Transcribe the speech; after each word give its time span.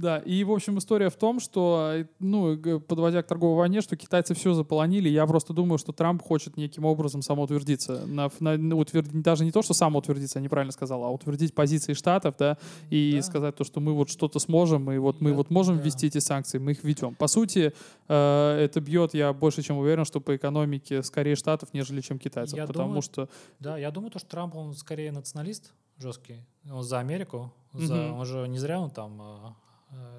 Да, 0.00 0.18
и, 0.18 0.44
в 0.44 0.50
общем, 0.50 0.78
история 0.78 1.10
в 1.10 1.16
том, 1.16 1.40
что, 1.40 2.06
ну, 2.20 2.58
подводя 2.80 3.22
к 3.22 3.26
торговой 3.26 3.58
войне, 3.58 3.82
что 3.82 3.96
китайцы 3.96 4.34
все 4.34 4.54
заполонили. 4.54 5.10
Я 5.10 5.26
просто 5.26 5.52
думаю, 5.52 5.78
что 5.78 5.92
Трамп 5.92 6.22
хочет 6.22 6.56
неким 6.56 6.86
образом 6.86 7.20
самоутвердиться. 7.20 8.06
На, 8.06 8.30
на, 8.40 8.76
утвердить, 8.76 9.20
даже 9.20 9.44
не 9.44 9.52
то, 9.52 9.60
что 9.60 9.74
самоутвердиться, 9.74 10.38
я 10.38 10.42
неправильно 10.42 10.72
сказал, 10.72 11.04
а 11.04 11.10
утвердить 11.10 11.54
позиции 11.54 11.92
Штатов, 11.92 12.34
да, 12.38 12.56
и 12.88 13.16
да. 13.16 13.22
сказать 13.22 13.56
то, 13.56 13.64
что 13.64 13.80
мы 13.80 13.92
вот 13.92 14.08
что-то 14.08 14.38
сможем, 14.38 14.90
и 14.90 14.96
вот 14.96 15.20
мы 15.20 15.34
вот 15.34 15.50
можем 15.50 15.76
да. 15.76 15.82
ввести 15.82 16.06
эти 16.06 16.18
санкции, 16.18 16.58
мы 16.58 16.72
их 16.72 16.82
ведем. 16.82 17.14
По 17.14 17.26
сути, 17.26 17.74
э, 18.08 18.58
это 18.64 18.80
бьет, 18.80 19.12
я 19.12 19.34
больше 19.34 19.62
чем 19.62 19.76
уверен, 19.76 20.06
что 20.06 20.20
по 20.20 20.34
экономике 20.34 21.02
скорее 21.02 21.36
Штатов, 21.36 21.74
нежели 21.74 22.00
чем 22.00 22.18
китайцев. 22.18 22.56
Я 22.56 22.66
потому 22.66 22.88
думаю, 22.88 23.02
что... 23.02 23.28
Да, 23.58 23.76
я 23.76 23.90
думаю, 23.90 24.10
то, 24.10 24.18
что 24.18 24.30
Трамп, 24.30 24.56
он 24.56 24.72
скорее 24.72 25.12
националист 25.12 25.74
жесткий. 25.98 26.42
Он 26.70 26.82
за 26.82 27.00
Америку. 27.00 27.52
За, 27.74 27.94
mm-hmm. 27.94 28.18
Он 28.18 28.26
же 28.26 28.48
не 28.48 28.58
зря 28.58 28.80
он 28.80 28.90
там 28.90 29.20
uh, 29.20 29.52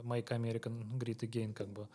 Make 0.04 0.30
American 0.30 0.98
Great 0.98 1.20
Again, 1.20 1.54
как 1.54 1.68
бы. 1.68 1.88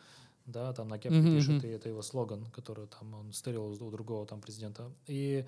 Да, 0.47 0.73
там 0.73 0.89
на 0.89 0.99
кепке 0.99 1.19
mm-hmm. 1.19 1.37
пишет, 1.37 1.65
и 1.65 1.69
это 1.69 1.89
его 1.89 2.03
слоган, 2.03 2.47
который 2.53 2.87
там 2.87 3.15
он 3.15 3.33
стырил 3.33 3.67
у 3.67 3.91
другого 3.91 4.27
там 4.27 4.41
президента. 4.41 4.93
И 5.09 5.45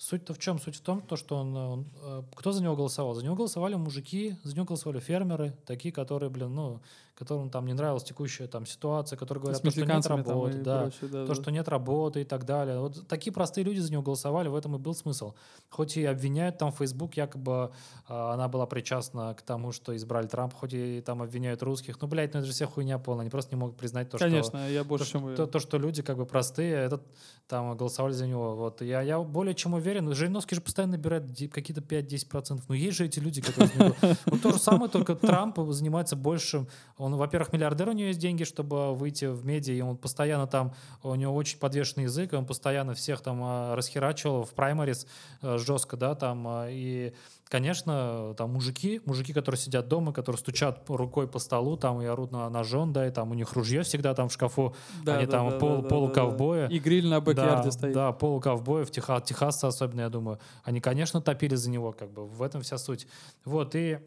Суть-то 0.00 0.32
в 0.32 0.38
чем? 0.38 0.58
Суть 0.58 0.76
в 0.76 0.80
том, 0.80 1.02
то, 1.02 1.16
что 1.16 1.36
он, 1.36 1.54
он... 1.54 1.86
Э, 2.02 2.22
кто 2.34 2.52
за 2.52 2.62
него 2.62 2.74
голосовал? 2.74 3.14
За 3.14 3.22
него 3.22 3.34
голосовали 3.34 3.74
мужики, 3.74 4.34
за 4.44 4.56
него 4.56 4.64
голосовали 4.64 4.98
фермеры, 4.98 5.54
такие, 5.66 5.92
которые, 5.92 6.30
блин, 6.30 6.54
ну, 6.54 6.80
которым 7.14 7.50
там 7.50 7.66
не 7.66 7.74
нравилась 7.74 8.04
текущая 8.04 8.46
там 8.46 8.66
ситуация, 8.66 9.16
которые 9.16 9.42
говорят, 9.42 9.62
то, 9.62 9.70
что 9.70 9.84
нет 9.84 10.06
работы, 10.06 10.58
да, 10.58 10.80
прочее, 10.82 11.10
да, 11.10 11.26
то, 11.26 11.34
да. 11.34 11.34
что 11.34 11.50
нет 11.50 11.68
работы 11.68 12.22
и 12.22 12.24
так 12.24 12.44
далее. 12.44 12.80
Вот 12.80 13.06
такие 13.08 13.32
простые 13.32 13.64
люди 13.64 13.78
за 13.78 13.92
него 13.92 14.02
голосовали, 14.02 14.48
в 14.48 14.54
этом 14.54 14.76
и 14.76 14.78
был 14.78 14.94
смысл. 14.94 15.34
Хоть 15.68 15.96
и 15.96 16.04
обвиняют 16.04 16.58
там 16.58 16.72
Facebook, 16.72 17.14
якобы 17.16 17.72
э, 18.08 18.14
она 18.14 18.48
была 18.48 18.66
причастна 18.66 19.34
к 19.34 19.42
тому, 19.42 19.72
что 19.72 19.94
избрали 19.96 20.26
Трампа, 20.26 20.56
хоть 20.56 20.74
и 20.74 21.00
там 21.00 21.22
обвиняют 21.22 21.62
русских, 21.62 22.00
ну, 22.00 22.08
блядь, 22.08 22.34
ну 22.34 22.40
это 22.40 22.46
же 22.46 22.52
вся 22.52 22.66
хуйня 22.66 22.98
полная, 22.98 23.22
они 23.22 23.30
просто 23.30 23.54
не 23.54 23.60
могут 23.60 23.76
признать 23.76 24.08
то, 24.10 24.18
Конечно, 24.18 24.60
что... 24.60 24.68
я 24.68 24.84
больше 24.84 25.04
то, 25.04 25.10
чем 25.10 25.36
то, 25.36 25.46
то, 25.46 25.58
что 25.58 25.78
люди 25.78 26.02
как 26.02 26.16
бы 26.16 26.26
простые, 26.26 26.74
этот 26.74 27.02
там 27.50 27.76
голосовали 27.76 28.12
за 28.12 28.26
него. 28.26 28.54
Вот 28.54 28.80
я, 28.80 29.02
я 29.02 29.18
более 29.18 29.54
чем 29.54 29.74
уверен, 29.74 30.14
Жириновский 30.14 30.54
же 30.54 30.60
постоянно 30.60 30.92
набирает 30.92 31.24
какие-то 31.52 31.80
5-10%. 31.80 32.62
Но 32.68 32.74
есть 32.74 32.96
же 32.96 33.04
эти 33.06 33.18
люди, 33.18 33.42
которые... 33.42 33.94
Ну, 34.26 34.38
то 34.38 34.52
же 34.52 34.58
самое, 34.58 34.90
только 34.90 35.14
Трамп 35.16 35.58
занимается 35.70 36.16
большим... 36.16 36.68
Он, 37.00 37.16
во-первых, 37.16 37.52
миллиардер, 37.54 37.88
у 37.88 37.92
него 37.92 38.08
есть 38.08 38.20
деньги, 38.20 38.44
чтобы 38.44 38.94
выйти 38.94 39.24
в 39.24 39.46
медиа, 39.46 39.72
и 39.72 39.80
он 39.80 39.96
постоянно 39.96 40.46
там... 40.46 40.74
У 41.02 41.14
него 41.14 41.34
очень 41.34 41.58
подвешенный 41.58 42.04
язык, 42.04 42.34
и 42.34 42.36
он 42.36 42.44
постоянно 42.44 42.92
всех 42.92 43.22
там 43.22 43.40
а, 43.42 43.74
расхерачивал 43.74 44.44
в 44.44 44.50
праймарис 44.50 45.06
э, 45.40 45.56
жестко, 45.56 45.96
да, 45.96 46.14
там, 46.14 46.46
а, 46.46 46.68
и 46.68 47.14
конечно, 47.48 48.34
там 48.36 48.52
мужики, 48.52 49.00
мужики, 49.06 49.32
которые 49.32 49.58
сидят 49.58 49.88
дома, 49.88 50.12
которые 50.12 50.38
стучат 50.38 50.84
рукой 50.88 51.26
по 51.26 51.38
столу, 51.38 51.78
там 51.78 52.02
и 52.02 52.04
орут 52.04 52.32
на, 52.32 52.50
на 52.50 52.64
жен, 52.64 52.92
да, 52.92 53.06
и 53.08 53.10
там 53.10 53.30
у 53.30 53.34
них 53.34 53.54
ружье 53.54 53.82
всегда 53.82 54.14
там 54.14 54.28
в 54.28 54.32
шкафу, 54.32 54.74
да, 55.02 55.16
они 55.16 55.24
да, 55.24 55.32
там 55.32 55.50
да, 55.50 55.58
пол, 55.58 55.82
да, 55.82 55.88
полуковбоя. 55.88 56.68
Да, 56.68 56.74
И 56.74 56.78
гриль 56.78 57.08
на 57.08 57.20
бэкьярде 57.20 57.64
да, 57.64 57.70
стоит. 57.70 57.94
Да, 57.94 58.12
полуковбоев, 58.12 58.90
Техас, 58.90 59.22
Техаса 59.24 59.68
особенно, 59.68 60.02
я 60.02 60.10
думаю. 60.10 60.38
Они, 60.64 60.80
конечно, 60.80 61.22
топили 61.22 61.54
за 61.54 61.70
него, 61.70 61.92
как 61.92 62.10
бы, 62.10 62.26
в 62.26 62.42
этом 62.42 62.60
вся 62.60 62.76
суть. 62.76 63.06
Вот, 63.44 63.74
и 63.74 63.98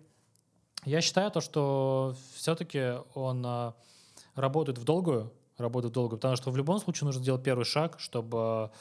я 0.85 1.01
считаю 1.01 1.31
то, 1.31 1.41
что 1.41 2.15
все-таки 2.35 2.93
он 3.13 3.43
а, 3.45 3.73
работает 4.35 4.77
в 4.77 4.83
долгую, 4.83 5.31
работает 5.57 5.91
в 5.91 5.95
долгую, 5.95 6.17
потому 6.17 6.35
что 6.35 6.51
в 6.51 6.57
любом 6.57 6.79
случае 6.79 7.05
нужно 7.07 7.21
сделать 7.21 7.43
первый 7.43 7.65
шаг, 7.65 7.99
чтобы 7.99 8.71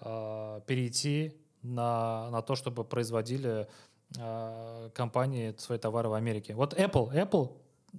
а, 0.00 0.60
перейти 0.60 1.34
на, 1.62 2.30
на 2.30 2.42
то, 2.42 2.54
чтобы 2.54 2.84
производили 2.84 3.68
Э, 4.16 4.90
компании 4.94 5.54
свои 5.58 5.78
товары 5.78 6.08
в 6.08 6.12
Америке. 6.12 6.54
Вот 6.54 6.74
Apple, 6.74 7.12
Apple 7.12 7.50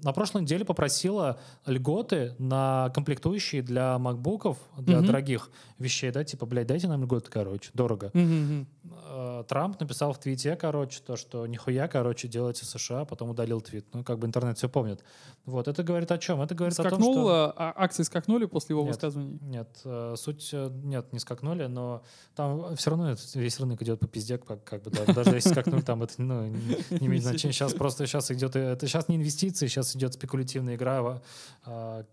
на 0.03 0.11
прошлой 0.11 0.41
неделе 0.41 0.65
попросила 0.65 1.39
льготы 1.65 2.35
на 2.37 2.91
комплектующие 2.93 3.61
для 3.61 3.97
макбуков, 3.97 4.57
для 4.77 4.99
угу. 4.99 5.07
дорогих 5.07 5.49
вещей, 5.79 6.11
да, 6.11 6.23
типа, 6.23 6.45
блядь, 6.45 6.67
дайте 6.67 6.87
нам 6.87 7.03
льготы, 7.03 7.29
короче, 7.29 7.69
дорого. 7.73 8.11
Угу. 8.13 9.43
Трамп 9.47 9.79
написал 9.79 10.13
в 10.13 10.19
твите, 10.19 10.55
короче, 10.55 10.99
то, 11.05 11.15
что 11.15 11.47
нихуя, 11.47 11.87
короче, 11.87 12.27
делайте 12.27 12.65
США, 12.65 13.05
потом 13.05 13.29
удалил 13.29 13.61
твит. 13.61 13.85
Ну, 13.93 14.03
как 14.03 14.19
бы 14.19 14.27
интернет 14.27 14.57
все 14.57 14.69
помнит. 14.69 15.03
Вот, 15.45 15.67
это 15.67 15.83
говорит 15.83 16.11
о 16.11 16.17
чем? 16.17 16.41
Это 16.41 16.55
говорит 16.55 16.73
Скакнул, 16.73 16.97
о 16.97 17.01
том, 17.01 17.13
что... 17.13 17.53
А 17.57 17.73
акции 17.75 18.03
скакнули 18.03 18.45
после 18.45 18.73
его 18.73 18.81
нет, 18.81 18.91
высказываний? 18.93 19.39
Нет, 19.41 19.69
э, 19.85 20.15
суть, 20.17 20.49
э, 20.53 20.69
нет, 20.83 21.13
не 21.13 21.19
скакнули, 21.19 21.65
но 21.65 22.03
там 22.35 22.75
все 22.75 22.89
равно 22.91 23.15
весь 23.35 23.59
рынок 23.59 23.81
идет 23.81 23.99
по 23.99 24.07
пизде, 24.07 24.37
как, 24.37 24.63
как 24.63 24.83
бы, 24.83 24.91
да, 24.91 25.11
даже 25.13 25.35
если 25.35 25.49
скакнули, 25.49 25.81
там 25.81 26.03
это, 26.03 26.13
ну, 26.17 26.47
не 26.47 27.07
имеет 27.07 27.23
значения. 27.23 27.53
Сейчас 27.53 27.73
просто, 27.73 28.05
сейчас 28.07 28.31
идет, 28.31 28.55
это 28.55 28.87
сейчас 28.87 29.07
не 29.07 29.17
инвестиции, 29.17 29.67
сейчас 29.67 29.84
сейчас 29.85 29.95
идет 29.95 30.13
спекулятивная 30.13 30.75
игра, 30.75 31.21
э, 31.65 32.03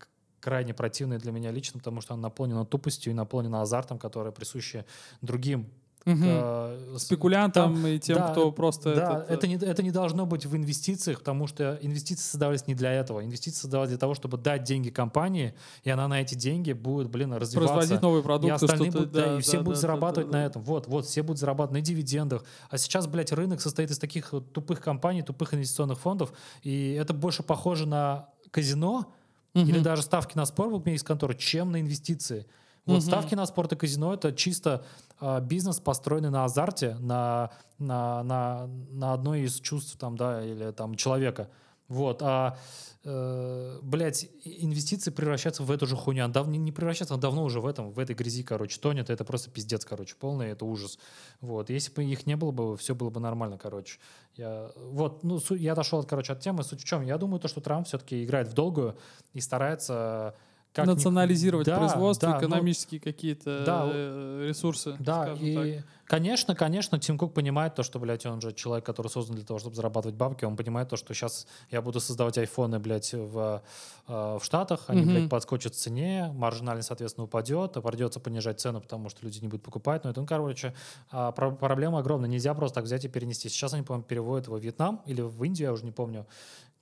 крайне 0.41 0.75
противная 0.75 1.19
для 1.19 1.33
меня 1.33 1.50
лично, 1.50 1.78
потому 1.78 2.00
что 2.00 2.15
она 2.15 2.25
наполнена 2.25 2.65
тупостью 2.65 3.12
и 3.12 3.15
наполнена 3.15 3.62
азартом, 3.62 3.99
который 3.99 4.33
присущи 4.33 4.84
другим 5.21 5.71
Угу. 6.04 6.16
Э, 6.20 6.96
Спекулянтам 6.98 7.74
там, 7.74 7.86
и 7.86 7.98
тем, 7.98 8.16
да, 8.16 8.32
кто 8.32 8.50
просто... 8.50 8.94
Да, 8.94 9.18
этот... 9.18 9.30
это, 9.30 9.46
не, 9.46 9.54
это 9.54 9.82
не 9.82 9.90
должно 9.90 10.26
быть 10.26 10.46
в 10.46 10.56
инвестициях, 10.56 11.18
потому 11.18 11.46
что 11.46 11.78
инвестиции 11.80 12.24
создавались 12.24 12.66
не 12.66 12.74
для 12.74 12.92
этого. 12.92 13.24
Инвестиции 13.24 13.60
создавались 13.60 13.90
для 13.90 13.98
того, 13.98 14.14
чтобы 14.14 14.36
дать 14.36 14.64
деньги 14.64 14.90
компании, 14.90 15.54
и 15.84 15.90
она 15.90 16.08
на 16.08 16.20
эти 16.20 16.34
деньги 16.34 16.72
будет, 16.72 17.08
блин, 17.08 17.32
развиваться. 17.32 17.74
Производить 17.74 18.02
новые 18.02 18.22
продукты. 18.22 18.48
И 18.48 18.50
остальные 18.50 18.90
будут, 18.90 19.12
да, 19.12 19.26
да, 19.26 19.38
и 19.38 19.40
все 19.40 19.58
да, 19.58 19.62
будут 19.62 19.76
да, 19.76 19.80
зарабатывать 19.80 20.26
да, 20.28 20.32
да, 20.32 20.38
на 20.38 20.46
этом. 20.46 20.62
Вот, 20.62 20.86
вот, 20.88 21.06
все 21.06 21.22
будут 21.22 21.38
зарабатывать 21.38 21.80
на 21.80 21.84
дивидендах. 21.84 22.44
А 22.69 22.78
сейчас, 22.78 23.06
блядь, 23.06 23.32
рынок 23.32 23.60
состоит 23.60 23.90
из 23.90 23.98
таких 23.98 24.32
тупых 24.52 24.80
компаний, 24.80 25.22
тупых 25.22 25.54
инвестиционных 25.54 26.00
фондов, 26.00 26.32
и 26.62 26.92
это 26.92 27.14
больше 27.14 27.42
похоже 27.42 27.86
на 27.86 28.28
казино, 28.50 29.06
угу. 29.54 29.64
или 29.64 29.78
даже 29.78 30.02
ставки 30.02 30.36
на 30.36 30.46
спор 30.46 30.69
в 30.69 30.88
из 30.88 31.02
конторы, 31.02 31.34
чем 31.34 31.72
на 31.72 31.80
инвестиции. 31.80 32.46
Вот 32.84 32.98
угу. 32.98 33.03
ставки 33.03 33.34
на 33.34 33.47
спорт 33.47 33.72
и 33.72 33.76
казино 33.76 34.12
это 34.12 34.32
чисто 34.32 34.84
э, 35.20 35.41
бизнес, 35.41 35.78
построенный 35.78 36.31
на 36.31 36.44
азарте, 36.44 36.97
на, 36.98 37.50
на, 37.78 38.22
на, 38.25 38.66
на 38.66 39.12
одной 39.12 39.43
из 39.43 39.60
чувств 39.60 39.97
там, 39.98 40.16
да, 40.16 40.44
или 40.44 40.72
там 40.72 40.97
человека. 40.97 41.48
Вот, 41.87 42.22
а, 42.22 42.56
э, 43.04 43.78
блядь, 43.82 44.26
инвестиции 44.44 45.10
превращаются 45.10 45.62
в 45.62 45.70
эту 45.70 45.87
же 45.87 45.94
хуйню. 45.94 46.26
Дав, 46.28 46.48
не, 46.48 46.59
не 46.59 46.72
превращаются, 46.72 47.15
а 47.15 47.19
давно 47.19 47.44
уже 47.44 47.60
в 47.60 47.66
этом, 47.66 47.93
в 47.93 47.98
этой 47.98 48.16
грязи, 48.16 48.43
короче, 48.43 48.81
тонет. 48.81 49.10
Это 49.10 49.25
просто 49.25 49.50
пиздец, 49.50 49.84
короче, 49.84 50.16
полный, 50.19 50.49
это 50.49 50.64
ужас. 50.64 50.99
Вот, 51.41 51.70
если 51.70 51.93
бы 51.93 52.03
их 52.03 52.26
не 52.26 52.34
было 52.34 52.50
бы, 52.50 52.76
все 52.78 52.94
было 52.94 53.10
бы 53.10 53.20
нормально, 53.20 53.59
короче. 53.59 53.99
Я, 54.37 54.72
вот, 54.76 55.22
ну, 55.22 55.38
я 55.50 55.75
дошел, 55.75 56.03
короче, 56.03 56.32
от 56.32 56.41
темы. 56.41 56.64
Суть 56.64 56.81
в 56.81 56.84
чем? 56.84 57.03
Я 57.03 57.19
думаю, 57.19 57.41
то, 57.41 57.49
что 57.49 57.60
Трамп 57.60 57.87
все-таки 57.87 58.25
играет 58.25 58.49
в 58.49 58.54
долгую 58.54 58.97
и 59.34 59.41
старается 59.41 60.34
как 60.72 60.87
национализировать 60.87 61.66
ни... 61.66 61.75
производство, 61.75 62.31
да, 62.31 62.38
экономические 62.38 63.00
ну, 63.05 63.12
какие-то 63.12 63.65
да, 63.65 63.91
э, 63.93 64.47
ресурсы. 64.49 64.97
Да, 64.99 65.34
и, 65.38 65.77
так. 65.77 65.84
конечно, 66.06 66.55
конечно, 66.55 66.99
Тим 66.99 67.19
Кук 67.19 67.34
понимает 67.34 67.75
то, 67.75 67.83
что, 67.83 67.99
блядь, 67.99 68.25
он 68.25 68.41
же 68.41 68.53
человек, 68.53 68.84
который 68.87 69.09
создан 69.09 69.37
для 69.37 69.44
того, 69.44 69.59
чтобы 69.59 69.77
зарабатывать 69.77 70.16
бабки, 70.16 70.44
он 70.44 70.56
понимает 70.56 70.88
то, 70.88 70.97
что 70.97 71.12
сейчас 71.12 71.47
я 71.71 71.82
буду 71.82 72.00
создавать 72.00 72.38
айфоны, 72.38 72.78
блядь, 72.78 73.12
в, 73.12 73.62
э, 74.09 74.38
в 74.41 74.44
Штатах, 74.44 74.84
они, 74.87 75.03
mm-hmm. 75.03 75.06
блядь, 75.06 75.31
подскочат 75.31 75.75
в 75.75 75.77
цене, 75.77 76.32
маржинальность, 76.34 76.88
соответственно, 76.88 77.25
упадет, 77.25 77.77
а 77.77 77.82
придется 77.82 78.19
понижать 78.19 78.61
цену, 78.61 78.81
потому 78.81 79.11
что 79.11 79.25
люди 79.25 79.41
не 79.41 79.49
будут 79.49 79.65
покупать, 79.65 80.05
но 80.05 80.11
это, 80.11 80.21
ну, 80.21 80.27
короче, 80.27 80.75
а, 81.11 81.32
проблема 81.32 81.99
огромная, 81.99 82.31
нельзя 82.31 82.55
просто 82.55 82.77
так 82.77 82.84
взять 82.84 83.05
и 83.05 83.09
перенести. 83.09 83.50
Сейчас 83.50 83.75
они, 83.75 83.82
по-моему, 83.82 84.05
переводят 84.05 84.47
его 84.47 84.56
в 84.56 84.61
Вьетнам 84.62 85.03
или 85.05 85.21
в 85.21 85.43
Индию, 85.44 85.66
я 85.66 85.72
уже 85.72 85.84
не 85.84 85.93
помню, 85.93 86.27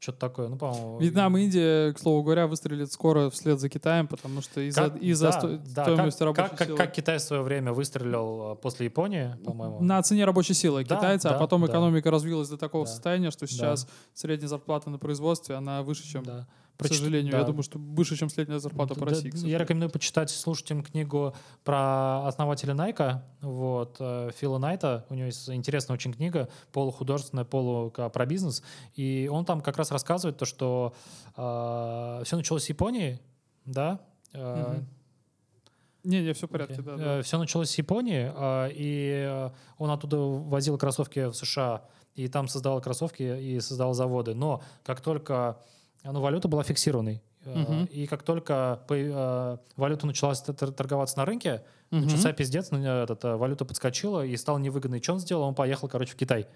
что-то 0.01 0.19
такое, 0.19 0.49
ну, 0.49 0.57
по-моему... 0.57 0.99
Вьетнам 0.99 1.37
и 1.37 1.43
Индия, 1.43 1.93
к 1.93 1.99
слову 1.99 2.23
говоря, 2.23 2.47
выстрелит 2.47 2.91
скоро 2.91 3.29
вслед 3.29 3.61
за 3.61 3.69
Китаем, 3.69 4.09
потому 4.09 4.41
что 4.41 4.63
из-за, 4.63 4.87
из 4.87 5.21
да, 5.21 5.33
сто... 5.33 5.59
да, 5.75 5.85
стоимости 5.85 6.19
как, 6.21 6.27
рабочей 6.27 6.57
как, 6.57 6.67
силы... 6.67 6.77
Как, 6.79 6.87
как 6.87 6.97
Китай 6.97 7.19
в 7.19 7.21
свое 7.21 7.43
время 7.43 7.75
выстрелил 7.75 8.53
а, 8.53 8.55
после 8.55 8.87
Японии, 8.87 9.37
по-моему? 9.45 9.81
На 9.81 10.03
цене 10.03 10.25
рабочей 10.25 10.55
силы 10.55 10.87
да, 10.87 10.97
китайца, 10.97 11.29
а 11.29 11.33
да, 11.33 11.37
а 11.37 11.41
потом 11.41 11.61
да. 11.61 11.67
экономика 11.67 12.11
развилась 12.11 12.49
до 12.49 12.57
такого 12.57 12.87
да. 12.87 12.91
состояния, 12.91 13.31
что 13.31 13.47
сейчас 13.47 13.85
да. 13.85 13.91
средняя 14.15 14.49
зарплата 14.49 14.89
на 14.89 14.99
производстве, 14.99 15.55
она 15.55 15.83
выше, 15.83 16.05
чем... 16.05 16.25
Да. 16.25 16.49
К 16.81 16.89
сожалению, 16.89 17.33
да. 17.33 17.39
я 17.39 17.45
думаю, 17.45 17.63
что 17.63 17.79
выше, 17.79 18.17
чем 18.17 18.29
средняя 18.31 18.59
зарплата 18.59 18.95
по 18.95 19.07
России. 19.07 19.33
я 19.47 19.59
рекомендую 19.59 19.91
почитать, 19.91 20.31
слушать 20.31 20.71
им 20.71 20.83
книгу 20.83 21.35
про 21.65 22.27
основателя 22.27 22.75
Найка, 22.75 23.25
вот, 23.41 23.97
э, 24.01 24.31
Фила 24.37 24.59
Найта. 24.59 25.07
У 25.09 25.15
него 25.15 25.27
есть 25.27 25.49
интересная 25.49 25.95
очень 25.95 26.13
книга, 26.13 26.49
полухудожественная, 26.73 27.45
полу 27.45 27.91
про 27.91 28.27
бизнес. 28.27 28.63
И 28.95 29.29
он 29.31 29.45
там 29.45 29.61
как 29.61 29.77
раз 29.77 29.91
рассказывает 29.91 30.39
то, 30.39 30.45
что 30.45 30.95
э, 31.37 32.23
все 32.25 32.37
началось 32.37 32.65
с 32.65 32.69
Японии, 32.69 33.21
да, 33.65 34.01
э, 34.33 34.81
Не, 36.03 36.23
не, 36.23 36.33
все 36.33 36.47
в 36.47 36.51
порядке, 36.51 36.77
okay. 36.77 36.83
да, 36.83 36.97
да. 36.97 37.23
Все 37.23 37.39
началось 37.39 37.71
с 37.71 37.79
Японии, 37.79 38.33
э, 38.35 38.71
и 38.75 39.51
он 39.79 39.91
оттуда 39.91 40.19
возил 40.19 40.79
кроссовки 40.79 41.27
в 41.29 41.35
США, 41.35 41.85
и 42.15 42.29
там 42.29 42.49
создавал 42.49 42.81
кроссовки 42.81 43.23
и 43.23 43.61
создавал 43.61 43.95
заводы. 43.95 44.35
Но 44.35 44.63
как 44.83 45.01
только 45.01 45.59
ну, 46.05 46.21
валюта 46.21 46.49
была 46.49 46.63
фиксированной. 46.63 47.23
Угу. 47.45 47.89
И 47.91 48.07
как 48.07 48.23
только 48.23 48.81
валюта 49.77 50.07
началась 50.07 50.41
торговаться 50.41 51.17
на 51.19 51.25
рынке, 51.25 51.63
угу. 51.91 52.03
начался 52.03 52.33
пиздец, 52.33 52.71
этот, 52.71 53.25
валюта 53.25 53.65
подскочила 53.65 54.25
и 54.25 54.37
стало 54.37 54.59
невыгодно. 54.59 54.97
И 54.97 55.03
что 55.03 55.15
он 55.15 55.21
сделал? 55.21 55.45
Он 55.45 55.55
поехал, 55.55 55.89
короче, 55.89 56.13
в 56.13 56.17
Китай. 56.17 56.47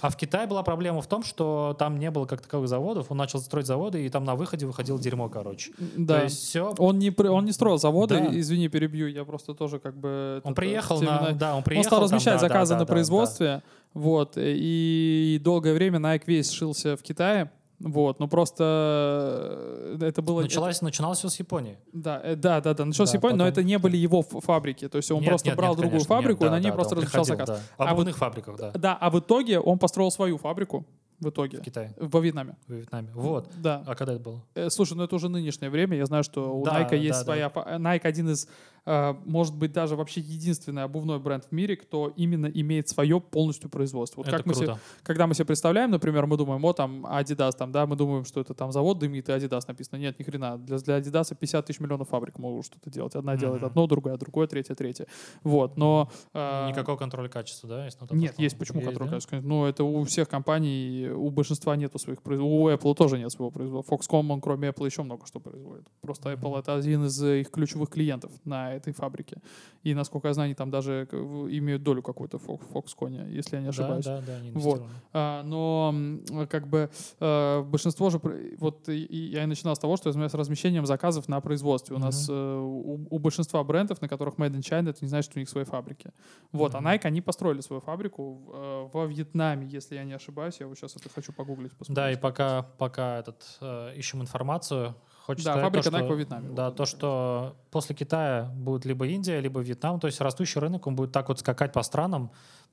А 0.00 0.10
в 0.10 0.16
Китае 0.16 0.46
была 0.46 0.62
проблема 0.62 1.00
в 1.02 1.06
том, 1.06 1.22
что 1.22 1.76
там 1.78 1.98
не 1.98 2.10
было 2.10 2.26
как 2.26 2.40
таковых 2.40 2.68
заводов, 2.68 3.10
он 3.10 3.16
начал 3.16 3.38
строить 3.40 3.66
заводы, 3.66 4.04
и 4.04 4.08
там 4.08 4.24
на 4.24 4.34
выходе 4.34 4.66
выходило 4.66 4.98
дерьмо, 4.98 5.28
короче. 5.28 5.72
Да. 5.96 6.18
То 6.18 6.24
есть 6.24 6.38
все... 6.38 6.74
Он 6.78 6.98
не, 6.98 7.14
он 7.28 7.44
не 7.44 7.52
строил 7.52 7.78
заводы, 7.78 8.18
да. 8.18 8.40
извини, 8.40 8.68
перебью, 8.68 9.06
я 9.06 9.24
просто 9.24 9.54
тоже 9.54 9.78
как 9.78 9.96
бы... 9.96 10.40
Он 10.44 10.54
приехал 10.54 11.00
на... 11.00 11.32
Да, 11.32 11.54
он 11.54 11.62
приехал. 11.62 11.86
Он 11.86 11.90
стал 11.90 12.02
размещать 12.02 12.40
там, 12.40 12.48
заказы 12.48 12.74
да, 12.74 12.78
да, 12.78 12.80
на 12.80 12.86
да, 12.86 12.92
производстве, 12.92 13.46
да. 13.46 13.62
вот, 13.94 14.32
и 14.36 15.40
долгое 15.44 15.74
время 15.74 16.00
Nike 16.00 16.24
весь 16.26 16.50
шился 16.50 16.96
в 16.96 17.02
Китае, 17.02 17.52
вот, 17.80 18.18
ну 18.18 18.26
просто 18.26 19.96
э, 20.00 20.06
это 20.06 20.20
было... 20.20 20.42
Началось, 20.42 20.76
это... 20.76 20.84
Начиналось 20.86 21.18
все 21.18 21.28
с 21.28 21.38
Японии. 21.38 21.78
Да, 21.92 22.20
э, 22.22 22.34
да, 22.34 22.60
да, 22.60 22.74
да, 22.74 22.84
началось 22.84 23.10
да, 23.10 23.12
с 23.12 23.14
Японии, 23.14 23.34
потом... 23.34 23.46
но 23.46 23.48
это 23.48 23.62
не 23.62 23.78
были 23.78 23.96
его 23.96 24.22
фабрики. 24.22 24.88
То 24.88 24.96
есть 24.96 25.10
он 25.10 25.20
нет, 25.20 25.28
просто 25.28 25.48
нет, 25.48 25.56
брал 25.56 25.70
нет, 25.70 25.78
другую 25.78 26.00
конечно, 26.00 26.14
фабрику, 26.16 26.42
нет, 26.42 26.50
да, 26.50 26.56
и 26.56 26.60
на 26.60 26.62
ней 26.62 26.70
да, 26.70 26.74
просто 26.74 26.94
да, 26.94 27.00
размещал 27.02 27.24
заказ. 27.24 27.48
Да. 27.48 27.60
А 27.76 27.90
Обувных 27.92 28.16
а 28.16 28.18
фабриках, 28.18 28.56
да. 28.56 28.70
Да, 28.72 28.98
а 29.00 29.10
в 29.10 29.20
итоге 29.20 29.60
он 29.60 29.78
построил 29.78 30.10
свою 30.10 30.38
фабрику 30.38 30.86
в 31.20 31.28
итоге. 31.30 31.58
В 31.58 31.62
Китае. 31.62 31.94
Во 31.98 32.20
Вьетнаме. 32.20 32.56
Во 32.66 32.76
Вьетнаме. 32.76 33.10
Вот. 33.14 33.48
Да. 33.56 33.82
А 33.86 33.94
когда 33.94 34.14
это 34.14 34.22
было? 34.22 34.44
Э, 34.54 34.70
слушай, 34.70 34.94
ну 34.94 35.04
это 35.04 35.14
уже 35.14 35.28
нынешнее 35.28 35.70
время. 35.70 35.96
Я 35.96 36.06
знаю, 36.06 36.24
что 36.24 36.56
у 36.56 36.64
да, 36.64 36.80
Nike 36.80 36.96
есть 36.96 37.18
да, 37.18 37.24
своя... 37.24 37.50
Да. 37.50 37.76
Nike 37.76 38.02
один 38.02 38.30
из 38.30 38.48
Э, 38.77 38.77
может 39.24 39.54
быть, 39.54 39.72
даже 39.72 39.96
вообще 39.96 40.20
единственный 40.20 40.84
обувной 40.84 41.18
бренд 41.18 41.44
в 41.44 41.52
мире, 41.52 41.76
кто 41.76 42.12
именно 42.16 42.46
имеет 42.46 42.88
свое 42.88 43.20
полностью 43.20 43.68
производство. 43.68 44.20
Вот 44.20 44.28
это 44.28 44.36
как 44.38 44.46
мы 44.46 44.54
круто. 44.54 44.72
себе, 44.72 44.80
когда 45.02 45.26
мы 45.26 45.34
себе 45.34 45.44
представляем, 45.44 45.90
например, 45.90 46.26
мы 46.26 46.36
думаем, 46.36 46.64
о, 46.64 46.72
там, 46.72 47.04
Adidas, 47.06 47.52
там, 47.52 47.70
да, 47.72 47.86
мы 47.86 47.96
думаем, 47.96 48.24
что 48.24 48.40
это 48.40 48.54
там 48.54 48.72
завод 48.72 48.98
дымит, 48.98 49.28
и 49.28 49.32
Adidas 49.32 49.64
написано. 49.68 49.98
Нет, 49.98 50.18
ни 50.18 50.24
хрена. 50.24 50.56
Для, 50.58 50.78
для 50.78 50.98
Adidas 50.98 51.34
50 51.34 51.66
тысяч 51.66 51.80
миллионов 51.80 52.08
фабрик 52.08 52.38
могут 52.38 52.64
что-то 52.64 52.90
делать. 52.90 53.14
Одна 53.14 53.34
mm-hmm. 53.34 53.38
делает 53.38 53.62
одно, 53.62 53.86
другая, 53.86 54.16
другое, 54.16 54.46
третье, 54.46 54.74
третье. 54.74 55.06
Вот, 55.42 55.76
но... 55.76 56.10
Э, 56.32 56.68
Никакого 56.68 56.96
контроля 56.96 57.28
качества, 57.28 57.68
да? 57.68 57.84
Есть, 57.84 57.98
нет, 58.10 58.38
есть. 58.38 58.58
Почему 58.58 58.78
есть, 58.78 58.86
контроль 58.86 59.08
да? 59.08 59.14
качества? 59.16 59.40
Ну, 59.42 59.66
это 59.66 59.84
у 59.84 60.04
всех 60.04 60.28
компаний, 60.28 61.10
у 61.10 61.30
большинства 61.30 61.76
нету 61.76 61.98
своих 61.98 62.22
производств. 62.22 62.58
У 62.58 62.70
Apple 62.70 62.94
тоже 62.94 63.18
нет 63.18 63.30
своего 63.30 63.50
производства. 63.50 63.96
Foxconn, 63.96 64.30
он 64.32 64.40
кроме 64.40 64.68
Apple 64.68 64.86
еще 64.86 65.02
много 65.02 65.26
что 65.26 65.40
производит. 65.40 65.86
Просто 66.00 66.30
mm-hmm. 66.30 66.40
Apple— 66.40 66.58
это 66.60 66.74
один 66.74 67.04
из 67.04 67.22
их 67.22 67.50
ключевых 67.50 67.90
клиентов 67.90 68.32
на 68.44 68.77
этой 68.78 68.92
фабрике. 68.92 69.36
И, 69.82 69.94
насколько 69.94 70.28
я 70.28 70.34
знаю, 70.34 70.46
они 70.46 70.54
там 70.54 70.70
даже 70.70 71.06
имеют 71.12 71.82
долю 71.82 72.02
какую-то 72.02 72.38
в 72.38 72.48
Foxconn, 72.48 73.30
если 73.30 73.56
я 73.56 73.62
не 73.62 73.68
ошибаюсь. 73.68 74.04
Да, 74.04 74.20
да, 74.20 74.26
да, 74.26 74.36
они 74.36 74.50
вот. 74.52 74.82
а, 75.12 75.42
Но 75.42 76.46
как 76.46 76.66
бы 76.66 76.90
а, 77.20 77.62
большинство 77.62 78.10
же... 78.10 78.20
Вот 78.58 78.88
и, 78.88 79.30
я 79.32 79.44
и 79.44 79.46
начинал 79.46 79.76
с 79.76 79.78
того, 79.78 79.96
что 79.96 80.10
я 80.10 80.28
с 80.28 80.34
размещением 80.34 80.86
заказов 80.86 81.28
на 81.28 81.40
производстве. 81.40 81.96
У 81.96 81.98
mm-hmm. 81.98 82.02
нас 82.02 82.26
а, 82.30 82.60
у, 82.60 83.06
у 83.10 83.18
большинства 83.18 83.62
брендов, 83.64 84.00
на 84.00 84.08
которых 84.08 84.36
Made 84.36 84.54
in 84.54 84.60
China, 84.60 84.90
это 84.90 84.98
не 85.02 85.08
значит, 85.08 85.30
что 85.30 85.38
у 85.38 85.40
них 85.40 85.48
свои 85.48 85.64
фабрики. 85.64 86.10
Вот. 86.52 86.74
Mm-hmm. 86.74 86.78
А 86.84 86.96
Nike, 86.96 87.06
они 87.06 87.20
построили 87.20 87.60
свою 87.60 87.80
фабрику 87.80 88.34
в, 88.34 88.90
во 88.92 89.06
Вьетнаме, 89.06 89.66
если 89.66 89.96
я 89.96 90.04
не 90.04 90.12
ошибаюсь. 90.12 90.60
Я 90.60 90.66
вот 90.66 90.78
сейчас 90.78 90.96
это 90.96 91.08
хочу 91.08 91.32
погуглить. 91.32 91.72
Посмотреть. 91.72 91.96
Да, 91.96 92.12
и 92.12 92.16
пока, 92.16 92.62
пока 92.78 93.18
этот, 93.18 93.58
э, 93.60 93.94
ищем 93.96 94.22
информацию, 94.22 94.94
Хочется 95.28 95.52
да, 95.52 95.60
фабрика 95.60 95.90
Nike 95.90 96.08
во 96.08 96.14
Вьетнаме. 96.14 96.48
Да, 96.54 96.70
то, 96.70 96.86
что 96.86 97.54
после 97.70 97.94
Китая 97.94 98.50
будет 98.54 98.86
либо 98.86 99.06
Индия, 99.06 99.40
либо 99.40 99.60
Вьетнам, 99.60 100.00
то 100.00 100.06
есть 100.06 100.22
растущий 100.22 100.58
рынок, 100.58 100.86
он 100.86 100.96
будет 100.96 101.12
так 101.12 101.28
вот 101.28 101.38
скакать 101.38 101.70
по 101.74 101.82
странам, 101.82 102.30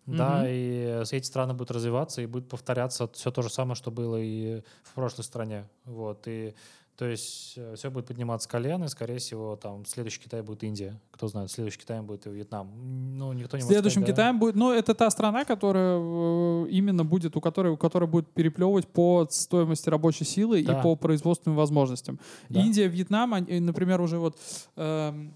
mm-hmm. 0.08 0.16
да, 0.16 0.44
и 0.50 1.04
эти 1.12 1.26
страны 1.26 1.54
будут 1.54 1.72
развиваться, 1.72 2.22
и 2.22 2.26
будет 2.26 2.48
повторяться 2.48 3.10
все 3.10 3.30
то 3.30 3.42
же 3.42 3.50
самое, 3.50 3.76
что 3.76 3.92
было 3.92 4.16
и 4.16 4.62
в 4.84 4.94
прошлой 4.94 5.26
стране. 5.26 5.68
Вот, 5.84 6.30
и 6.30 6.56
то 6.98 7.06
есть 7.06 7.54
э, 7.58 7.76
все 7.76 7.92
будет 7.92 8.06
подниматься 8.06 8.46
с 8.46 8.48
колена, 8.48 8.86
и, 8.86 8.88
скорее 8.88 9.18
всего, 9.18 9.58
там 9.58 9.86
следующий 9.86 10.22
Китай 10.22 10.42
будет 10.42 10.64
Индия. 10.64 11.00
Кто 11.12 11.28
знает, 11.28 11.52
следующий 11.52 11.80
Китай 11.80 12.02
будет 12.02 12.26
и 12.26 12.30
Вьетнам. 12.30 12.72
Ну, 13.18 13.34
никто 13.34 13.58
не 13.58 13.64
Следующим 13.64 14.02
сказать, 14.02 14.16
Китаем 14.16 14.36
да? 14.36 14.40
будет... 14.40 14.56
Ну, 14.56 14.72
это 14.72 14.94
та 14.94 15.10
страна, 15.10 15.44
которая 15.44 16.00
э, 16.00 16.68
именно 16.70 17.04
будет, 17.04 17.36
у 17.36 17.42
которой, 17.42 17.74
у 17.74 17.78
которой 17.78 18.08
будет 18.08 18.30
переплевывать 18.30 18.88
по 18.88 19.28
стоимости 19.30 19.90
рабочей 19.90 20.24
силы 20.24 20.64
да. 20.64 20.80
и 20.80 20.82
по 20.82 20.96
производственным 20.96 21.58
возможностям. 21.58 22.18
Да. 22.48 22.62
Индия, 22.62 22.88
Вьетнам, 22.88 23.34
они, 23.34 23.60
например, 23.60 24.00
уже 24.00 24.18
вот... 24.18 24.38
Эм, 24.78 25.34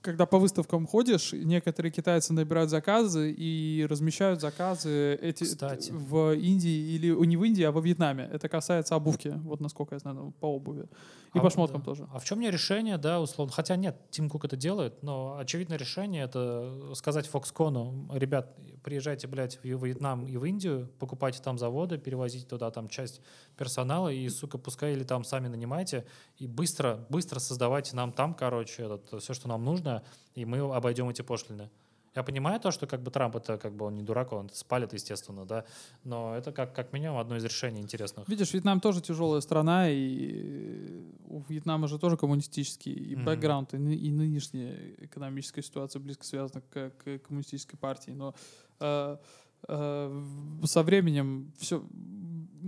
когда 0.00 0.26
по 0.26 0.38
выставкам 0.38 0.86
ходишь, 0.86 1.32
некоторые 1.32 1.92
китайцы 1.92 2.32
набирают 2.32 2.70
заказы 2.70 3.32
и 3.32 3.86
размещают 3.88 4.40
заказы 4.40 5.14
эти 5.14 5.44
Кстати. 5.44 5.90
в 5.90 6.34
Индии 6.34 6.94
или 6.94 7.10
не 7.26 7.36
в 7.36 7.44
Индии, 7.44 7.62
а 7.62 7.72
во 7.72 7.80
Вьетнаме. 7.80 8.28
Это 8.32 8.48
касается 8.48 8.94
обувки, 8.94 9.32
вот 9.44 9.60
насколько 9.60 9.94
я 9.94 9.98
знаю, 9.98 10.32
по 10.40 10.46
обуви. 10.46 10.88
И 11.34 11.38
а, 11.38 11.42
по 11.42 11.50
шмоткам 11.50 11.80
да. 11.80 11.84
тоже. 11.84 12.08
А 12.12 12.18
в 12.18 12.24
чем 12.24 12.38
мне 12.38 12.50
решение, 12.50 12.96
да, 12.96 13.20
условно? 13.20 13.52
Хотя 13.52 13.76
нет, 13.76 13.96
Тим 14.10 14.30
Кук 14.30 14.44
это 14.44 14.56
делает, 14.56 15.02
но 15.02 15.36
очевидное 15.38 15.76
решение 15.76 16.24
это 16.24 16.94
сказать 16.94 17.28
Foxconn, 17.30 18.18
ребят, 18.18 18.56
приезжайте, 18.82 19.26
блядь, 19.26 19.58
в 19.62 19.64
Вьетнам 19.64 20.26
и 20.26 20.36
в 20.36 20.44
Индию, 20.44 20.90
покупайте 20.98 21.40
там 21.42 21.58
заводы, 21.58 21.98
перевозите 21.98 22.46
туда 22.46 22.70
там 22.70 22.88
часть 22.88 23.20
персонала 23.56 24.08
и, 24.08 24.28
сука, 24.28 24.56
пускай 24.58 24.92
или 24.92 25.04
там 25.04 25.24
сами 25.24 25.48
нанимайте 25.48 26.06
и 26.38 26.46
быстро, 26.46 27.06
быстро 27.10 27.38
создавайте 27.38 27.94
нам 27.94 28.12
там, 28.12 28.34
короче, 28.34 28.84
этот, 28.84 29.07
все, 29.18 29.34
что 29.34 29.48
нам 29.48 29.64
нужно, 29.64 30.02
и 30.34 30.44
мы 30.44 30.58
обойдем 30.74 31.08
эти 31.08 31.22
пошлины. 31.22 31.70
Я 32.14 32.22
понимаю 32.24 32.58
то, 32.58 32.72
что 32.72 32.86
как 32.86 33.02
бы 33.02 33.10
Трамп 33.10 33.36
это 33.36 33.58
как 33.58 33.72
бы 33.74 33.84
он 33.84 33.94
не 33.94 34.02
дурак, 34.02 34.32
он 34.32 34.50
спалит, 34.52 34.92
естественно, 34.92 35.44
да, 35.44 35.64
но 36.04 36.34
это 36.34 36.52
как, 36.52 36.74
как 36.74 36.92
минимум 36.92 37.18
одно 37.18 37.36
из 37.36 37.44
решений 37.44 37.80
интересных. 37.80 38.28
Видишь, 38.28 38.52
Вьетнам 38.52 38.80
тоже 38.80 39.00
тяжелая 39.00 39.40
страна, 39.40 39.88
и 39.88 41.00
у 41.28 41.42
Вьетнама 41.48 41.86
же 41.86 41.98
тоже 41.98 42.16
коммунистический 42.16 42.92
и 42.92 43.14
mm-hmm. 43.14 43.24
бэкграунд, 43.24 43.74
и, 43.74 43.76
и 43.76 44.10
нынешняя 44.10 44.94
экономическая 44.98 45.62
ситуация 45.62 46.00
близко 46.00 46.24
связана 46.24 46.60
к, 46.60 46.90
к 46.90 47.18
коммунистической 47.20 47.78
партии, 47.78 48.10
но 48.10 48.34
э, 48.80 49.16
со 49.66 50.82
временем 50.82 51.52
все 51.58 51.82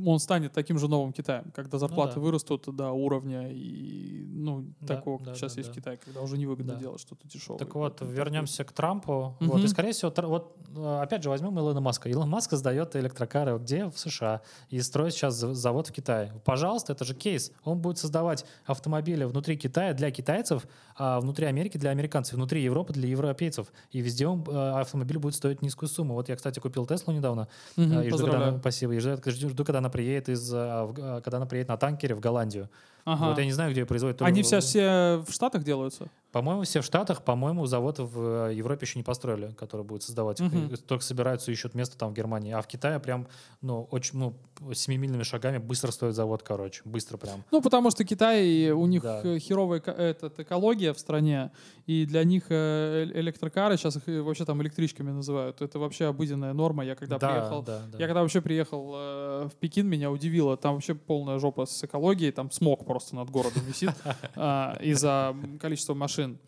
он 0.06 0.18
станет 0.18 0.52
таким 0.52 0.78
же 0.78 0.88
новым 0.88 1.12
Китаем, 1.12 1.50
когда 1.54 1.76
ну 1.76 1.78
зарплаты 1.78 2.14
ну, 2.16 2.22
да. 2.22 2.26
вырастут 2.26 2.74
до 2.74 2.90
уровня 2.90 3.50
и 3.50 4.24
ну 4.40 4.66
да, 4.80 4.96
такого, 4.96 5.22
да, 5.22 5.34
сейчас 5.34 5.54
да, 5.54 5.60
есть 5.60 5.70
да. 5.70 5.72
в 5.72 5.76
Китае, 5.76 5.96
когда 5.98 6.20
уже 6.22 6.38
невыгодно 6.38 6.74
да. 6.74 6.80
делать 6.80 7.00
что-то 7.00 7.28
дешевое. 7.28 7.58
Так 7.58 7.74
вот, 7.74 8.00
вернемся 8.00 8.64
к 8.64 8.72
Трампу. 8.72 9.36
Угу. 9.40 9.50
Вот, 9.50 9.64
и 9.64 9.68
скорее 9.68 9.92
всего, 9.92 10.12
вот 10.28 10.56
э, 10.74 11.00
опять 11.02 11.22
же 11.22 11.30
возьмем 11.30 11.58
Илона 11.58 11.80
Маска. 11.80 12.08
Илон 12.08 12.28
Маск 12.28 12.52
сдает 12.52 12.96
электрокары 12.96 13.58
где? 13.58 13.86
В 13.86 13.98
США. 13.98 14.42
И 14.68 14.80
строит 14.80 15.12
сейчас 15.12 15.34
завод 15.34 15.88
в 15.88 15.92
Китае. 15.92 16.32
Пожалуйста, 16.44 16.92
это 16.92 17.04
же 17.04 17.14
кейс. 17.14 17.52
Он 17.64 17.80
будет 17.80 17.98
создавать 17.98 18.44
автомобили 18.64 19.24
внутри 19.24 19.56
Китая 19.56 19.92
для 19.94 20.10
китайцев, 20.10 20.66
а 20.96 21.20
внутри 21.20 21.46
Америки 21.46 21.76
для 21.76 21.90
американцев, 21.90 22.34
внутри 22.34 22.62
Европы 22.62 22.92
для 22.92 23.08
европейцев. 23.08 23.72
И 23.90 24.00
везде 24.00 24.26
он, 24.26 24.44
э, 24.46 24.80
автомобиль 24.80 25.18
будет 25.18 25.34
стоить 25.34 25.62
низкую 25.62 25.88
сумму. 25.88 26.14
Вот 26.14 26.28
я, 26.28 26.36
кстати, 26.36 26.60
купил 26.60 26.79
Теслу 26.86 27.12
недавно. 27.12 27.48
Угу, 27.76 28.00
и 28.00 28.10
жду, 28.10 28.26
когда, 28.26 28.58
спасибо. 28.58 28.94
И 28.94 28.98
жду, 28.98 29.18
жду, 29.48 29.64
когда 29.64 29.78
она 29.78 29.90
приедет 29.90 30.28
из, 30.28 30.52
э, 30.52 31.20
когда 31.24 31.36
она 31.36 31.46
приедет 31.46 31.68
на 31.68 31.76
танкере 31.76 32.14
в 32.14 32.20
Голландию. 32.20 32.68
Ага. 33.04 33.28
Вот 33.28 33.38
я 33.38 33.44
не 33.44 33.52
знаю, 33.52 33.72
где 33.72 33.84
производят. 33.84 34.22
Они 34.22 34.42
все, 34.42 34.60
все 34.60 35.22
в 35.26 35.32
Штатах 35.32 35.64
делаются? 35.64 36.08
По-моему, 36.32 36.62
все 36.62 36.80
в 36.80 36.84
Штатах. 36.84 37.22
По-моему, 37.22 37.66
завод 37.66 37.98
в 37.98 38.48
э, 38.48 38.54
Европе 38.54 38.86
еще 38.86 38.98
не 38.98 39.02
построили, 39.02 39.52
который 39.58 39.84
будет 39.84 40.02
создавать. 40.02 40.40
Угу. 40.40 40.76
Только 40.86 41.04
собираются, 41.04 41.50
ищут 41.50 41.74
место 41.74 41.98
там 41.98 42.12
в 42.12 42.14
Германии. 42.14 42.52
А 42.52 42.62
в 42.62 42.68
Китае 42.68 43.00
прям, 43.00 43.26
ну, 43.62 43.88
очень, 43.90 44.18
ну, 44.18 44.36
семимильными 44.72 45.24
шагами 45.24 45.58
быстро 45.58 45.90
стоит 45.90 46.14
завод, 46.14 46.42
короче. 46.42 46.82
Быстро 46.84 47.16
прям. 47.16 47.42
Ну, 47.50 47.60
потому 47.60 47.90
что 47.90 48.04
Китай, 48.04 48.70
у 48.70 48.86
них 48.86 49.02
да. 49.02 49.38
херовая 49.38 49.80
этот, 49.80 50.38
экология 50.38 50.92
в 50.92 50.98
стране, 51.00 51.50
и 51.86 52.06
для 52.06 52.22
них 52.22 52.44
э, 52.50 53.10
электрокары, 53.14 53.76
сейчас 53.76 53.96
их 53.96 54.02
вообще 54.06 54.44
там 54.44 54.62
электричками 54.62 55.10
называют, 55.10 55.60
это 55.60 55.78
вообще 55.80 56.06
обыденная 56.06 56.52
норма. 56.52 56.84
Я 56.84 56.94
когда 56.94 57.18
да, 57.18 57.28
приехал, 57.28 57.62
да, 57.62 57.82
да. 57.90 57.98
я 57.98 58.06
когда 58.06 58.22
вообще 58.22 58.40
приехал 58.40 58.92
э, 58.94 59.48
в 59.52 59.56
Пекин, 59.58 59.88
меня 59.88 60.10
удивило, 60.10 60.56
там 60.56 60.74
вообще 60.74 60.94
полная 60.94 61.38
жопа 61.40 61.66
с 61.66 61.82
экологией, 61.82 62.30
там 62.30 62.50
смог 62.52 62.84
просто 62.90 63.14
над 63.14 63.30
городом 63.30 63.62
висит 63.68 63.90
а, 64.34 64.76
из-за 64.80 65.36
количества 65.60 65.94
машин 65.94 66.38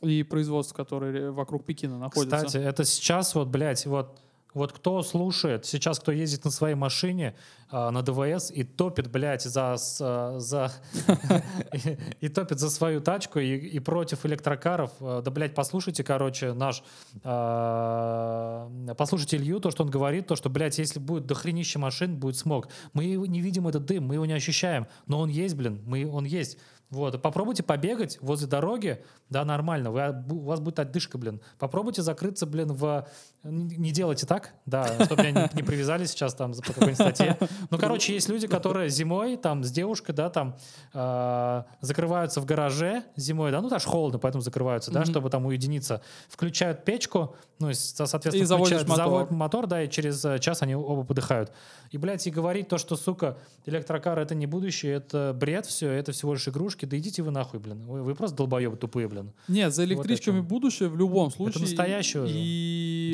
и 0.00 0.24
производств, 0.24 0.74
которые 0.74 1.30
вокруг 1.30 1.64
Пекина 1.64 1.96
находятся. 1.96 2.44
Кстати, 2.44 2.56
это 2.56 2.84
сейчас 2.84 3.36
вот, 3.36 3.46
блядь, 3.46 3.86
вот 3.86 4.18
вот 4.54 4.72
кто 4.72 5.02
слушает, 5.02 5.64
сейчас 5.64 5.98
кто 5.98 6.12
ездит 6.12 6.44
на 6.44 6.50
своей 6.50 6.74
машине 6.74 7.34
э, 7.70 7.90
на 7.90 8.02
ДВС 8.02 8.50
и 8.50 8.64
топит, 8.64 9.10
блядь, 9.10 9.42
за, 9.42 9.76
за 9.76 10.72
и, 12.20 12.28
топит 12.28 12.58
за 12.58 12.70
свою 12.70 13.00
тачку 13.00 13.38
и, 13.38 13.56
и 13.56 13.78
против 13.80 14.26
электрокаров, 14.26 14.90
э, 15.00 15.22
да, 15.24 15.30
блядь, 15.30 15.54
послушайте, 15.54 16.04
короче, 16.04 16.52
наш, 16.52 16.82
э, 17.24 18.94
послушайте 18.96 19.38
Илью, 19.38 19.58
то, 19.60 19.70
что 19.70 19.84
он 19.84 19.90
говорит, 19.90 20.26
то, 20.26 20.36
что, 20.36 20.50
блядь, 20.50 20.78
если 20.78 20.98
будет 20.98 21.26
дохренище 21.26 21.78
машин, 21.78 22.16
будет 22.16 22.36
смог. 22.36 22.68
Мы 22.92 23.06
не 23.06 23.40
видим 23.40 23.68
этот 23.68 23.86
дым, 23.86 24.06
мы 24.06 24.14
его 24.14 24.26
не 24.26 24.34
ощущаем, 24.34 24.86
но 25.06 25.20
он 25.20 25.30
есть, 25.30 25.54
блин, 25.54 25.82
мы, 25.86 26.06
он 26.06 26.24
есть. 26.24 26.58
Вот, 26.92 27.22
попробуйте 27.22 27.62
побегать 27.62 28.18
возле 28.20 28.46
дороги, 28.46 29.02
да, 29.30 29.46
нормально, 29.46 29.90
вы, 29.90 30.24
у 30.28 30.40
вас 30.40 30.60
будет 30.60 30.78
отдышка, 30.78 31.16
блин. 31.16 31.40
Попробуйте 31.58 32.02
закрыться, 32.02 32.44
блин, 32.44 32.74
в... 32.74 33.08
Не 33.44 33.92
делайте 33.92 34.26
так, 34.26 34.52
да, 34.66 35.02
чтобы 35.06 35.22
меня 35.22 35.44
не, 35.44 35.56
не 35.56 35.62
привязали 35.62 36.04
сейчас 36.04 36.34
там 36.34 36.52
по 36.52 36.60
какой-нибудь 36.60 36.96
статье. 36.96 37.38
Ну, 37.70 37.78
короче, 37.78 38.12
есть 38.12 38.28
люди, 38.28 38.46
которые 38.46 38.90
зимой 38.90 39.38
там 39.38 39.64
с 39.64 39.70
девушкой, 39.70 40.12
да, 40.12 40.28
там 40.28 40.54
э, 40.92 41.62
закрываются 41.80 42.42
в 42.42 42.44
гараже 42.44 43.04
зимой, 43.16 43.52
да, 43.52 43.62
ну, 43.62 43.70
даже 43.70 43.86
холодно, 43.86 44.18
поэтому 44.18 44.42
закрываются, 44.42 44.90
да, 44.90 45.06
чтобы 45.06 45.30
там 45.30 45.46
уединиться. 45.46 46.02
Включают 46.28 46.84
печку, 46.84 47.34
ну, 47.58 47.72
соответственно, 47.72 48.42
и 48.42 48.44
заводишь 48.44 48.82
мотор. 48.82 48.96
заводят 48.96 49.30
мотор, 49.30 49.66
да, 49.66 49.82
и 49.82 49.88
через 49.88 50.22
э, 50.26 50.38
час 50.40 50.60
они 50.60 50.74
оба 50.74 51.04
подыхают. 51.04 51.52
И, 51.90 51.96
блядь, 51.96 52.26
и 52.26 52.30
говорить 52.30 52.68
то, 52.68 52.76
что, 52.76 52.96
сука, 52.96 53.38
электрокар— 53.64 54.18
это 54.20 54.34
не 54.34 54.46
будущее, 54.46 54.94
это 54.94 55.34
бред 55.34 55.64
все, 55.64 55.90
это 55.90 56.12
всего 56.12 56.34
лишь 56.34 56.46
игрушки, 56.48 56.81
да 56.86 56.98
идите 56.98 57.22
вы 57.22 57.30
нахуй, 57.30 57.60
блин. 57.60 57.82
Вы, 57.86 58.02
вы 58.02 58.14
просто 58.14 58.36
долбоебы 58.36 58.76
тупые, 58.76 59.08
блин. 59.08 59.32
Нет, 59.48 59.74
за 59.74 59.84
электричками 59.84 60.40
вот 60.40 60.48
будущее 60.48 60.88
в 60.88 60.96
любом 60.96 61.30
случае. 61.30 61.50
Это 61.50 61.60
настоящее 61.60 62.24
И 62.28 63.12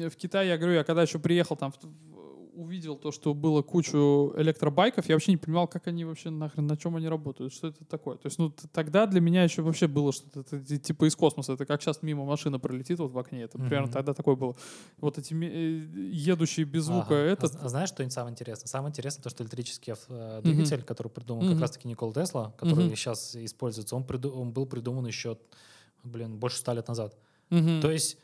да. 0.00 0.10
в 0.10 0.16
Китае, 0.16 0.48
я 0.48 0.58
говорю, 0.58 0.74
я 0.74 0.84
когда 0.84 1.02
еще 1.02 1.18
приехал 1.18 1.56
там 1.56 1.72
увидел 2.56 2.96
то, 2.96 3.12
что 3.12 3.34
было 3.34 3.62
кучу 3.62 4.32
электробайков, 4.36 5.08
я 5.08 5.14
вообще 5.14 5.32
не 5.32 5.36
понимал, 5.36 5.68
как 5.68 5.86
они 5.86 6.04
вообще 6.04 6.30
нахрен, 6.30 6.66
на 6.66 6.76
чем 6.76 6.96
они 6.96 7.08
работают, 7.08 7.52
что 7.52 7.68
это 7.68 7.84
такое. 7.84 8.16
То 8.16 8.26
есть, 8.26 8.38
ну, 8.38 8.52
тогда 8.72 9.06
для 9.06 9.20
меня 9.20 9.44
еще 9.44 9.62
вообще 9.62 9.86
было 9.86 10.12
что-то 10.12 10.58
типа 10.58 11.06
из 11.06 11.14
космоса. 11.14 11.52
Это 11.52 11.66
как 11.66 11.82
сейчас 11.82 12.02
мимо 12.02 12.24
машина 12.24 12.58
пролетит 12.58 12.98
вот 12.98 13.12
в 13.12 13.18
окне. 13.18 13.42
Это 13.42 13.58
mm-hmm. 13.58 13.68
примерно 13.68 13.92
тогда 13.92 14.14
такое 14.14 14.36
было. 14.36 14.56
Вот 14.98 15.18
эти 15.18 15.34
э, 15.34 15.86
едущие 16.10 16.64
без 16.64 16.84
звука. 16.84 17.14
Ага. 17.14 17.32
Этот... 17.32 17.54
А, 17.56 17.66
а 17.66 17.68
знаешь, 17.68 17.90
что 17.90 18.08
самое 18.10 18.32
интересное? 18.32 18.66
Самое 18.66 18.90
интересное 18.90 19.22
то, 19.22 19.30
что 19.30 19.44
электрический 19.44 19.94
э, 20.08 20.40
двигатель, 20.42 20.78
mm-hmm. 20.78 20.84
который 20.84 21.08
придумал 21.08 21.44
mm-hmm. 21.44 21.52
как 21.52 21.60
раз-таки 21.60 21.88
Никола 21.88 22.14
Тесла, 22.14 22.54
который 22.56 22.86
mm-hmm. 22.86 22.96
сейчас 22.96 23.36
используется, 23.36 23.94
он, 23.96 24.04
приду... 24.04 24.30
он 24.30 24.52
был 24.52 24.66
придуман 24.66 25.06
еще, 25.06 25.38
блин, 26.04 26.38
больше 26.38 26.58
ста 26.58 26.72
лет 26.72 26.88
назад. 26.88 27.16
Mm-hmm. 27.50 27.80
То 27.80 27.90
есть 27.90 28.18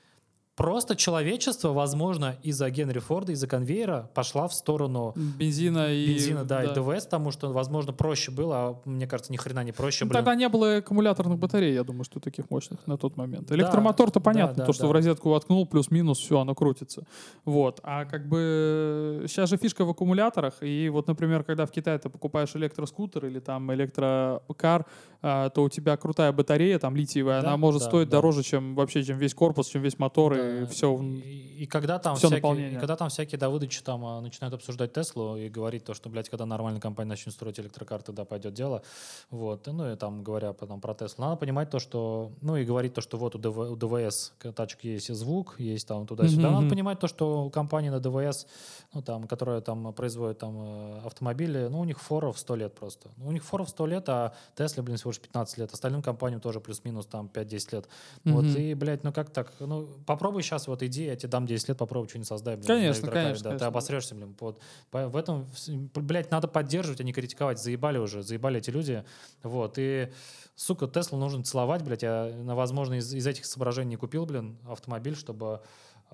Просто 0.54 0.96
человечество, 0.96 1.72
возможно, 1.72 2.36
из-за 2.42 2.68
Генри 2.68 2.98
Форда, 2.98 3.32
из-за 3.32 3.46
конвейера 3.46 4.10
пошла 4.14 4.48
в 4.48 4.54
сторону 4.54 5.14
бензина 5.16 5.90
и 5.94 6.06
бензина, 6.06 6.44
да, 6.44 6.62
да. 6.62 6.64
и 6.64 6.74
ДВС, 6.74 7.04
потому 7.04 7.30
что, 7.30 7.50
возможно, 7.52 7.94
проще 7.94 8.30
было, 8.30 8.56
а 8.56 8.80
мне 8.84 9.06
кажется, 9.06 9.32
ни 9.32 9.38
хрена 9.38 9.64
не 9.64 9.72
проще. 9.72 10.04
Ну, 10.04 10.10
блин. 10.10 10.18
Тогда 10.18 10.34
не 10.34 10.46
было 10.50 10.76
аккумуляторных 10.76 11.38
батарей, 11.38 11.72
я 11.72 11.84
думаю, 11.84 12.04
что 12.04 12.20
таких 12.20 12.50
мощных 12.50 12.86
на 12.86 12.98
тот 12.98 13.16
момент. 13.16 13.50
Электромотор-то 13.50 14.20
да, 14.20 14.24
понятно, 14.24 14.56
да, 14.56 14.62
да, 14.62 14.66
то, 14.66 14.72
что 14.74 14.82
да. 14.82 14.88
в 14.88 14.92
розетку 14.92 15.30
воткнул, 15.30 15.66
плюс-минус, 15.66 16.18
все, 16.18 16.38
оно 16.38 16.54
крутится. 16.54 17.06
Вот. 17.46 17.80
А 17.82 18.04
как 18.04 18.28
бы 18.28 19.24
сейчас 19.28 19.48
же 19.48 19.56
фишка 19.56 19.86
в 19.86 19.90
аккумуляторах, 19.90 20.62
и 20.62 20.90
вот, 20.90 21.06
например, 21.06 21.44
когда 21.44 21.64
в 21.64 21.70
Китае 21.70 21.98
ты 21.98 22.10
покупаешь 22.10 22.54
электроскутер 22.54 23.24
или 23.24 23.40
там 23.40 23.72
электрокар, 23.72 24.84
а, 25.22 25.48
то 25.48 25.62
у 25.62 25.70
тебя 25.70 25.96
крутая 25.96 26.32
батарея, 26.32 26.78
там 26.78 26.94
литиевая, 26.94 27.40
да, 27.40 27.48
она 27.48 27.56
может 27.56 27.80
да, 27.80 27.88
стоить 27.88 28.08
да. 28.08 28.18
дороже, 28.18 28.42
чем 28.42 28.74
вообще, 28.74 29.02
чем 29.02 29.16
весь 29.18 29.34
корпус, 29.34 29.68
чем 29.68 29.80
весь 29.80 29.98
мотор 29.98 30.34
да. 30.34 30.41
И 30.42 30.66
все. 30.66 31.00
И, 31.00 31.62
и 31.62 31.66
когда 31.66 31.98
там 31.98 32.16
все 32.16 32.28
всякие, 32.28 32.72
и 32.72 32.76
когда 32.76 32.96
там 32.96 33.08
всякие 33.08 33.38
Давыдычи 33.38 33.82
там 33.82 34.04
а, 34.04 34.20
начинают 34.20 34.54
обсуждать 34.54 34.92
Теслу 34.92 35.36
и 35.36 35.48
говорить 35.48 35.84
то, 35.84 35.94
что, 35.94 36.08
блядь, 36.08 36.28
когда 36.28 36.46
нормальная 36.46 36.80
компания 36.80 37.08
начнет 37.08 37.34
строить 37.34 37.58
электрокар, 37.60 38.02
тогда 38.02 38.24
пойдет 38.24 38.54
дело. 38.54 38.82
Вот. 39.30 39.66
Ну 39.66 39.92
и 39.92 39.96
там 39.96 40.22
говоря 40.22 40.52
потом 40.52 40.80
про 40.80 40.94
Теслу. 40.94 41.24
Надо 41.24 41.36
понимать 41.36 41.70
то, 41.70 41.78
что, 41.78 42.32
ну 42.40 42.56
и 42.56 42.64
говорить 42.64 42.94
то, 42.94 43.00
что 43.00 43.18
вот 43.18 43.34
у, 43.34 43.38
ДВ, 43.38 43.58
у 43.58 43.76
ДВС 43.76 44.32
тачек 44.54 44.84
есть 44.84 45.12
звук, 45.14 45.56
есть 45.58 45.86
там 45.86 46.06
туда-сюда. 46.06 46.48
Mm-hmm. 46.48 46.52
Надо 46.52 46.68
понимать 46.68 46.98
то, 46.98 47.08
что 47.08 47.44
у 47.44 47.50
компании 47.50 47.90
на 47.90 48.00
ДВС, 48.00 48.46
ну 48.92 49.02
там, 49.02 49.26
которая 49.26 49.60
там 49.60 49.92
производит 49.92 50.38
там 50.38 50.56
э, 50.58 51.00
автомобили, 51.04 51.68
ну 51.70 51.80
у 51.80 51.84
них 51.84 52.00
форов 52.00 52.38
100 52.38 52.56
лет 52.56 52.74
просто. 52.74 53.10
Ну, 53.16 53.28
у 53.28 53.32
них 53.32 53.44
форов 53.44 53.68
100 53.68 53.86
лет, 53.86 54.08
а 54.08 54.32
Тесла, 54.56 54.82
блин, 54.82 54.96
всего 54.96 55.10
лишь 55.10 55.20
15 55.20 55.58
лет. 55.58 55.72
Остальным 55.72 56.02
компаниям 56.02 56.40
тоже 56.40 56.60
плюс-минус 56.60 57.06
там 57.06 57.30
5-10 57.32 57.48
лет. 57.72 57.88
Mm-hmm. 58.24 58.32
Вот, 58.32 58.44
и, 58.44 58.74
блядь, 58.74 59.04
ну 59.04 59.12
как 59.12 59.30
так? 59.30 59.52
Ну, 59.60 59.88
попробуй 60.06 60.31
сейчас 60.40 60.66
вот 60.66 60.82
иди, 60.82 61.04
я 61.04 61.16
тебе 61.16 61.28
дам 61.28 61.46
10 61.46 61.68
лет, 61.68 61.76
попробуй 61.76 62.08
что-нибудь 62.08 62.28
создай. 62.28 62.56
Блин, 62.56 62.66
конечно, 62.66 63.08
конечно, 63.08 63.42
да, 63.42 63.50
конечно. 63.50 63.58
Ты 63.58 63.64
обосрешься, 63.64 64.14
блин. 64.14 64.36
Вот. 64.40 64.60
В 64.90 65.16
этом, 65.16 65.46
блядь, 65.94 66.30
надо 66.30 66.48
поддерживать, 66.48 67.00
а 67.00 67.04
не 67.04 67.12
критиковать. 67.12 67.60
Заебали 67.60 67.98
уже, 67.98 68.22
заебали 68.22 68.58
эти 68.58 68.70
люди. 68.70 69.04
Вот, 69.42 69.74
и 69.76 70.10
сука, 70.54 70.86
Теслу 70.86 71.18
нужно 71.18 71.44
целовать, 71.44 71.82
блядь. 71.82 72.02
Я, 72.02 72.32
возможно, 72.44 72.94
из, 72.94 73.12
из 73.12 73.26
этих 73.26 73.44
соображений 73.44 73.90
не 73.90 73.96
купил, 73.96 74.24
блин, 74.24 74.58
автомобиль, 74.66 75.16
чтобы... 75.16 75.60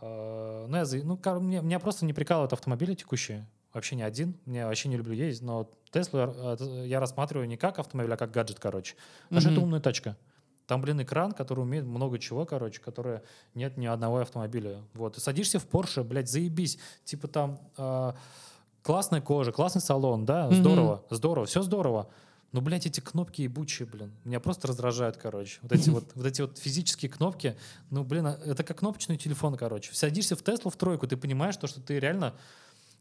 Э, 0.00 0.66
ну, 0.68 0.76
я, 0.76 1.04
ну, 1.04 1.40
мне, 1.40 1.60
меня 1.60 1.78
просто 1.78 2.04
не 2.04 2.12
прикалывают 2.12 2.52
автомобили 2.52 2.94
текущие 2.94 3.46
вообще 3.72 3.96
не 3.96 4.02
один, 4.02 4.34
мне 4.44 4.66
вообще 4.66 4.88
не 4.88 4.96
люблю 4.96 5.14
ездить, 5.14 5.42
но 5.42 5.70
Теслу 5.90 6.20
я, 6.20 6.56
я 6.84 7.00
рассматриваю 7.00 7.48
не 7.48 7.56
как 7.56 7.78
автомобиль, 7.78 8.12
а 8.12 8.16
как 8.16 8.30
гаджет, 8.30 8.58
короче. 8.58 8.96
Потому 9.28 9.46
mm-hmm. 9.46 9.52
это 9.52 9.60
умная 9.60 9.80
тачка. 9.80 10.16
Там, 10.68 10.82
блин, 10.82 11.00
экран, 11.00 11.32
который 11.32 11.60
умеет 11.60 11.86
много 11.86 12.18
чего, 12.18 12.44
короче, 12.44 12.78
которое 12.78 13.22
нет 13.54 13.78
ни 13.78 13.86
одного 13.86 14.18
автомобиля. 14.18 14.82
Вот. 14.92 15.16
И 15.16 15.20
садишься 15.20 15.58
в 15.58 15.66
Porsche, 15.66 16.04
блядь, 16.04 16.28
заебись. 16.28 16.78
Типа 17.04 17.26
там 17.26 17.58
э, 17.78 18.12
классная 18.82 19.22
кожа, 19.22 19.50
классный 19.50 19.80
салон, 19.80 20.26
да, 20.26 20.46
mm-hmm. 20.46 20.54
здорово, 20.54 21.04
здорово, 21.08 21.46
все 21.46 21.62
здорово. 21.62 22.10
Ну, 22.52 22.60
блядь, 22.60 22.84
эти 22.84 23.00
кнопки 23.00 23.40
ебучие, 23.40 23.88
блин. 23.88 24.12
Меня 24.24 24.40
просто 24.40 24.68
раздражают, 24.68 25.16
короче. 25.16 25.58
Вот 25.62 25.72
эти 25.72 25.88
вот, 25.88 26.04
вот 26.14 26.26
эти 26.26 26.42
вот 26.42 26.58
физические 26.58 27.10
кнопки. 27.10 27.56
Ну, 27.88 28.04
блин, 28.04 28.26
а, 28.26 28.38
это 28.44 28.62
как 28.62 28.80
кнопочный 28.80 29.16
телефон, 29.16 29.56
короче. 29.56 29.94
Садишься 29.94 30.36
в 30.36 30.42
Теслу 30.42 30.70
в 30.70 30.76
тройку, 30.76 31.06
ты 31.06 31.16
понимаешь 31.16 31.56
то, 31.56 31.66
что 31.66 31.80
ты 31.80 31.98
реально 31.98 32.34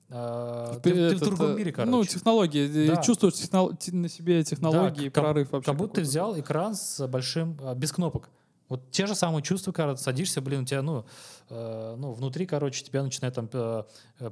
Uh, 0.10 0.80
ты, 0.80 1.10
ты 1.10 1.16
в 1.18 1.20
другом 1.20 1.58
мире, 1.58 1.74
короче. 1.74 1.92
Ну, 1.92 2.04
технологии. 2.06 2.88
Да. 2.88 3.02
Чувствуешь 3.02 3.34
технол... 3.34 3.74
на 3.92 4.08
себе 4.08 4.42
технологии, 4.44 5.10
да, 5.10 5.22
прорыв 5.22 5.52
вообще. 5.52 5.70
Как 5.70 5.78
будто 5.78 5.96
ты 5.96 6.02
взял 6.02 6.40
экран 6.40 6.76
с 6.76 7.06
большим, 7.08 7.58
а, 7.62 7.76
без 7.76 7.92
кнопок. 7.92 8.30
Вот 8.70 8.92
те 8.92 9.06
же 9.06 9.16
самые 9.16 9.44
чувства, 9.44 9.72
когда 9.72 9.96
ты 9.96 10.02
садишься, 10.02 10.42
блин, 10.42 10.64
у 10.64 10.66
тебя, 10.66 10.82
ну, 10.82 11.06
э, 11.50 11.96
ну, 11.98 12.12
внутри, 12.12 12.46
короче, 12.46 12.84
тебя 12.84 13.02
начинает 13.02 13.34
там 13.34 13.50
э, 13.54 13.84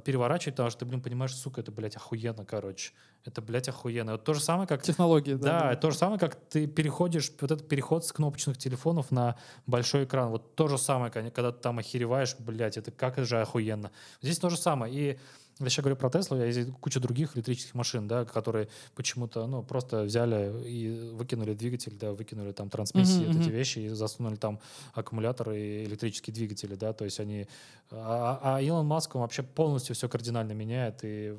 переворачивать, 0.04 0.56
потому 0.56 0.70
что 0.70 0.80
ты, 0.80 0.84
блин, 0.84 1.00
понимаешь, 1.00 1.34
сука, 1.34 1.62
это, 1.62 1.72
блядь, 1.72 1.96
охуенно, 1.96 2.44
короче. 2.44 2.92
Это, 3.24 3.40
блядь, 3.40 3.68
охуенно. 3.68 4.12
Вот 4.12 4.24
то 4.24 4.34
же 4.34 4.40
самое, 4.40 4.68
как... 4.68 4.82
Технологии, 4.82 5.34
да. 5.34 5.60
Да, 5.60 5.70
да. 5.70 5.76
то 5.76 5.90
же 5.90 5.96
самое, 5.96 6.18
как 6.18 6.36
ты 6.36 6.66
переходишь, 6.66 7.32
вот 7.40 7.50
этот 7.50 7.66
переход 7.66 8.04
с 8.04 8.12
кнопочных 8.12 8.58
телефонов 8.58 9.10
на 9.10 9.36
большой 9.66 10.04
экран. 10.04 10.28
Вот 10.28 10.54
то 10.54 10.68
же 10.68 10.76
самое, 10.76 11.10
когда 11.10 11.50
ты 11.50 11.58
там 11.58 11.78
охереваешь, 11.78 12.36
блядь, 12.38 12.76
это 12.76 12.90
как 12.90 13.18
же 13.24 13.40
охуенно. 13.40 13.90
Здесь 14.20 14.38
то 14.38 14.50
же 14.50 14.58
самое. 14.58 14.94
И 14.94 15.18
я 15.58 15.70
сейчас 15.70 15.84
говорю 15.84 15.96
про 15.96 16.10
Теслу, 16.10 16.36
я 16.36 16.44
есть 16.44 16.70
куча 16.80 17.00
других 17.00 17.34
электрических 17.34 17.74
машин, 17.74 18.06
да, 18.06 18.26
которые 18.26 18.68
почему-то, 18.94 19.46
ну, 19.46 19.62
просто 19.62 20.02
взяли 20.02 20.52
и 20.68 21.10
выкинули 21.14 21.54
двигатель, 21.54 21.96
да, 21.98 22.12
выкинули 22.12 22.52
там 22.52 22.68
трансмиссии, 22.68 23.22
mm-hmm. 23.22 23.32
вот 23.32 23.42
эти 23.42 23.48
вещи, 23.48 23.78
и 23.78 23.88
засунули 23.88 24.36
там 24.36 24.60
аккумуляторы 24.92 25.58
и 25.58 25.84
электрические 25.84 26.34
двигатели, 26.34 26.74
да, 26.74 26.92
то 26.92 27.06
есть 27.06 27.20
они... 27.20 27.46
А, 27.90 28.38
а 28.42 28.60
Илон 28.60 28.86
Маск, 28.86 29.14
он 29.14 29.22
вообще 29.22 29.42
полностью 29.42 29.94
все 29.94 30.10
кардинально 30.10 30.52
меняет, 30.52 31.04
и 31.04 31.38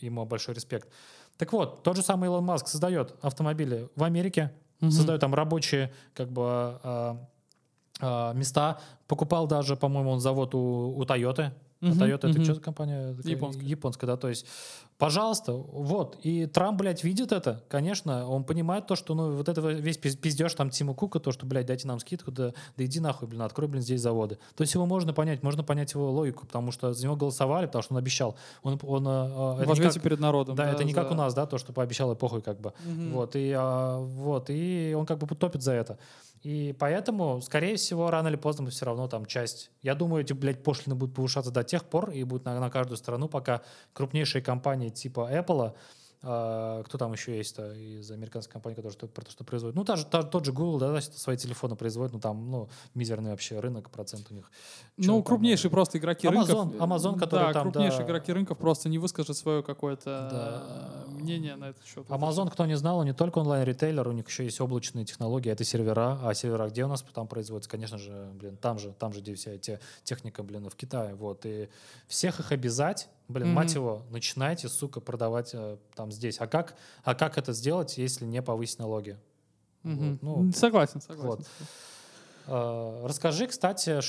ему 0.00 0.26
большой 0.26 0.54
респект. 0.54 0.88
Так 1.38 1.52
вот, 1.54 1.82
тот 1.82 1.96
же 1.96 2.02
самый 2.02 2.26
Илон 2.26 2.44
Маск 2.44 2.68
создает 2.68 3.14
автомобили 3.22 3.88
в 3.96 4.04
Америке, 4.04 4.52
mm-hmm. 4.80 4.90
создает 4.90 5.22
там 5.22 5.34
рабочие, 5.34 5.90
как 6.12 6.30
бы, 6.30 6.42
а, 6.44 7.16
а, 8.00 8.34
места, 8.34 8.78
покупал 9.06 9.46
даже, 9.46 9.74
по-моему, 9.74 10.10
он 10.10 10.20
завод 10.20 10.54
у, 10.54 10.94
у 10.98 11.02
Toyota, 11.04 11.52
Uh-huh, 11.84 11.98
Toyota 11.98 12.30
это 12.30 12.44
что 12.44 12.54
за 12.54 12.60
компания? 12.60 13.16
Японская. 13.24 13.64
Японская, 13.64 14.08
да. 14.08 14.16
То 14.16 14.28
есть, 14.28 14.46
пожалуйста, 14.98 15.52
вот. 15.52 16.18
И 16.22 16.46
Трамп, 16.46 16.78
блядь, 16.78 17.04
видит 17.04 17.32
это, 17.32 17.62
конечно. 17.68 18.26
Он 18.28 18.44
понимает 18.44 18.86
то, 18.86 18.96
что, 18.96 19.14
ну, 19.14 19.32
вот 19.32 19.48
это 19.48 19.60
весь 19.60 19.98
пиздеж 19.98 20.54
там 20.54 20.70
Тима 20.70 20.94
Кука, 20.94 21.20
то, 21.20 21.32
что, 21.32 21.46
блядь, 21.46 21.66
дайте 21.66 21.86
нам 21.86 22.00
скидку, 22.00 22.30
да, 22.30 22.52
да 22.76 22.84
иди 22.84 23.00
нахуй, 23.00 23.28
блин, 23.28 23.42
открой, 23.42 23.68
блин, 23.68 23.82
здесь 23.82 24.00
заводы. 24.00 24.38
То 24.56 24.62
есть 24.62 24.74
его 24.74 24.86
можно 24.86 25.12
понять, 25.12 25.42
можно 25.42 25.62
понять 25.62 25.92
его 25.92 26.10
логику, 26.10 26.46
потому 26.46 26.72
что 26.72 26.92
за 26.92 27.04
него 27.04 27.16
голосовали, 27.16 27.66
потому 27.66 27.82
что 27.82 27.94
он 27.94 27.98
обещал. 27.98 28.36
Он, 28.62 28.78
он, 28.82 29.06
э, 29.06 29.62
это 29.62 29.72
не 29.72 29.80
как, 29.80 30.02
перед 30.02 30.20
народом. 30.20 30.56
Да, 30.56 30.64
да 30.64 30.70
это 30.72 30.84
не 30.84 30.94
за... 30.94 31.00
как 31.00 31.10
у 31.10 31.14
нас, 31.14 31.34
да, 31.34 31.46
то, 31.46 31.58
что 31.58 31.72
пообещал 31.72 32.12
эпохой, 32.14 32.42
как 32.42 32.60
бы. 32.60 32.72
Uh-huh. 32.86 33.12
Вот, 33.12 33.36
и, 33.36 33.52
а, 33.56 33.98
вот, 33.98 34.48
и 34.48 34.94
он 34.96 35.06
как 35.06 35.18
бы 35.18 35.26
топит 35.34 35.62
за 35.62 35.72
это. 35.72 35.98
И 36.44 36.76
поэтому, 36.78 37.40
скорее 37.40 37.76
всего, 37.76 38.10
рано 38.10 38.28
или 38.28 38.36
поздно 38.36 38.64
мы 38.64 38.70
все 38.70 38.84
равно 38.84 39.08
там 39.08 39.24
часть... 39.24 39.70
Я 39.80 39.94
думаю, 39.94 40.22
эти, 40.22 40.34
блядь, 40.34 40.62
пошлины 40.62 40.94
будут 40.94 41.16
повышаться 41.16 41.50
до 41.50 41.64
тех 41.64 41.84
пор 41.84 42.10
и 42.10 42.22
будут 42.22 42.44
на, 42.44 42.60
на 42.60 42.68
каждую 42.68 42.98
страну, 42.98 43.28
пока 43.28 43.62
крупнейшие 43.94 44.42
компании 44.42 44.90
типа 44.90 45.30
Apple 45.32 45.74
а, 46.26 46.82
кто 46.84 46.96
там 46.96 47.12
еще 47.12 47.36
есть-то 47.36 47.72
из 47.72 48.10
американской 48.10 48.52
компании, 48.52 48.76
которая 48.76 48.92
что, 48.92 49.06
про 49.06 49.24
то, 49.24 49.30
что 49.30 49.44
производит? 49.44 49.76
Ну, 49.76 49.84
та 49.84 49.96
же, 49.96 50.06
та, 50.06 50.22
тот 50.22 50.44
же 50.44 50.52
Google, 50.52 50.78
да, 50.78 51.00
свои 51.00 51.36
телефоны 51.36 51.76
производит, 51.76 52.14
ну, 52.14 52.20
там, 52.20 52.50
ну, 52.50 52.68
мизерный 52.94 53.30
вообще 53.30 53.60
рынок, 53.60 53.90
процент 53.90 54.26
у 54.30 54.34
них. 54.34 54.50
Ну, 54.96 55.22
крупнейшие 55.22 55.70
там, 55.70 55.76
просто 55.76 55.98
игроки 55.98 56.26
Amazon, 56.26 56.70
рынков. 56.70 56.80
Amazon, 56.80 57.18
который 57.18 57.46
да, 57.48 57.52
там, 57.52 57.62
крупнейшие 57.70 58.00
да, 58.00 58.06
игроки 58.06 58.32
рынков 58.32 58.58
просто 58.58 58.88
не 58.88 58.98
выскажут 58.98 59.36
свое 59.36 59.62
какое-то 59.62 60.28
да. 61.06 61.12
мнение 61.12 61.56
на 61.56 61.70
этот 61.70 61.84
счет. 61.84 62.06
Amazon, 62.08 62.50
кто 62.50 62.64
не 62.64 62.76
знал, 62.76 63.02
не 63.04 63.12
только 63.12 63.38
онлайн-ритейлер, 63.38 64.08
у 64.08 64.12
них 64.12 64.26
еще 64.28 64.44
есть 64.44 64.60
облачные 64.60 65.04
технологии, 65.04 65.50
это 65.50 65.64
сервера, 65.64 66.18
а 66.22 66.32
сервера 66.34 66.68
где 66.68 66.84
у 66.84 66.88
нас 66.88 67.04
там 67.14 67.28
производятся? 67.28 67.70
Конечно 67.70 67.98
же, 67.98 68.30
блин, 68.34 68.56
там 68.56 68.78
же, 68.78 68.92
там 68.98 69.12
же, 69.12 69.20
где 69.20 69.34
вся 69.34 69.50
эта 69.50 69.80
техника, 70.04 70.42
блин, 70.42 70.68
в 70.70 70.74
Китае, 70.74 71.14
вот, 71.14 71.44
и 71.44 71.68
всех 72.08 72.40
их 72.40 72.52
обязать 72.52 73.08
Блин, 73.28 73.48
mm-hmm. 73.48 73.52
мать 73.52 73.74
его, 73.74 74.02
начинайте, 74.10 74.68
сука, 74.68 75.00
продавать 75.00 75.50
э, 75.54 75.78
там 75.94 76.12
здесь. 76.12 76.40
А 76.40 76.46
как, 76.46 76.76
а 77.04 77.14
как 77.14 77.38
это 77.38 77.52
сделать, 77.54 77.96
если 77.96 78.26
не 78.26 78.42
повысить 78.42 78.78
налоги? 78.78 79.18
Мгм. 79.82 80.18
Вот, 80.20 80.42
ну, 80.42 80.52
согласен, 80.52 81.00
согласен. 81.00 81.28
вот. 81.28 81.46
Э, 82.46 83.06
Расскажи, 83.06 83.46
кстати, 83.46 84.00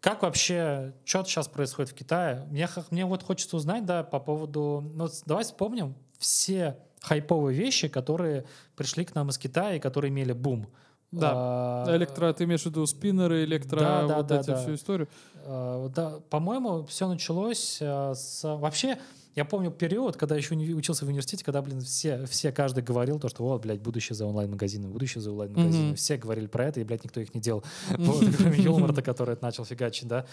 как 0.00 0.22
вообще, 0.22 0.94
что 1.04 1.24
сейчас 1.24 1.48
происходит 1.48 1.92
в 1.92 1.94
Китае? 1.94 2.46
Мне, 2.50 2.68
мне 2.90 3.06
вот 3.06 3.22
хочется 3.22 3.56
узнать, 3.56 3.84
да, 3.84 4.04
по 4.04 4.20
поводу... 4.20 4.90
Ну, 4.94 5.08
давай 5.26 5.44
вспомним 5.44 5.94
все 6.18 6.78
хайповые 7.00 7.56
вещи, 7.56 7.88
которые 7.88 8.44
пришли 8.76 9.04
к 9.04 9.14
нам 9.14 9.30
из 9.30 9.38
Китая 9.38 9.76
и 9.76 9.80
которые 9.80 10.10
имели 10.10 10.32
бум. 10.32 10.68
Да. 11.10 11.32
А, 11.34 11.96
Электро, 11.96 12.32
ты 12.32 12.44
имеешь 12.44 12.62
в 12.62 12.66
виду 12.66 12.86
спиннеры, 12.86 13.44
электро, 13.44 13.80
Да, 13.80 14.06
да, 14.06 14.16
вот 14.18 14.26
да, 14.26 14.40
эти 14.40 14.46
да. 14.48 14.56
всю 14.56 14.74
историю? 14.74 15.08
Э, 15.44 15.88
Да, 15.94 16.14
по-моему, 16.28 16.84
все 16.84 17.08
началось 17.08 17.78
э, 17.80 18.14
с... 18.14 18.42
Вообще, 18.44 18.98
я 19.38 19.44
помню 19.44 19.70
период, 19.70 20.16
когда 20.16 20.34
еще 20.36 20.54
учился 20.54 21.04
в 21.04 21.08
университете, 21.08 21.44
когда, 21.44 21.62
блин, 21.62 21.80
все, 21.80 22.26
все 22.26 22.50
каждый 22.50 22.82
говорил 22.82 23.20
то, 23.20 23.28
что 23.28 23.44
вот, 23.44 23.62
блядь, 23.62 23.80
будущее 23.80 24.16
за 24.16 24.26
онлайн-магазины, 24.26 24.88
будущее 24.88 25.22
за 25.22 25.30
онлайн-магазины. 25.30 25.86
Мгм. 25.88 25.94
Все 25.96 26.16
говорили 26.16 26.46
про 26.46 26.66
это, 26.66 26.80
и, 26.80 26.84
блядь, 26.84 27.04
никто 27.04 27.20
их 27.20 27.32
не 27.34 27.40
делал. 27.40 27.62
Вот, 27.96 28.24
кроме 28.36 28.58
Юморта, 28.62 29.00
который 29.00 29.34
это 29.34 29.44
начал 29.44 29.64
фигачить, 29.64 30.08
да. 30.08 30.26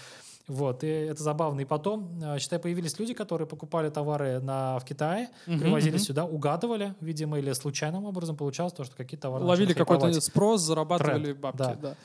Вот, 0.47 0.83
и 0.83 0.87
это 0.87 1.23
забавно. 1.23 1.61
И 1.61 1.65
потом, 1.65 2.19
э, 2.23 2.39
считай, 2.39 2.59
появились 2.59 2.97
люди, 2.99 3.13
которые 3.13 3.47
покупали 3.47 3.89
товары 3.89 4.39
на, 4.39 4.79
в 4.79 4.85
Китае, 4.85 5.29
Мгм, 5.47 5.59
привозили 5.59 5.95
мгм. 5.95 5.99
сюда, 5.99 6.25
угадывали, 6.25 6.95
видимо, 7.01 7.37
или 7.39 7.53
случайным 7.53 8.05
образом 8.05 8.35
получалось 8.35 8.73
то, 8.73 8.83
что 8.83 8.95
какие-то 8.95 9.23
товары 9.23 9.45
Ловили 9.45 9.73
какой-то 9.73 10.19
спрос, 10.21 10.61
зарабатывали 10.61 11.25
Тренд, 11.25 11.39
бабки. 11.39 11.57
да. 11.57 11.75
Да. 11.81 11.95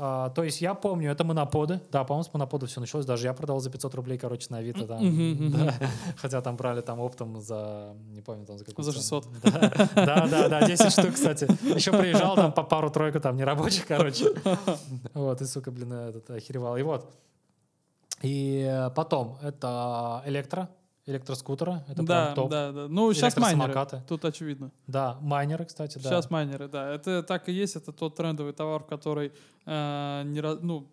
А, 0.00 0.30
то 0.30 0.44
есть 0.44 0.60
я 0.60 0.74
помню, 0.74 1.10
это 1.10 1.24
моноподы. 1.24 1.80
Да, 1.90 2.04
по-моему, 2.04 2.22
с 2.22 2.32
монопода 2.32 2.66
все 2.66 2.80
началось. 2.80 3.04
Даже 3.04 3.26
я 3.26 3.34
продал 3.34 3.58
за 3.58 3.68
500 3.68 3.94
рублей, 3.96 4.16
короче, 4.16 4.46
на 4.50 4.58
Авито. 4.58 4.86
Там, 4.86 5.04
мгм. 5.04 5.50
да. 5.50 5.74
Хотя 6.16 6.40
там 6.40 6.56
брали 6.56 6.82
там 6.82 7.00
оптом 7.00 7.40
за, 7.40 7.96
не 8.10 8.20
помню, 8.22 8.46
там 8.46 8.58
за 8.58 8.64
какую 8.64 8.84
За 8.84 8.92
цену. 8.92 9.02
600. 9.02 9.28
Да, 9.94 10.04
да, 10.04 10.28
да, 10.28 10.48
да, 10.48 10.66
10 10.66 10.92
штук, 10.92 11.14
кстати. 11.14 11.48
Еще 11.74 11.90
приезжал 11.90 12.36
там 12.36 12.52
по 12.52 12.62
пару-тройку 12.62 13.20
там 13.20 13.36
нерабочих, 13.36 13.86
короче. 13.86 14.26
Вот, 15.14 15.42
и, 15.42 15.44
сука, 15.44 15.72
блин, 15.72 15.92
этот 15.92 16.30
охеревал. 16.30 16.76
И 16.76 16.82
вот. 16.82 17.12
И 18.22 18.66
э, 18.68 18.90
потом 18.90 19.38
это 19.42 20.22
электро, 20.26 20.68
электроскутеры. 21.08 21.82
Это 21.88 22.02
Да, 22.02 22.24
прям 22.26 22.34
топ. 22.34 22.50
да, 22.50 22.72
да. 22.72 22.88
Ну, 22.88 23.12
сейчас 23.12 23.36
майнеры. 23.36 23.74
Тут 24.06 24.24
очевидно. 24.24 24.70
Да, 24.86 25.18
майнеры, 25.20 25.64
кстати, 25.64 25.98
да. 25.98 26.08
Сейчас 26.08 26.30
майнеры, 26.30 26.68
да. 26.68 26.92
Это 26.94 27.22
так 27.22 27.48
и 27.48 27.52
есть. 27.52 27.76
Это 27.76 27.92
тот 27.92 28.14
трендовый 28.16 28.52
товар, 28.52 28.82
который 28.84 29.32
э, 29.66 30.22
не, 30.26 30.40
ну, 30.42 30.86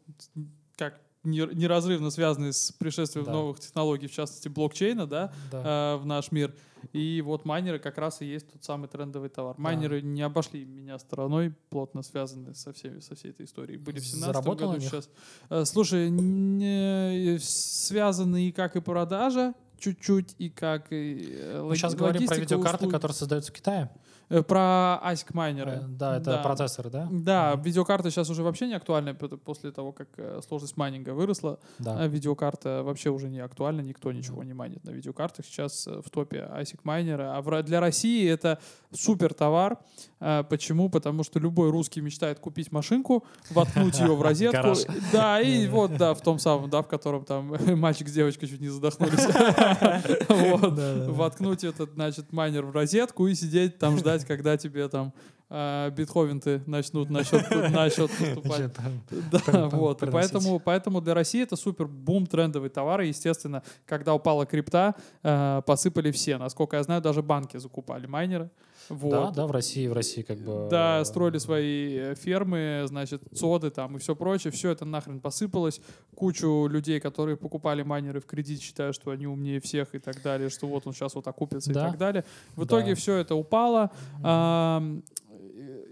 как 0.77 0.99
не- 1.23 1.47
неразрывно 1.55 2.11
связанный 2.11 2.53
с 2.53 2.71
пришествием 2.71 3.25
Да. 3.25 3.31
новых 3.31 3.59
технологий, 3.59 4.07
в 4.07 4.11
частности 4.11 4.47
блокчейна, 4.47 5.07
да, 5.07 5.31
Да. 5.51 5.95
э, 5.95 5.97
в 5.97 6.05
наш 6.05 6.31
мир. 6.31 6.53
И 6.93 7.19
вот 7.25 7.45
майнеры 7.45 7.79
как 7.79 7.97
раз 7.97 8.21
и 8.21 8.25
есть 8.25 8.51
тот 8.51 8.63
самый 8.63 8.87
трендовый 8.87 9.29
товар. 9.29 9.55
Майнеры 9.57 10.03
не 10.03 10.21
обошли 10.21 10.65
меня 10.65 10.99
стороной, 10.99 11.51
плотно 11.71 12.03
связаны 12.03 12.53
со, 12.53 12.73
всеми, 12.73 12.99
со 12.99 13.15
всей 13.15 13.31
этой 13.31 13.47
историей. 13.47 13.77
Были 13.77 13.99
в 13.99 14.05
17 14.05 14.25
Заработал 14.35 14.69
году 14.73 14.81
сейчас. 14.81 15.09
Э, 15.49 15.65
Слушай, 15.65 16.11
не- 16.11 17.39
связаны 17.39 18.47
и 18.49 18.51
как 18.51 18.75
и 18.75 18.81
продажа, 18.81 19.53
чуть-чуть, 19.79 20.35
и 20.37 20.49
как 20.49 20.91
и 20.91 21.37
э, 21.39 21.61
Мы 21.61 21.75
сейчас 21.75 21.95
говорим 21.95 22.25
про 22.25 22.35
логистика, 22.35 22.55
видеокарты, 22.55 22.89
которые 22.89 23.15
создаются 23.15 23.51
в 23.51 23.55
Китае. 23.55 23.89
Э, 24.29 24.41
Про 24.41 24.99
ASIC 25.05 25.27
майнеры. 25.33 25.71
Э, 25.71 25.79
Да, 25.87 26.17
это 26.17 26.37
процессоры, 26.43 26.89
да? 26.89 27.07
Да, 27.11 27.53
Мгм. 27.53 27.61
видеокарта 27.63 28.09
сейчас 28.09 28.29
уже 28.29 28.41
вообще 28.43 28.67
не 28.67 28.73
актуальна 28.73 29.11
пот- 29.13 29.37
после 29.43 29.71
того, 29.71 29.91
как 29.91 30.07
э, 30.17 30.41
сложность 30.47 30.77
майнинга 30.77 31.11
выросла. 31.13 31.59
Да. 31.79 31.97
А 31.99 32.07
видеокарта 32.07 32.81
вообще 32.83 33.09
уже 33.11 33.29
не 33.29 33.39
актуальна, 33.39 33.81
никто 33.81 34.11
ничего 34.11 34.43
не 34.43 34.53
майнит 34.53 34.83
на 34.83 34.89
видеокартах. 34.91 35.45
Сейчас 35.45 35.85
в 35.87 36.09
топе 36.09 36.49
ASIC 36.51 36.79
майнеры. 36.83 37.23
А 37.25 37.63
для 37.63 37.79
России 37.79 38.27
это 38.27 38.59
супер 38.91 39.33
товар. 39.33 39.77
А, 40.19 40.43
Почему? 40.43 40.89
Потому 40.89 41.23
что 41.23 41.39
любой 41.39 41.69
русский 41.69 42.01
мечтает 42.01 42.39
купить 42.39 42.71
машинку, 42.71 43.25
воткнуть 43.51 43.99
ее 43.99 44.15
в 44.15 44.21
розетку. 44.23 44.73
Да, 45.11 45.39
и 45.39 45.67
вот, 45.67 45.97
да, 45.97 46.13
в 46.13 46.21
том 46.21 46.39
самом, 46.39 46.69
да, 46.69 46.81
в 46.81 46.87
котором 46.87 47.25
там 47.25 47.55
мальчик 47.79 48.07
с 48.07 48.11
девочкой 48.13 48.49
чуть 48.49 48.61
не 48.61 48.69
задохнулись. 48.69 49.25
Вот. 50.29 50.79
Воткнуть 51.09 51.63
этот, 51.63 51.93
значит, 51.93 52.31
майнер 52.33 52.65
в 52.65 52.71
розетку 52.71 53.27
и 53.27 53.35
сидеть 53.35 53.77
там 53.77 53.97
ждать, 53.97 54.14
когда 54.23 54.55
тебе 54.55 54.87
там 54.87 55.13
а, 55.47 55.91
битховен-ты 55.91 56.63
начнут 56.65 57.09
на 57.09 57.23
счет, 57.23 57.49
на 57.51 57.89
счет 57.89 58.09
поступать. 58.11 58.71
Да, 59.31 59.67
вот. 59.69 60.01
И 60.01 60.09
поэтому, 60.09 60.59
поэтому 60.59 61.01
для 61.01 61.13
России 61.13 61.43
это 61.43 61.55
супер 61.55 61.87
бум 61.87 62.25
трендовый 62.25 62.69
товар. 62.69 63.01
И, 63.01 63.07
естественно, 63.07 63.61
когда 63.85 64.13
упала 64.13 64.45
крипта, 64.45 64.95
э, 65.23 65.61
посыпали 65.65 66.11
все. 66.11 66.37
Насколько 66.37 66.77
я 66.77 66.83
знаю, 66.83 67.01
даже 67.01 67.21
банки 67.21 67.57
закупали 67.57 68.07
майнеры. 68.07 68.49
Вот. 68.89 69.11
Да, 69.11 69.31
да, 69.31 69.47
в 69.47 69.51
России, 69.51 69.87
в 69.87 69.93
России 69.93 70.21
как 70.21 70.37
бы... 70.39 70.67
Да, 70.69 70.99
э, 71.01 71.05
строили 71.05 71.37
свои 71.37 71.95
э, 71.95 72.15
фермы, 72.15 72.83
значит, 72.85 73.21
соды 73.33 73.69
там 73.71 73.95
и 73.95 73.99
все 73.99 74.15
прочее. 74.15 74.51
Все 74.51 74.71
это 74.71 74.85
нахрен 74.85 75.19
посыпалось. 75.19 75.81
Кучу 76.15 76.67
людей, 76.67 76.99
которые 76.99 77.37
покупали 77.37 77.83
майнеры 77.83 78.19
в 78.19 78.25
кредит, 78.25 78.61
считают, 78.61 78.95
что 78.95 79.11
они 79.11 79.27
умнее 79.27 79.59
всех 79.59 79.95
и 79.95 79.99
так 79.99 80.21
далее, 80.21 80.49
что 80.49 80.67
вот 80.67 80.85
он 80.87 80.93
сейчас 80.93 81.15
вот 81.15 81.27
окупится 81.27 81.73
Да. 81.73 81.87
и 81.87 81.89
так 81.89 81.97
далее. 81.97 82.25
В 82.55 82.59
Да. 82.59 82.65
итоге 82.65 82.95
все 82.95 83.15
это 83.15 83.35
упало. 83.35 83.91
Ам, 84.23 85.03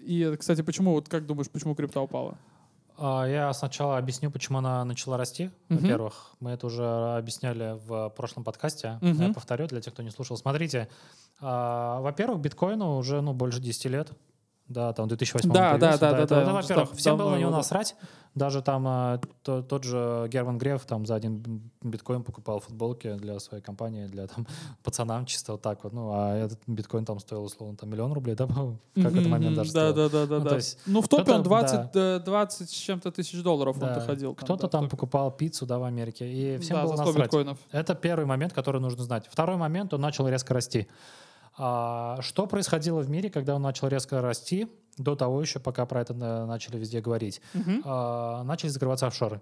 И, 0.05 0.35
кстати, 0.37 0.61
почему, 0.61 0.91
вот 0.91 1.07
как 1.07 1.25
думаешь, 1.25 1.49
почему 1.49 1.75
крипта 1.75 2.01
упала? 2.01 2.37
А, 2.97 3.25
Я 3.25 3.53
сначала 3.53 3.97
объясню, 3.97 4.31
почему 4.31 4.59
она 4.59 4.83
начала 4.85 5.17
расти. 5.17 5.49
Мгм. 5.69 5.81
Во-первых, 5.81 6.31
мы 6.39 6.51
это 6.51 6.67
уже 6.67 6.85
объясняли 7.17 7.79
в 7.85 8.09
прошлом 8.09 8.43
подкасте. 8.43 8.99
Мгм. 9.01 9.27
Я 9.27 9.33
повторю 9.33 9.67
для 9.67 9.81
тех, 9.81 9.93
кто 9.93 10.03
не 10.03 10.11
слушал. 10.11 10.37
Смотрите, 10.37 10.89
а, 11.41 11.99
во-первых, 12.01 12.39
биткоину 12.39 12.97
уже 12.97 13.21
ну, 13.21 13.33
больше 13.33 13.59
10 13.59 13.85
лет. 13.89 14.11
Да, 14.69 14.93
там 14.93 15.05
в 15.05 15.09
2008 15.09 15.51
Да, 15.51 15.77
да, 15.77 15.77
да, 15.77 15.97
да, 15.97 16.19
это, 16.19 16.35
да, 16.35 16.41
это, 16.41 16.47
он 16.49 16.53
во-первых, 16.53 16.93
всем 16.93 17.17
было 17.17 17.25
давно 17.25 17.35
на 17.35 17.39
него 17.39 17.49
его, 17.49 17.51
да. 17.51 17.57
насрать. 17.57 17.95
Даже 18.33 18.63
там 18.63 18.87
а, 18.87 19.19
то- 19.43 19.61
тот 19.61 19.83
же 19.83 20.27
Герман 20.29 20.57
Греф 20.57 20.85
там 20.85 21.05
за 21.05 21.13
один 21.15 21.43
биткоин 21.83 22.23
покупал 22.23 22.59
футболки 22.61 23.13
для 23.13 23.39
своей 23.39 23.61
компании, 23.61 24.07
для 24.07 24.25
там 24.25 24.47
пацанам 24.83 25.25
чисто 25.25 25.51
вот 25.51 25.61
так 25.61 25.83
вот. 25.83 25.93
Ну, 25.93 26.11
а 26.13 26.35
этот 26.35 26.59
биткоин 26.65 27.05
там 27.05 27.19
стоил, 27.19 27.43
условно, 27.43 27.75
там 27.77 27.89
миллион 27.91 28.13
рублей, 28.13 28.35
да, 28.35 28.45
в 28.47 28.77
какой-то 28.95 29.29
момент 29.29 29.55
даже 29.55 29.71
Да, 29.73 29.91
да, 29.93 30.09
да, 30.09 30.25
да. 30.25 30.37
Ну, 30.39 30.43
да. 30.43 30.49
то 30.49 30.55
есть 30.55 30.79
Ну, 30.87 31.01
в 31.01 31.07
топе 31.07 31.33
он 31.33 31.43
20, 31.43 31.95
э, 31.95 32.19
20 32.25 32.69
с 32.69 32.73
чем-то 32.73 33.11
тысяч 33.11 33.43
долларов 33.43 33.75
он 33.75 33.81
Да, 33.89 33.95
доходил. 33.95 34.33
Кто-то 34.33 34.63
да, 34.63 34.67
там 34.69 34.89
покупал 34.89 35.29
пиццу, 35.29 35.65
да, 35.67 35.77
в 35.77 35.83
Америке, 35.83 36.25
и 36.31 36.57
всем 36.57 36.77
Да, 36.77 36.83
было 36.83 36.97
за 36.97 37.03
100 37.03 37.05
насрать. 37.11 37.25
биткоинов. 37.27 37.59
Это 37.71 37.93
первый 37.93 38.25
момент, 38.25 38.53
который 38.53 38.81
нужно 38.81 39.03
знать. 39.03 39.27
Второй 39.29 39.57
момент, 39.57 39.93
он 39.93 40.01
начал 40.01 40.27
резко 40.27 40.53
расти. 40.55 40.87
А, 41.57 42.17
что 42.21 42.47
происходило 42.47 43.01
в 43.01 43.09
мире, 43.09 43.29
когда 43.29 43.55
он 43.55 43.61
начал 43.61 43.87
резко 43.87 44.21
расти, 44.21 44.67
до 44.97 45.15
того 45.15 45.41
еще, 45.41 45.59
пока 45.59 45.85
про 45.85 46.01
это 46.01 46.13
э, 46.13 46.45
начали 46.45 46.77
везде 46.77 47.01
говорить? 47.01 47.41
Мгм. 47.53 47.81
А, 47.85 48.43
начали 48.43 48.69
закрываться 48.69 49.07
офшоры. 49.07 49.41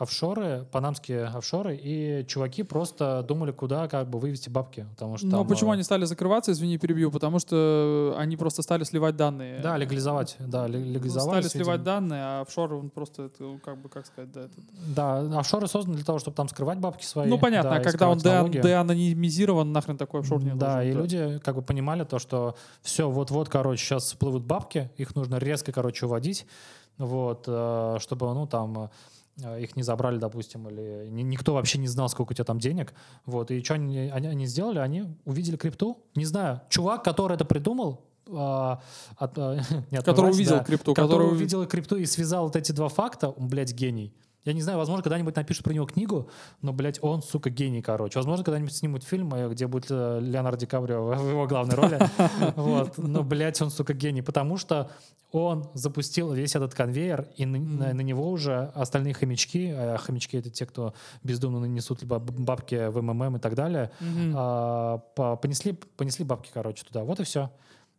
Офшоры, 0.00 0.66
панамские 0.72 1.24
офшоры, 1.26 1.76
и 1.76 2.24
чуваки 2.26 2.62
просто 2.62 3.22
думали, 3.28 3.52
куда 3.52 3.86
как 3.86 4.08
бы 4.08 4.18
вывести 4.18 4.48
бабки. 4.48 4.86
Потому 4.94 5.18
что 5.18 5.28
там, 5.28 5.46
почему 5.46 5.72
э, 5.72 5.74
они 5.74 5.82
стали 5.82 6.06
закрываться, 6.06 6.52
извини, 6.52 6.78
перебью, 6.78 7.10
потому 7.10 7.38
что 7.38 8.14
они 8.16 8.38
просто 8.38 8.62
стали 8.62 8.84
сливать 8.84 9.16
данные. 9.16 9.60
Да, 9.60 9.76
легализовать. 9.76 10.36
Да, 10.38 10.66
Ну, 10.66 10.78
легализовали. 10.78 11.42
Стали 11.42 11.62
сливать 11.62 11.82
данные, 11.82 12.22
а 12.22 12.40
офшор, 12.40 12.72
он 12.72 12.88
просто, 12.88 13.24
это, 13.24 13.42
ну, 13.42 13.58
как 13.62 13.76
бы, 13.76 13.90
как 13.90 14.06
сказать, 14.06 14.32
да, 14.32 14.40
это... 14.44 14.54
Да, 14.96 15.38
офшоры 15.38 15.68
созданы 15.68 15.96
для 15.96 16.04
того, 16.06 16.18
чтобы 16.18 16.34
там 16.34 16.48
скрывать 16.48 16.78
бабки 16.78 17.04
свои. 17.04 17.28
Ну, 17.28 17.38
понятно, 17.38 17.72
да, 17.72 17.76
а 17.76 17.80
когда 17.80 18.10
он 18.10 18.18
де- 18.18 18.62
деанонимизирован, 18.62 19.70
нахрен 19.70 19.98
такой 19.98 20.20
офшор 20.20 20.42
не 20.42 20.54
Да, 20.54 20.76
нужен, 20.76 20.90
и 20.90 20.92
люди 20.94 21.38
как 21.44 21.56
бы 21.56 21.62
понимали 21.62 22.04
то, 22.04 22.18
что 22.18 22.54
все, 22.80 23.10
вот-вот, 23.10 23.50
короче, 23.50 23.84
сейчас 23.84 24.04
всплывут 24.04 24.44
бабки, 24.44 24.90
их 24.96 25.14
нужно 25.14 25.36
резко, 25.36 25.72
короче, 25.72 26.06
уводить, 26.06 26.46
вот, 26.96 27.44
э, 27.46 27.96
чтобы, 28.00 28.32
ну, 28.32 28.46
там, 28.46 28.90
их 29.58 29.76
не 29.76 29.82
забрали, 29.82 30.18
допустим, 30.18 30.68
или 30.68 31.08
ни- 31.08 31.22
никто 31.22 31.54
вообще 31.54 31.78
не 31.78 31.88
знал, 31.88 32.08
сколько 32.08 32.32
у 32.32 32.34
тебя 32.34 32.44
там 32.44 32.58
денег, 32.58 32.92
вот, 33.26 33.50
и 33.50 33.62
что 33.62 33.74
они, 33.74 33.98
они, 33.98 34.28
они 34.28 34.46
сделали? 34.46 34.78
Они 34.78 35.04
увидели 35.24 35.56
крипту, 35.56 35.98
не 36.14 36.24
знаю, 36.24 36.60
чувак, 36.68 37.04
который 37.04 37.34
это 37.34 37.44
придумал, 37.44 38.04
а, 38.32 38.80
от, 39.16 39.38
а, 39.38 39.56
не 39.90 39.98
от 39.98 40.04
Который 40.04 40.26
власти, 40.26 40.36
увидел 40.40 40.56
да, 40.58 40.64
крипту, 40.64 40.94
который 40.94 41.08
который 41.10 41.28
увидел 41.32 41.66
крипту 41.66 41.96
и 41.96 42.06
связал 42.06 42.44
вот 42.44 42.56
эти 42.56 42.72
два 42.72 42.88
факта, 42.88 43.28
он, 43.30 43.48
блядь, 43.48 43.72
гений. 43.72 44.12
Я 44.44 44.52
не 44.54 44.62
знаю, 44.62 44.78
возможно, 44.78 45.02
когда-нибудь 45.02 45.36
напишут 45.36 45.64
про 45.64 45.72
него 45.74 45.84
книгу, 45.86 46.30
но, 46.62 46.72
блядь, 46.72 46.98
он, 47.02 47.22
сука, 47.22 47.50
гений, 47.50 47.82
короче. 47.82 48.18
Возможно, 48.18 48.42
когда-нибудь 48.44 48.74
снимут 48.74 49.04
фильм, 49.04 49.32
э, 49.34 49.48
где 49.50 49.66
будет 49.66 49.86
э, 49.90 50.18
Леонардо 50.22 50.60
Ди 50.60 50.66
Каприо 50.66 51.04
в 51.14 51.28
его 51.30 51.46
главной 51.46 51.74
роли. 51.74 51.98
Вот. 52.56 52.96
Но, 52.98 53.22
блядь, 53.22 53.60
он, 53.60 53.70
сука, 53.70 53.92
гений, 53.92 54.22
потому 54.22 54.56
что 54.56 54.90
он 55.32 55.68
запустил 55.74 56.32
весь 56.32 56.56
этот 56.56 56.74
конвейер, 56.74 57.28
и 57.36 57.44
на, 57.46 57.58
на- 57.58 57.92
на 57.94 58.00
него 58.00 58.30
уже 58.30 58.72
остальные 58.74 59.14
хомячки, 59.14 59.70
а 59.76 59.96
хомячки— 59.98 60.36
это 60.38 60.50
те, 60.50 60.64
кто 60.66 60.94
бездумно 61.22 61.60
нанесут 61.60 62.00
либо 62.02 62.18
бабки 62.18 62.88
в 62.88 63.00
МММ 63.02 63.36
и 63.36 63.38
так 63.38 63.54
далее, 63.54 63.90
а, 64.34 64.98
по- 65.14 65.36
понесли, 65.36 65.72
понесли 65.96 66.24
бабки, 66.24 66.50
короче, 66.52 66.84
туда. 66.84 67.04
Вот 67.04 67.20
и 67.20 67.24
все. 67.24 67.50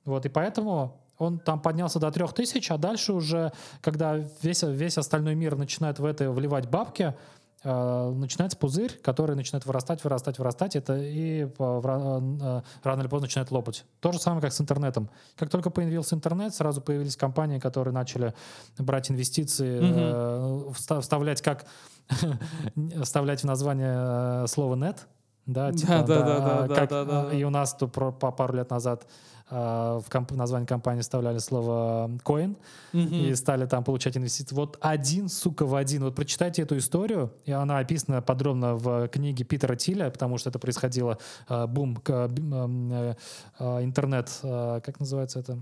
Вот, 0.05 0.25
и 0.25 0.29
поэтому 0.29 0.99
он 1.21 1.39
там 1.39 1.61
поднялся 1.61 1.99
до 1.99 2.11
трех 2.11 2.33
тысяч, 2.33 2.71
а 2.71 2.77
дальше 2.77 3.13
уже, 3.13 3.51
когда 3.81 4.15
весь, 4.41 4.63
весь 4.63 4.97
остальной 4.97 5.35
мир 5.35 5.55
начинает 5.55 5.99
в 5.99 6.05
это 6.05 6.31
вливать 6.31 6.67
бабки, 6.69 7.13
э, 7.63 8.11
начинается 8.15 8.57
пузырь, 8.57 8.99
который 9.03 9.35
начинает 9.35 9.65
вырастать, 9.67 10.03
вырастать, 10.03 10.39
вырастать, 10.39 10.75
это 10.75 10.97
и 10.97 11.43
ра- 11.43 12.59
э, 12.59 12.61
рано 12.83 13.01
или 13.01 13.07
поздно 13.07 13.25
начинает 13.25 13.51
лопать. 13.51 13.85
То 13.99 14.11
же 14.11 14.19
самое, 14.19 14.41
как 14.41 14.51
с 14.51 14.59
интернетом. 14.59 15.09
Как 15.35 15.49
только 15.49 15.69
появился 15.69 16.15
интернет, 16.15 16.55
сразу 16.55 16.81
появились 16.81 17.15
компании, 17.15 17.59
которые 17.59 17.93
начали 17.93 18.33
брать 18.79 19.11
инвестиции, 19.11 19.79
э, 19.81 20.71
вста- 20.73 21.01
вставлять 21.01 21.41
как 21.43 21.65
вставлять 23.03 23.41
в 23.41 23.45
название 23.45 23.93
э, 24.43 24.47
слово 24.47 24.75
нет. 24.75 25.07
Да, 25.47 25.71
типа, 25.71 26.03
Да, 26.03 26.03
да, 26.03 26.21
да, 26.23 26.39
да, 26.39 26.67
да, 26.67 26.75
как, 26.75 26.89
да, 26.89 27.05
да, 27.05 27.29
э, 27.31 27.37
И 27.39 27.43
у 27.43 27.49
нас 27.49 27.73
тут 27.73 27.91
про- 27.91 28.11
по 28.11 28.31
пару 28.31 28.53
лет 28.55 28.69
назад 28.69 29.05
э, 29.05 29.07
в 29.51 30.05
комп- 30.09 30.31
название 30.31 30.65
компании 30.67 31.01
вставляли 31.01 31.39
слово 31.39 32.09
coin 32.23 32.55
и 32.93 33.35
стали 33.35 33.65
там 33.65 33.83
получать 33.83 34.17
инвестиции. 34.17 34.55
Вот 34.55 34.77
один, 34.81 35.27
сука, 35.29 35.65
в 35.65 35.75
один. 35.75 36.03
Вот 36.03 36.15
прочитайте 36.15 36.61
эту 36.61 36.77
историю, 36.77 37.33
и 37.45 37.51
она 37.51 37.79
описана 37.79 38.21
подробно 38.21 38.75
в 38.75 39.07
книге 39.09 39.43
Питера 39.43 39.75
Тиля, 39.75 40.09
потому 40.09 40.37
что 40.37 40.49
это 40.49 40.59
происходило 40.59 41.17
э, 41.49 41.67
бум, 41.67 42.01
э, 42.07 42.29
э, 43.59 43.83
интернет, 43.83 44.39
э, 44.43 44.81
как 44.83 44.99
называется 44.99 45.39
это? 45.39 45.57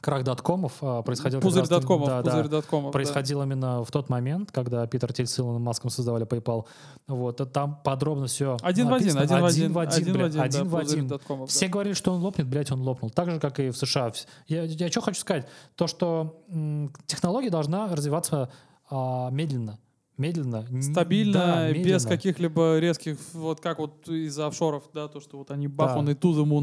Крах 0.00 0.24
доткомов 0.24 0.74
э, 0.80 1.02
происходил. 1.04 1.40
Пузырь 1.40 1.66
доткомов, 1.66 2.08
да, 2.08 2.22
да. 2.22 2.30
пузырь 2.30 2.48
доткомов. 2.48 2.90
да. 2.90 2.92
происходил 2.92 3.42
именно 3.42 3.84
в 3.84 3.90
тот 3.90 4.08
момент, 4.08 4.52
когда 4.52 4.86
Питер 4.86 5.12
Тиль 5.12 5.26
с 5.26 5.38
Илоном 5.38 5.62
Маском 5.62 5.90
создавали 5.90 6.26
PayPal. 6.26 6.66
Вот, 7.06 7.52
там 7.52 7.80
подробно 7.82 8.26
все 8.26 8.56
Один 8.62 8.88
в 8.88 8.94
один, 8.94 9.18
один 9.18 9.40
в 9.40 9.44
один, 9.44 9.76
один 9.76 10.12
в 10.12 10.16
блядь, 10.16 10.26
один, 10.30 10.40
один 10.40 10.64
да, 10.64 10.68
в 10.68 10.76
один. 10.76 11.08
доткомов, 11.08 11.48
да. 11.48 11.52
Все 11.52 11.68
говорили, 11.68 11.94
что 11.94 12.12
он 12.12 12.20
лопнет, 12.20 12.46
блядь, 12.46 12.70
он 12.70 12.82
лопнул. 12.82 13.10
Так 13.10 13.30
же, 13.30 13.40
как 13.40 13.58
и 13.60 13.70
в 13.70 13.76
США. 13.76 14.12
Я, 14.46 14.62
я 14.64 14.90
что 14.90 15.00
хочу 15.00 15.20
сказать? 15.20 15.46
То, 15.74 15.86
что 15.86 16.42
м, 16.48 16.92
технология 17.06 17.50
должна 17.50 17.88
развиваться 17.88 18.50
а, 18.90 19.30
медленно. 19.30 19.78
Медленно. 20.18 20.66
Стабильно, 20.82 21.32
да, 21.38 21.68
без 21.72 21.78
медленно. 21.78 22.08
каких-либо 22.08 22.78
резких, 22.80 23.16
вот 23.34 23.60
как 23.60 23.78
вот 23.78 24.08
из-за 24.08 24.48
офшоров, 24.48 24.82
да, 24.92 25.06
то, 25.06 25.20
что 25.20 25.38
вот 25.38 25.52
они 25.52 25.68
бах, 25.68 25.96
он 25.96 26.10
и 26.10 26.14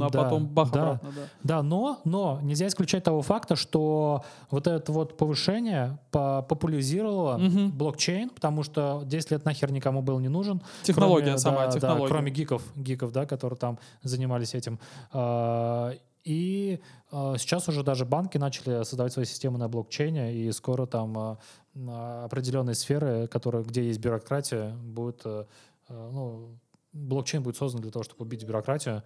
а 0.04 0.10
Да, 0.10 0.24
потом 0.24 0.46
бах 0.46 0.72
да. 0.72 0.82
обратно, 0.82 1.10
да. 1.16 1.22
Да, 1.44 1.64
но, 1.64 2.02
но 2.04 2.40
нельзя 2.44 2.68
исключать 2.68 3.06
того 3.06 3.22
факта, 3.22 3.56
что 3.56 4.24
вот 4.52 4.68
это 4.68 4.92
вот 4.92 5.16
повышение 5.18 5.98
по- 6.12 6.42
популяризировало 6.42 7.38
Мгм. 7.38 7.72
блокчейн, 7.72 8.30
потому 8.30 8.64
что 8.64 9.04
10 9.06 9.32
лет 9.32 9.46
нахер 9.46 9.72
никому 9.72 10.02
был 10.02 10.20
не 10.20 10.28
нужен. 10.30 10.62
Технология, 10.84 11.28
Кроме, 11.28 11.38
сама 11.40 11.58
да, 11.62 11.68
да, 11.68 11.72
технология. 11.72 12.08
кроме 12.10 12.32
гиков, 12.32 12.62
гиков, 12.76 13.12
да, 13.14 13.26
которые 13.26 13.58
там 13.58 13.80
занимались 14.04 14.54
этим. 14.54 14.80
А, 15.14 15.94
И 16.28 16.80
а, 17.12 17.36
сейчас 17.38 17.68
уже 17.70 17.84
даже 17.84 18.04
банки 18.04 18.40
начали 18.40 18.84
создавать 18.84 19.14
свои 19.14 19.26
системы 19.26 19.60
на 19.60 19.70
блокчейне, 19.70 20.34
и 20.34 20.52
скоро 20.52 20.88
там 20.88 21.16
а, 21.18 21.38
определенные 21.76 22.76
сферы, 22.76 23.28
которые, 23.28 23.64
где 23.64 23.86
есть 23.86 24.00
бюрократия, 24.00 24.76
будет, 24.84 25.22
э, 25.26 25.46
э, 25.90 26.10
ну, 26.14 26.58
блокчейн 26.94 27.44
будет 27.44 27.58
создан 27.58 27.82
для 27.82 27.92
того, 27.92 28.04
чтобы 28.04 28.24
убить 28.24 28.44
бюрократию. 28.46 29.04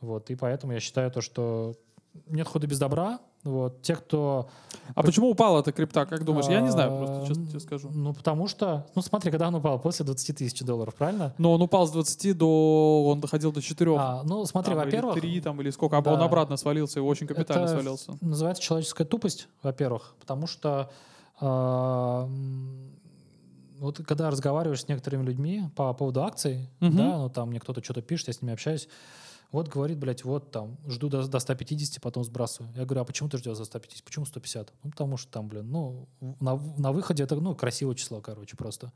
Вот, 0.00 0.30
и 0.30 0.36
поэтому 0.36 0.72
я 0.72 0.80
считаю 0.80 1.10
то, 1.10 1.20
что 1.20 1.74
нет 2.26 2.46
худа 2.46 2.66
без 2.66 2.78
добра. 2.78 3.20
Вот, 3.44 3.82
те, 3.82 3.96
кто... 3.96 4.48
А 4.94 5.02
почему 5.02 5.28
упала 5.30 5.60
эта 5.60 5.72
крипта, 5.72 6.06
как 6.06 6.24
думаешь? 6.24 6.46
Я 6.46 6.60
не 6.60 6.70
знаю, 6.70 6.92
а, 6.92 6.98
просто 6.98 7.26
честно 7.26 7.46
тебе 7.46 7.58
скажу. 7.58 7.90
Ну, 7.92 8.14
потому 8.14 8.46
что... 8.46 8.86
Ну, 8.94 9.02
смотри, 9.02 9.32
когда 9.32 9.48
он 9.48 9.56
упал? 9.56 9.80
После 9.80 10.04
20 10.04 10.36
тысяч 10.36 10.60
долларов, 10.60 10.94
правильно? 10.94 11.34
Но 11.38 11.52
он 11.52 11.60
упал 11.60 11.88
с 11.88 11.90
20 11.90 12.38
до... 12.38 13.04
Он 13.08 13.20
доходил 13.20 13.50
до 13.50 13.60
4. 13.60 13.96
А, 13.98 14.22
ну, 14.22 14.44
смотри, 14.44 14.74
во-первых... 14.74 15.14
3 15.14 15.40
там, 15.40 15.60
или 15.60 15.70
сколько, 15.70 15.98
а 15.98 16.02
да. 16.02 16.12
он 16.12 16.20
обратно 16.20 16.56
свалился, 16.56 17.00
и 17.00 17.02
очень 17.02 17.26
капитально 17.26 17.64
это 17.64 17.72
свалился. 17.72 18.16
называется 18.20 18.62
человеческая 18.62 19.04
тупость, 19.04 19.48
во-первых, 19.64 20.14
потому 20.20 20.46
что 20.46 20.68
а, 20.82 20.90
вот 23.78 23.98
когда 24.06 24.30
разговариваешь 24.30 24.82
с 24.82 24.88
некоторыми 24.88 25.24
людьми 25.24 25.64
по 25.74 25.92
поводу 25.92 26.22
акций, 26.22 26.68
Мгм. 26.80 26.96
да, 26.96 27.18
ну 27.18 27.28
там 27.30 27.48
мне 27.50 27.58
кто-то 27.60 27.82
что-то 27.82 28.00
пишет, 28.02 28.28
я 28.28 28.32
с 28.34 28.42
ними 28.42 28.52
общаюсь, 28.52 28.88
вот 29.50 29.68
говорит, 29.68 29.98
блядь, 29.98 30.24
вот 30.24 30.50
там, 30.50 30.78
жду 30.88 31.10
до, 31.10 31.26
до 31.26 31.38
150, 31.38 32.00
потом 32.00 32.24
сбрасываю. 32.24 32.72
Я 32.74 32.86
говорю, 32.86 33.02
а 33.02 33.04
почему 33.04 33.28
ты 33.28 33.36
ждешь 33.36 33.56
за 33.58 33.66
150? 33.66 34.02
Почему 34.02 34.24
150? 34.24 34.72
Ну, 34.82 34.90
потому 34.90 35.18
что 35.18 35.30
там, 35.30 35.48
блин, 35.48 35.70
ну, 35.70 36.08
на, 36.40 36.56
на 36.78 36.90
выходе 36.90 37.22
это, 37.24 37.34
ну, 37.36 37.54
красивое 37.54 37.94
число, 37.94 38.22
короче, 38.22 38.56
просто. 38.56 38.92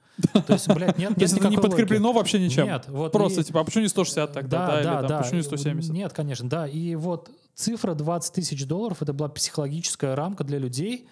То 0.47 0.55
есть, 0.55 0.67
блядь, 0.69 0.97
нет, 0.97 1.11
нет 1.19 1.31
это 1.31 1.45
не 1.45 1.51
никакой 1.51 1.69
подкреплено 1.71 2.07
логики. 2.09 2.19
вообще 2.19 2.41
ничем? 2.41 2.65
Нет, 2.65 2.87
вот 2.89 3.13
Просто 3.13 3.43
и- 3.43 3.45
типа, 3.45 3.61
а 3.61 3.65
почему 3.65 3.83
не 3.83 3.89
160 3.91 4.33
тогда, 4.33 4.67
да, 4.69 4.81
или 5.01 5.09
там, 5.09 5.23
почему 5.23 5.37
не 5.41 5.43
170? 5.43 5.93
Нет, 5.93 6.13
конечно, 6.15 6.49
да. 6.49 6.67
И 6.67 6.95
вот 6.95 7.29
цифра 7.55 7.93
20 7.93 8.33
тысяч 8.33 8.67
долларов 8.67 9.03
это 9.03 9.13
была 9.13 9.29
психологическая 9.29 10.17
рамка 10.17 10.43
для 10.43 10.57
людей. 10.59 11.07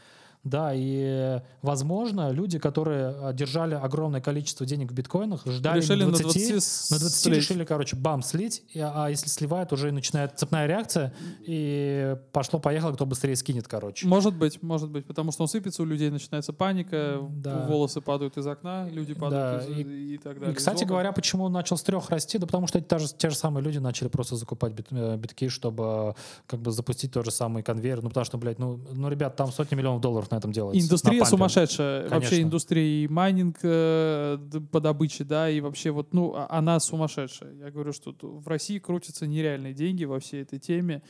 Да, 0.45 0.73
и, 0.75 1.41
возможно, 1.63 2.31
люди, 2.31 2.59
которые 2.59 3.09
а, 3.09 3.33
держали 3.33 3.75
огромное 3.75 4.21
количество 4.21 4.67
денег 4.67 4.93
в 4.93 4.95
биткоинах, 4.95 5.47
ждали 5.47 5.81
Решили 5.81 6.05
на 6.05 6.11
на 6.11 6.19
20, 6.19 6.49
20 6.51 6.91
на 6.91 6.99
20 6.99 7.15
слить. 7.23 7.35
решили, 7.37 7.65
короче, 7.65 7.97
бам, 7.97 8.23
слить, 8.23 8.63
и- 8.73 8.79
а 8.81 9.09
если 9.09 9.29
сливают, 9.29 9.73
уже 9.73 9.91
начинает 9.91 10.39
цепная 10.39 10.67
реакция, 10.67 11.15
и 11.47 12.17
пошло-поехало, 12.33 12.93
кто 12.93 13.07
быстрее 13.07 13.37
скинет, 13.37 13.69
короче. 13.69 14.07
Может 14.07 14.35
быть, 14.37 14.63
может 14.63 14.91
быть, 14.91 15.07
потому 15.07 15.33
что 15.33 15.43
он 15.43 15.49
сыпется, 15.49 15.83
у 15.83 15.87
людей 15.87 16.11
начинается 16.11 16.53
паника, 16.53 17.21
Да. 17.31 17.67
волосы 17.67 18.01
падают 18.01 18.37
из 18.37 18.47
окна, 18.47 18.89
люди 18.91 19.15
падают 19.15 19.67
Да, 19.67 19.73
из- 19.73 19.79
и- 19.87 20.15
и, 20.15 20.19
так 20.19 20.35
далее. 20.39 20.53
И, 20.53 20.55
кстати 20.55 20.85
говоря, 20.85 21.13
почему 21.13 21.45
он 21.45 21.53
начал 21.53 21.77
с 21.77 21.83
трех 21.83 22.11
расти? 22.11 22.39
Да 22.39 22.47
потому 22.47 22.67
что 22.67 22.79
эти 22.79 22.87
те 22.87 22.99
же, 22.99 23.09
те 23.17 23.31
же 23.31 23.37
самые 23.37 23.65
люди 23.65 23.79
начали 23.79 24.09
просто 24.09 24.37
закупать 24.37 24.73
бит- 24.73 24.89
э, 24.91 25.17
битки, 25.17 25.49
чтобы 25.49 25.85
э, 25.85 26.13
как 26.47 26.61
бы 26.61 26.71
запустить 26.71 27.13
тот 27.13 27.25
же 27.25 27.31
самый 27.31 27.63
конвейер. 27.63 28.03
Ну, 28.03 28.09
потому 28.09 28.25
что, 28.25 28.37
блядь, 28.39 28.59
ну, 28.59 28.79
ну 28.93 29.09
ребят, 29.09 29.37
там 29.37 29.51
сотни 29.53 29.75
миллионов 29.75 30.01
долларов 30.01 30.31
на 30.35 30.39
этом 30.39 30.53
делается. 30.53 30.85
Индустрия 30.85 31.21
на 31.21 31.25
сумасшедшая. 31.27 32.03
Вообще 32.09 32.31
Конечно. 32.31 32.43
индустрия 32.47 33.05
и 33.05 33.09
майнинг 33.09 33.59
э, 33.63 34.39
по 34.71 34.81
добыче, 34.81 35.25
да, 35.25 35.49
и 35.49 35.61
вообще 35.61 35.91
вот, 35.91 36.13
ну, 36.13 36.35
а- 36.35 36.47
она 36.51 36.79
сумасшедшая. 36.81 37.55
Я 37.55 37.71
говорю, 37.71 37.93
что 37.93 38.15
в 38.21 38.47
России 38.49 38.79
крутятся 38.79 39.27
нереальные 39.27 39.75
деньги 39.75 40.05
во 40.05 40.19
всей 40.21 40.43
этой 40.43 40.59
теме. 40.59 41.03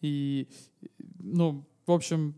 И, 0.00 0.48
ну, 1.18 1.66
в 1.86 1.92
общем, 1.92 2.34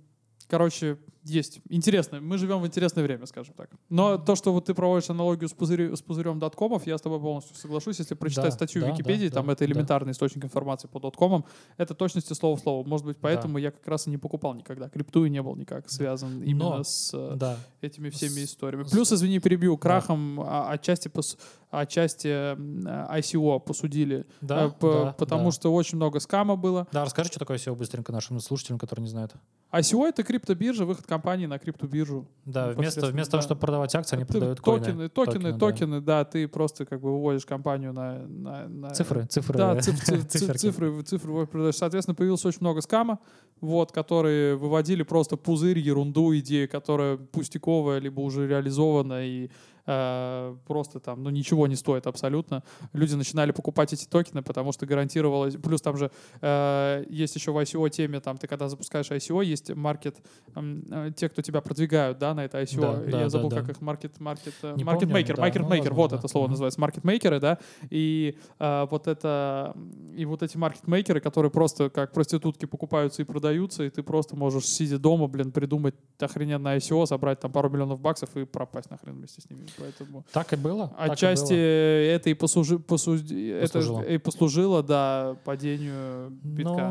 короче, 0.49 0.99
есть. 1.25 1.61
Интересно. 1.69 2.21
Мы 2.21 2.39
живем 2.39 2.61
в 2.61 2.67
интересное 2.67 3.05
время, 3.05 3.27
скажем 3.27 3.55
так. 3.55 3.71
Но 3.89 4.19
то, 4.19 4.35
что 4.35 4.53
вот 4.53 4.65
ты 4.67 4.75
проводишь 4.75 5.11
аналогию 5.11 5.49
с, 5.49 5.53
пузырь, 5.53 5.95
с 5.97 6.03
пузырем 6.03 6.39
доткомов, 6.39 6.87
я 6.87 6.99
с 6.99 7.01
тобой 7.01 7.21
полностью 7.21 7.57
соглашусь. 7.57 7.99
Если 7.99 8.15
прочитать 8.15 8.47
Да, 8.47 8.51
статью 8.51 8.83
да, 8.83 8.89
в 8.89 8.91
Википедии, 8.93 9.29
да, 9.29 9.35
там 9.35 9.47
да, 9.47 9.53
это 9.53 9.61
да. 9.61 9.71
элементарный 9.71 10.13
источник 10.13 10.45
информации 10.45 10.89
по 10.89 10.99
доткомам, 11.01 11.45
это 11.77 11.95
точности 11.95 12.33
слово 12.33 12.57
в 12.57 12.61
слово. 12.61 12.87
Может 12.87 13.07
быть, 13.07 13.17
поэтому 13.21 13.59
я 13.59 13.71
как 13.71 13.87
раз 13.87 14.07
и 14.07 14.11
не 14.11 14.19
покупал 14.19 14.55
никогда 14.55 14.89
крипту 14.89 15.25
и 15.25 15.31
не 15.31 15.43
был 15.43 15.55
никак 15.57 15.89
связан 15.91 16.43
именно 16.43 16.79
Но- 16.79 16.85
с 16.85 17.11
э, 17.15 17.35
Да. 17.37 17.57
этими 17.81 18.11
всеми 18.11 18.41
С- 18.45 18.53
историями. 18.53 18.85
Плюс, 18.85 19.13
извини, 19.13 19.39
перебью, 19.39 19.77
крахом 19.79 20.41
а, 20.41 20.71
отчасти, 20.71 21.09
пос- 21.09 21.39
отчасти 21.71 22.29
а, 22.29 23.19
ICO 23.19 23.61
посудили, 23.61 24.27
Да, 24.41 24.67
э, 24.67 24.71
п- 24.71 25.05
да, 25.05 25.13
потому 25.19 25.47
да. 25.47 25.53
что 25.53 25.73
очень 25.75 25.97
много 25.97 26.21
скама 26.21 26.57
было. 26.57 26.87
Да, 26.93 27.05
расскажи, 27.05 27.29
что 27.31 27.39
такое 27.39 27.57
SEO 27.59 27.75
быстренько 27.75 28.13
нашим 28.13 28.41
слушателям, 28.41 28.79
которые 28.79 29.05
не 29.05 29.11
знают. 29.11 29.33
ICO— 29.73 30.05
это 30.09 30.23
криптобиржа, 30.23 30.85
выход 30.85 31.07
компании 31.13 31.47
на 31.47 31.59
криптобиржу. 31.59 32.27
Да, 32.45 32.65
вместо, 32.67 32.71
Непосредственно, 32.71 33.13
вместо 33.13 33.31
того, 33.33 33.41
да. 33.41 33.47
чтобы 33.47 33.61
продавать 33.61 33.95
акции, 33.95 34.17
они 34.17 34.25
Ты- 34.25 34.33
продают 34.33 34.61
токены, 34.63 34.85
коины. 34.95 35.09
токены, 35.11 35.53
да. 35.53 35.59
токены, 35.59 36.01
да. 36.01 36.25
ты 36.25 36.49
просто 36.49 36.87
как 36.87 37.01
бы 37.01 37.13
выводишь 37.13 37.45
компанию 37.45 37.93
на... 37.93 38.19
на- 38.27 38.69
на- 38.69 38.91
Цифры, 38.91 39.27
цифры. 39.27 39.59
Да, 39.59 39.81
циф- 39.81 40.27
цифры, 40.29 41.03
цифры 41.03 41.33
вы 41.33 41.47
продаешь. 41.47 41.77
Соответственно, 41.77 42.15
появилось 42.15 42.45
очень 42.47 42.61
много 42.61 42.81
скама, 42.81 43.19
вот, 43.61 43.93
которые 43.93 44.57
выводили 44.57 45.03
просто 45.03 45.37
пузырь, 45.37 45.79
ерунду, 45.79 46.35
идею, 46.39 46.69
которая 46.69 47.17
пустяковая, 47.17 47.99
либо 48.01 48.21
уже 48.21 48.49
реализована 48.49 49.25
и 49.27 49.51
э, 49.87 50.57
просто 50.67 51.01
там, 51.01 51.23
ну, 51.23 51.31
ничего 51.31 51.67
не 51.67 51.77
стоит 51.77 52.07
абсолютно. 52.07 52.63
Люди 52.93 53.15
начинали 53.15 53.53
покупать 53.53 53.93
эти 53.93 54.07
токены, 54.07 54.43
потому 54.43 54.73
что 54.73 54.87
гарантировалось... 54.87 55.57
Плюс 55.57 55.81
там 55.81 55.97
же 55.97 56.11
э, 56.41 57.05
есть 57.09 57.35
еще 57.37 57.53
в 57.53 57.59
ICO 57.59 57.89
теме, 57.91 58.21
там, 58.21 58.37
ты 58.39 58.47
когда 58.47 58.69
запускаешь 58.69 59.11
ICO, 59.11 59.45
есть 59.45 59.75
маркет, 59.75 60.17
э, 60.55 61.11
те, 61.17 61.29
кто 61.29 61.43
тебя 61.43 61.61
продвигают, 61.61 62.19
да, 62.19 62.35
на 62.35 62.45
это 62.45 62.61
ICO. 62.63 62.81
Да, 62.81 63.11
да, 63.11 63.21
Я 63.23 63.29
забыл, 63.29 63.51
да, 63.51 63.57
как 63.57 63.67
да. 63.67 63.73
их 63.73 63.81
маркет, 63.81 64.21
маркет, 64.21 64.55
э, 64.63 64.77
маркетмейкер, 64.83 65.37
да, 65.37 65.43
маркетмейкер, 65.43 65.91
ну, 65.91 65.97
вот 65.97 66.13
возможно, 66.13 66.17
это 66.17 66.29
слово 66.29 66.47
да. 66.47 66.51
называется, 66.51 66.81
маркетмейкеры, 66.81 67.41
да, 67.41 67.59
и 67.91 68.37
э, 68.59 68.87
вот 68.91 69.07
это, 69.07 69.77
и 70.17 70.25
вот 70.25 70.43
эти 70.43 70.57
маркетмейкеры, 70.57 71.21
которые 71.21 71.51
просто 71.51 71.91
как 71.91 72.13
проститутки 72.13 72.67
покупаются 72.67 73.23
и 73.23 73.25
продаются, 73.25 73.85
и 73.85 73.91
ты 73.91 74.03
просто 74.03 74.37
можешь, 74.37 74.67
сидя 74.67 74.99
дома, 74.99 75.29
блин, 75.29 75.53
придумать 75.53 75.95
охрененное 76.19 76.79
ICO, 76.79 77.07
собрать 77.07 77.41
там 77.41 77.53
пару 77.53 77.71
миллионов 77.71 78.01
баксов 78.01 78.37
и 78.37 78.45
пропасть 78.45 78.91
нахрен 78.91 79.15
вместе 79.15 79.41
с 79.41 79.51
ними, 79.51 79.67
поэтому... 79.79 80.25
Так 80.33 80.53
и 80.53 80.57
было. 80.57 80.93
и 80.99 81.11
Отчасти 81.11 81.53
было. 81.53 81.59
это 82.17 82.31
и, 82.31 82.35
послужи, 82.35 82.79
посуди- 82.79 83.51
это 83.51 83.63
Послужило. 83.79 84.01
и 84.03 84.19
послужило, 84.19 84.83
да, 84.83 85.37
падению 85.45 86.31
битка. 86.43 86.91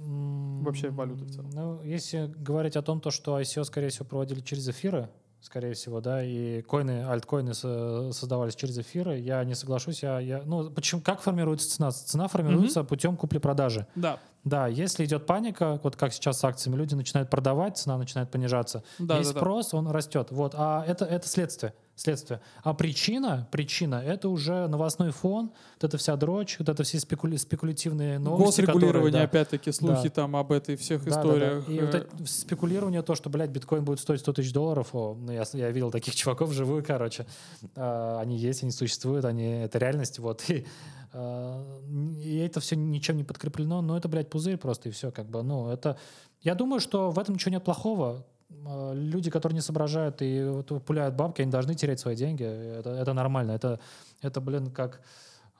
М, 0.00 0.62
Вообще 0.64 0.90
валюты 0.90 1.24
в 1.24 1.30
целом. 1.30 1.50
Ну, 1.54 1.82
если 1.82 2.32
говорить 2.38 2.76
о 2.76 2.82
том, 2.82 3.00
то, 3.00 3.10
что 3.10 3.38
ICO, 3.40 3.64
скорее 3.64 3.88
всего, 3.88 4.04
проводили 4.06 4.40
через 4.40 4.68
эфиры, 4.68 5.08
скорее 5.40 5.74
всего, 5.74 6.00
да, 6.00 6.24
и 6.24 6.62
коины, 6.62 7.04
альткоины 7.06 7.52
со- 7.54 8.10
создавались 8.12 8.54
через 8.54 8.78
эфиры, 8.78 9.18
я 9.18 9.44
не 9.44 9.54
соглашусь. 9.54 10.02
Я, 10.02 10.20
я, 10.20 10.42
ну, 10.44 10.70
почему, 10.70 11.00
как 11.02 11.20
формируется 11.20 11.68
цена? 11.70 11.90
Цена 11.90 12.28
формируется 12.28 12.82
путем 12.84 13.16
купли-продажи. 13.16 13.86
Да. 13.94 14.18
Да, 14.44 14.66
если 14.68 15.04
идет 15.04 15.26
паника, 15.26 15.80
вот 15.82 15.96
как 15.96 16.12
сейчас 16.12 16.38
с 16.38 16.44
акциями, 16.44 16.76
люди 16.76 16.94
начинают 16.94 17.30
продавать, 17.30 17.78
цена 17.78 17.96
начинает 17.96 18.30
понижаться. 18.30 18.82
Да, 18.98 19.18
Есть 19.18 19.30
да, 19.30 19.34
да. 19.34 19.40
спрос, 19.40 19.74
он 19.74 19.88
растет. 19.88 20.28
Вот, 20.30 20.54
а 20.56 20.84
это, 20.86 21.04
это 21.06 21.26
следствие. 21.28 21.72
Следствие. 21.96 22.40
А 22.64 22.74
причина, 22.74 23.46
причина, 23.52 24.02
это 24.04 24.28
уже 24.28 24.66
новостной 24.66 25.12
фон, 25.12 25.52
вот 25.76 25.84
эта 25.84 25.96
вся 25.96 26.16
дрочь, 26.16 26.56
вот 26.58 26.68
это 26.68 26.82
все 26.82 26.98
спекули- 26.98 27.38
спекулятивные 27.38 28.18
новости, 28.18 28.62
Госрегулирование, 28.62 28.92
которые, 28.96 29.12
да, 29.12 29.22
опять-таки, 29.22 29.70
слухи 29.70 30.08
Да. 30.08 30.10
там 30.10 30.34
об 30.34 30.50
этой 30.50 30.74
всех 30.76 31.04
да, 31.04 31.10
да, 31.10 31.14
да. 31.14 31.20
историях. 31.20 31.68
И 31.68 31.76
э, 31.78 31.86
вот 31.86 31.94
это 31.94 32.26
спекулирование, 32.26 33.02
то, 33.02 33.14
что, 33.14 33.30
блядь, 33.30 33.50
биткоин 33.50 33.84
будет 33.84 34.00
стоить 34.00 34.20
100 34.20 34.32
тысяч 34.32 34.52
долларов, 34.52 34.88
о, 34.92 35.14
ну, 35.14 35.30
я, 35.30 35.44
я 35.52 35.70
видел 35.70 35.92
таких 35.92 36.14
чуваков 36.16 36.50
вживую, 36.50 36.82
короче. 36.84 37.26
А, 37.76 38.18
они 38.20 38.36
есть, 38.38 38.64
они 38.64 38.72
существуют, 38.72 39.24
они, 39.24 39.62
это 39.62 39.78
реальность, 39.78 40.18
вот. 40.18 40.42
И, 40.50 40.66
и 41.14 42.38
это 42.38 42.60
все 42.60 42.76
ничем 42.76 43.16
не 43.16 43.24
подкреплено, 43.24 43.82
но 43.82 43.96
это, 43.96 44.08
блядь, 44.08 44.30
пузырь 44.30 44.56
просто, 44.56 44.88
и 44.88 44.92
все, 44.92 45.10
как 45.12 45.26
бы, 45.26 45.42
ну, 45.42 45.68
это... 45.68 45.96
Я 46.40 46.54
думаю, 46.54 46.80
что 46.80 47.10
в 47.10 47.18
этом 47.18 47.34
ничего 47.36 47.52
нет 47.52 47.64
плохого. 47.64 48.26
А, 48.66 48.92
Люди, 48.92 49.30
которые 49.30 49.54
не 49.54 49.60
соображают 49.62 50.20
и 50.22 50.44
вот 50.44 50.84
пуляют 50.84 51.14
бабки, 51.14 51.42
они 51.42 51.50
должны 51.50 51.74
терять 51.74 52.00
свои 52.00 52.16
деньги. 52.16 52.44
Это, 52.44 52.90
это 52.90 53.12
нормально. 53.12 53.52
Это, 53.52 53.80
это, 54.20 54.40
блин, 54.40 54.70
как... 54.70 55.00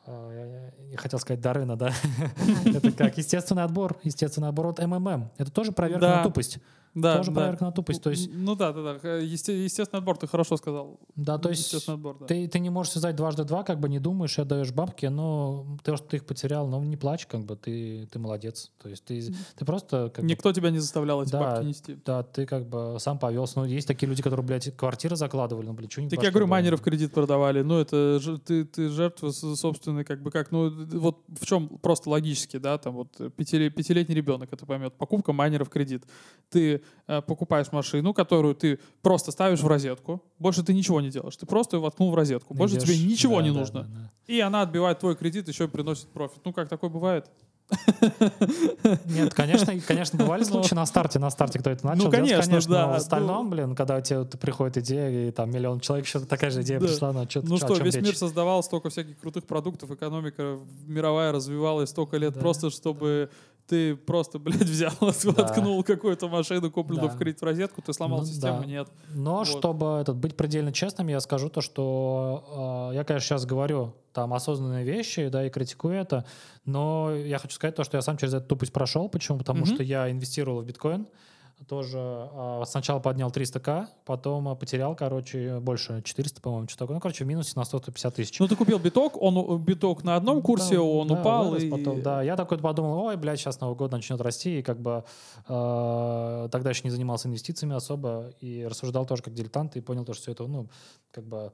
а, 0.06 0.70
Я, 0.90 0.98
хотел 0.98 1.18
сказать 1.18 1.40
Дарына, 1.40 1.76
да? 1.76 1.92
Это 2.66 2.92
как 2.92 3.16
естественный 3.16 3.62
отбор. 3.62 3.96
Естественный 4.02 4.48
отбор 4.48 4.66
от 4.66 4.78
МММ. 4.78 5.30
Это 5.38 5.50
тоже 5.50 5.72
проверка 5.72 6.06
на 6.06 6.22
тупость. 6.22 6.58
Да, 6.94 7.16
Тоже 7.18 7.30
да. 7.30 7.40
проверка 7.40 7.64
на 7.64 7.72
тупость. 7.72 8.02
То 8.02 8.10
есть, 8.10 8.30
Ну 8.32 8.54
да, 8.54 8.72
да, 8.72 8.98
да. 9.02 9.16
Есте- 9.18 9.64
Естественный 9.64 9.98
отбор, 9.98 10.16
ты 10.16 10.26
хорошо 10.26 10.56
сказал. 10.56 10.98
да, 11.16 11.38
то 11.38 11.48
есть 11.50 11.88
отбор, 11.88 12.16
да. 12.20 12.26
ты, 12.26 12.46
ты 12.48 12.58
не 12.60 12.70
можешь 12.70 12.92
связать 12.92 13.16
дважды 13.16 13.44
два, 13.44 13.62
как 13.64 13.80
бы 13.80 13.88
не 13.88 13.98
думаешь, 13.98 14.38
и 14.38 14.42
отдаешь 14.42 14.72
бабки, 14.72 15.06
но 15.06 15.66
то, 15.82 15.96
что 15.96 16.06
ты 16.08 16.16
их 16.18 16.24
потерял, 16.26 16.66
ну 16.68 16.82
не 16.84 16.96
плачь, 16.96 17.26
как 17.26 17.44
бы 17.44 17.56
ты, 17.56 18.06
ты 18.12 18.18
молодец. 18.18 18.70
То 18.82 18.88
есть 18.88 19.04
ты, 19.04 19.34
ты 19.56 19.64
просто 19.64 20.10
как 20.14 20.24
бы, 20.24 20.30
Никто 20.30 20.52
тебя 20.52 20.70
не 20.70 20.78
заставлял 20.78 21.22
эти 21.22 21.30
Да. 21.32 21.40
бабки 21.40 21.64
нести. 21.66 21.98
да, 22.04 22.22
ты 22.22 22.46
как 22.46 22.68
бы 22.68 22.96
сам 23.00 23.18
повелся. 23.18 23.58
Ну, 23.60 23.64
есть 23.66 23.88
такие 23.88 24.08
люди, 24.08 24.22
которые, 24.22 24.46
блядь, 24.46 24.76
квартиры 24.76 25.16
закладывали, 25.16 25.66
ну, 25.66 25.72
блядь, 25.72 25.90
что 25.92 26.08
Так 26.08 26.22
я 26.22 26.30
говорю, 26.30 26.46
майнеров 26.46 26.80
кредит 26.80 27.12
продавали. 27.12 27.62
Ну, 27.62 27.78
это 27.78 28.20
ты, 28.44 28.64
ты 28.64 28.88
жертва 28.88 29.30
собственной, 29.30 30.04
как 30.04 30.22
бы 30.22 30.30
как, 30.30 30.50
ну, 30.52 30.70
вот 30.98 31.18
в 31.40 31.44
чем 31.46 31.68
просто 31.78 32.10
логически, 32.10 32.58
да, 32.58 32.78
там 32.78 32.94
вот 32.94 33.18
пятиле- 33.36 33.70
пятилетний 33.70 34.14
ребенок 34.14 34.52
это 34.52 34.64
поймет. 34.66 34.94
Покупка 34.94 35.32
майнеров 35.32 35.68
кредит. 35.68 36.04
Ты 36.50 36.82
покупаешь 37.26 37.70
машину, 37.72 38.14
которую 38.14 38.54
ты 38.54 38.78
просто 39.02 39.30
ставишь 39.32 39.60
в 39.60 39.66
розетку. 39.66 40.22
Больше 40.38 40.62
ты 40.62 40.72
ничего 40.74 41.00
не 41.00 41.10
делаешь. 41.10 41.36
Ты 41.36 41.46
просто 41.46 41.76
ее 41.76 41.80
воткнул 41.82 42.10
в 42.10 42.14
розетку. 42.14 42.54
Больше 42.54 42.78
тебе 42.78 42.98
ничего 42.98 43.40
не 43.40 43.50
нужно. 43.50 43.88
И 44.26 44.40
она 44.40 44.62
отбивает 44.62 44.98
твой 45.00 45.16
кредит, 45.16 45.48
еще 45.48 45.64
и 45.64 45.68
приносит 45.68 46.08
профит. 46.08 46.40
Ну, 46.44 46.52
как 46.52 46.68
такое 46.68 46.90
бывает? 46.90 47.30
Нет, 49.06 49.32
конечно, 49.34 49.72
конечно, 49.86 50.18
бывали 50.18 50.44
случаи 50.44 50.74
на 50.74 50.86
старте, 50.86 51.18
на 51.18 51.30
старте, 51.30 51.58
кто 51.58 51.70
это 51.70 51.86
начал 51.86 52.04
Ну, 52.04 52.10
делать, 52.10 52.44
конечно, 52.44 52.72
да, 52.74 52.82
но 52.82 52.88
в 52.88 52.90
ну. 52.90 52.96
остальном, 52.96 53.50
блин, 53.50 53.74
когда 53.74 53.96
у 53.96 54.00
тебя 54.00 54.24
приходит 54.24 54.78
идея, 54.78 55.28
и 55.28 55.30
там 55.30 55.50
миллион 55.50 55.80
человек, 55.80 56.06
еще 56.06 56.20
такая 56.20 56.50
же 56.50 56.62
идея 56.62 56.78
Да. 56.80 56.86
пришла, 56.86 57.12
ну, 57.12 57.24
что 57.28 57.42
Ну 57.42 57.56
что, 57.56 57.74
весь 57.82 57.96
мир 57.96 58.16
создавал 58.16 58.62
столько 58.62 58.90
всяких 58.90 59.18
крутых 59.18 59.44
продуктов, 59.46 59.90
экономика 59.90 60.58
мировая 60.86 61.32
развивалась 61.32 61.90
столько 61.90 62.16
лет 62.16 62.34
Да, 62.34 62.40
просто, 62.40 62.70
чтобы 62.70 63.30
ты 63.66 63.96
просто, 63.96 64.38
блядь, 64.44 64.62
взял, 64.62 64.92
воткнул 65.00 65.82
какую-то 65.82 66.28
машину, 66.28 66.70
купленную 66.70 67.08
Да. 67.08 67.14
в 67.14 67.18
кредит 67.18 67.40
в 67.40 67.44
розетку, 67.44 67.82
ты 67.82 67.92
сломал 67.92 68.20
Ну, 68.20 68.26
систему, 68.26 68.60
да. 68.60 68.66
нет. 68.66 68.88
Но 69.14 69.36
Вот. 69.38 69.46
чтобы 69.48 69.98
этот, 70.00 70.16
быть 70.16 70.36
предельно 70.36 70.72
честным, 70.72 71.08
я 71.08 71.20
скажу 71.20 71.48
то, 71.48 71.60
что 71.60 72.90
э, 72.92 72.96
я, 72.96 73.04
конечно, 73.04 73.26
сейчас 73.26 73.46
говорю 73.46 73.94
там 74.12 74.32
осознанные 74.34 74.84
вещи, 74.84 75.28
да, 75.28 75.46
и 75.46 75.50
критикую 75.50 75.94
это, 75.94 76.24
но 76.64 77.12
я 77.14 77.38
хочу 77.38 77.54
сказать 77.54 77.74
то, 77.74 77.84
что 77.84 77.96
я 77.96 78.02
сам 78.02 78.16
через 78.16 78.34
эту 78.34 78.46
тупость 78.48 78.72
прошел. 78.72 79.08
Почему? 79.08 79.38
Потому 79.38 79.60
Мгм. 79.60 79.74
что 79.74 79.82
я 79.82 80.10
инвестировал 80.10 80.60
в 80.60 80.64
биткоин, 80.64 81.06
тоже 81.68 81.98
э, 81.98 82.62
сначала 82.66 83.00
поднял 83.00 83.30
300к, 83.30 83.86
потом 84.04 84.48
э, 84.48 84.56
потерял, 84.56 84.94
короче, 84.94 85.60
больше 85.60 86.02
400, 86.02 86.40
по-моему, 86.40 86.68
что 86.68 86.78
такое. 86.78 86.94
Ну, 86.96 87.00
короче, 87.00 87.24
в 87.24 87.26
минусе 87.26 87.52
на 87.56 87.64
150 87.64 88.14
тысяч. 88.14 88.38
Ну 88.38 88.48
ты 88.48 88.56
купил 88.56 88.78
биток, 88.78 89.20
он 89.20 89.36
у- 89.36 89.56
биток 89.58 90.04
на 90.04 90.16
одном 90.16 90.42
курсе, 90.42 90.74
Да, 90.76 90.82
он 90.82 91.08
да, 91.08 91.20
упал, 91.20 91.50
вырос 91.50 91.62
и... 91.62 91.70
потом, 91.70 92.02
да. 92.02 92.22
Я 92.22 92.36
такой 92.36 92.58
подумал, 92.58 92.98
ой, 93.04 93.16
блядь, 93.16 93.38
сейчас 93.38 93.60
Новый 93.60 93.76
год 93.76 93.92
начнет 93.92 94.20
расти, 94.20 94.58
и 94.58 94.62
как 94.62 94.80
бы 94.80 95.04
э, 95.48 96.48
тогда 96.50 96.70
еще 96.70 96.82
не 96.84 96.90
занимался 96.90 97.28
инвестициями 97.28 97.74
особо, 97.74 98.30
и 98.40 98.66
рассуждал 98.66 99.06
тоже 99.06 99.22
как 99.22 99.34
дилетант, 99.34 99.76
и 99.76 99.80
понял 99.80 100.04
то, 100.04 100.12
что 100.12 100.22
все 100.22 100.32
это, 100.32 100.46
ну, 100.46 100.68
как 101.12 101.24
бы 101.24 101.52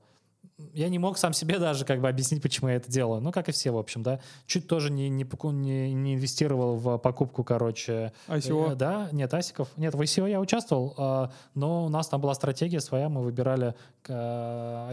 я 0.74 0.88
не 0.88 0.98
мог 0.98 1.18
сам 1.18 1.32
себе 1.32 1.58
даже 1.58 1.84
как 1.84 2.00
бы 2.00 2.08
объяснить, 2.08 2.42
почему 2.42 2.68
я 2.68 2.76
это 2.76 2.90
делаю. 2.90 3.20
Ну, 3.20 3.32
как 3.32 3.48
и 3.48 3.52
все, 3.52 3.70
в 3.70 3.78
общем, 3.78 4.02
да. 4.02 4.20
Чуть 4.46 4.66
тоже 4.66 4.90
не, 4.90 5.08
не, 5.08 5.24
не, 5.24 5.94
не 5.94 6.14
инвестировал 6.14 6.76
в 6.76 6.98
покупку, 6.98 7.44
короче. 7.44 8.12
ICO. 8.28 8.72
Э, 8.72 8.74
да, 8.74 9.08
нет, 9.12 9.32
асиков. 9.32 9.68
Нет, 9.76 9.94
в 9.94 10.00
ICO 10.00 10.28
я 10.28 10.40
участвовал, 10.40 10.94
а, 10.96 11.32
но 11.54 11.86
у 11.86 11.88
нас 11.88 12.08
там 12.08 12.20
была 12.20 12.34
стратегия 12.34 12.80
своя, 12.80 13.08
мы 13.08 13.22
выбирали 13.22 13.74
э, 14.08 14.12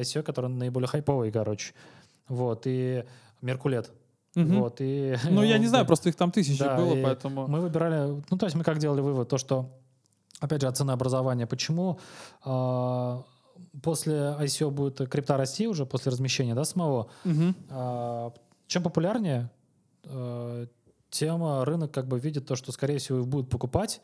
ICO, 0.02 0.24
который 0.24 0.50
наиболее 0.50 0.88
хайповый, 0.88 1.32
короче. 1.32 1.74
Вот, 2.28 2.64
и 2.66 3.04
Меркулет. 3.42 3.92
Мгм. 4.36 4.60
Вот, 4.60 4.78
и, 4.80 5.16
Ну 5.30 5.44
я 5.44 5.58
не 5.58 5.68
знаю, 5.68 5.86
просто 5.86 6.10
их 6.10 6.16
там 6.16 6.32
тысячи 6.32 6.60
Да, 6.60 6.78
было, 6.78 6.96
поэтому... 7.02 7.48
Мы 7.48 7.62
выбирали, 7.62 8.22
ну 8.30 8.38
то 8.38 8.46
есть 8.46 8.56
мы 8.56 8.64
как 8.64 8.78
делали 8.78 9.02
вывод, 9.02 9.30
то 9.30 9.38
что, 9.38 9.70
опять 10.40 10.62
же, 10.62 10.68
от 10.68 10.78
ценообразования, 10.78 11.48
почему 11.48 12.00
а, 12.44 13.24
после 13.82 14.14
ICO 14.40 14.70
будет 14.72 15.10
крипта 15.10 15.38
расти 15.38 15.68
уже 15.68 15.86
после 15.86 16.12
размещения, 16.12 16.56
да, 16.56 16.66
самого, 16.66 17.10
Мгм. 17.24 17.56
а, 17.70 18.34
чем 18.68 18.84
популярнее, 18.84 19.50
а, 20.06 20.68
тем 21.10 21.44
а, 21.44 21.66
рынок 21.66 21.92
как 21.92 22.08
бы 22.08 22.20
видит 22.20 22.46
то, 22.46 22.56
что, 22.56 22.72
скорее 22.72 22.98
всего, 22.98 23.20
их 23.20 23.28
будут 23.28 23.50
покупать, 23.50 24.02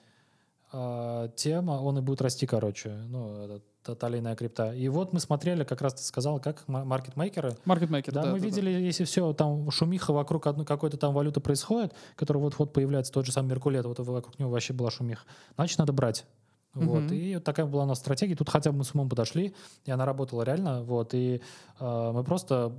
а, 0.71 1.27
тем 1.35 1.69
а, 1.69 1.81
он 1.81 1.97
и 1.97 2.01
будет 2.01 2.21
расти, 2.21 2.45
короче, 2.47 2.89
ну, 3.09 3.61
это 3.83 3.95
та, 3.95 4.07
или 4.07 4.19
иная 4.19 4.35
крипта. 4.35 4.73
И 4.73 4.87
вот 4.87 5.11
мы 5.11 5.19
смотрели, 5.19 5.65
как 5.65 5.81
раз 5.81 5.93
ты 5.95 6.03
сказал, 6.03 6.39
как 6.39 6.65
ма- 6.67 6.85
маркетмейкеры 6.85 7.57
Маркетмейкер, 7.65 8.13
да, 8.13 8.23
да. 8.23 8.31
мы 8.31 8.39
да, 8.39 8.45
видели, 8.45 8.69
если 8.69 9.03
все 9.03 9.33
там 9.33 9.69
шумиха 9.71 10.13
вокруг 10.13 10.47
одной 10.47 10.65
какой-то 10.65 10.95
там 10.97 11.13
валюты 11.13 11.41
происходит, 11.41 11.93
которая 12.15 12.41
вот-вот 12.41 12.71
появляется, 12.71 13.11
тот 13.11 13.25
же 13.25 13.33
самый 13.33 13.49
Меркулет, 13.49 13.85
вот 13.85 13.99
вокруг 13.99 14.39
него 14.39 14.49
вообще 14.49 14.71
была 14.73 14.89
шумиха, 14.89 15.25
значит, 15.55 15.77
надо 15.79 15.91
брать. 15.91 16.25
Вот, 16.73 17.03
Мгм. 17.03 17.13
и 17.13 17.35
вот 17.35 17.43
такая 17.43 17.65
была 17.65 17.83
у 17.83 17.87
нас 17.87 17.99
стратегия. 17.99 18.35
Тут 18.35 18.49
хотя 18.49 18.71
бы 18.71 18.79
мы 18.79 18.83
с 18.83 18.93
умом 18.95 19.09
подошли, 19.09 19.53
и 19.85 19.91
она 19.91 20.05
работала 20.05 20.41
реально. 20.43 20.83
Вот, 20.83 21.13
и 21.13 21.41
э, 21.79 22.11
мы 22.13 22.23
просто 22.23 22.73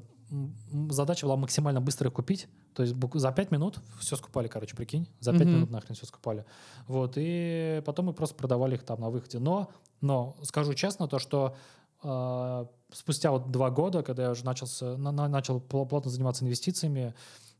задача 0.91 1.27
была 1.27 1.37
максимально 1.37 1.81
быстро 1.81 2.09
их 2.09 2.15
купить. 2.15 2.49
То 2.75 2.83
есть 2.83 2.95
за 3.15 3.31
пять 3.33 3.53
минут 3.53 3.79
все 4.01 4.17
скупали, 4.17 4.49
короче, 4.49 4.75
прикинь. 4.75 5.07
За 5.21 5.33
пять 5.33 5.43
Мгм. 5.43 5.55
минут 5.57 5.71
нахрен 5.71 5.95
все 5.95 6.07
скупали. 6.07 6.45
Вот, 6.89 7.13
и 7.17 7.83
потом 7.87 8.07
мы 8.07 8.13
просто 8.15 8.35
продавали 8.35 8.75
их 8.75 8.83
там 8.83 9.01
на 9.01 9.11
выходе. 9.11 9.39
Но, 9.39 9.69
но 10.01 10.35
скажу 10.43 10.75
честно, 10.75 11.07
то, 11.07 11.19
что 11.21 11.55
э, 12.03 12.67
спустя 12.93 13.31
вот 13.31 13.51
два 13.51 13.71
года, 13.71 14.03
когда 14.03 14.25
я 14.25 14.31
уже 14.33 14.45
начался, 14.45 14.97
на- 14.99 15.13
на- 15.13 15.29
начал 15.29 15.59
пл- 15.59 15.87
плотно 15.87 16.11
заниматься 16.11 16.45
инвестициями, 16.45 17.01
э, 17.01 17.15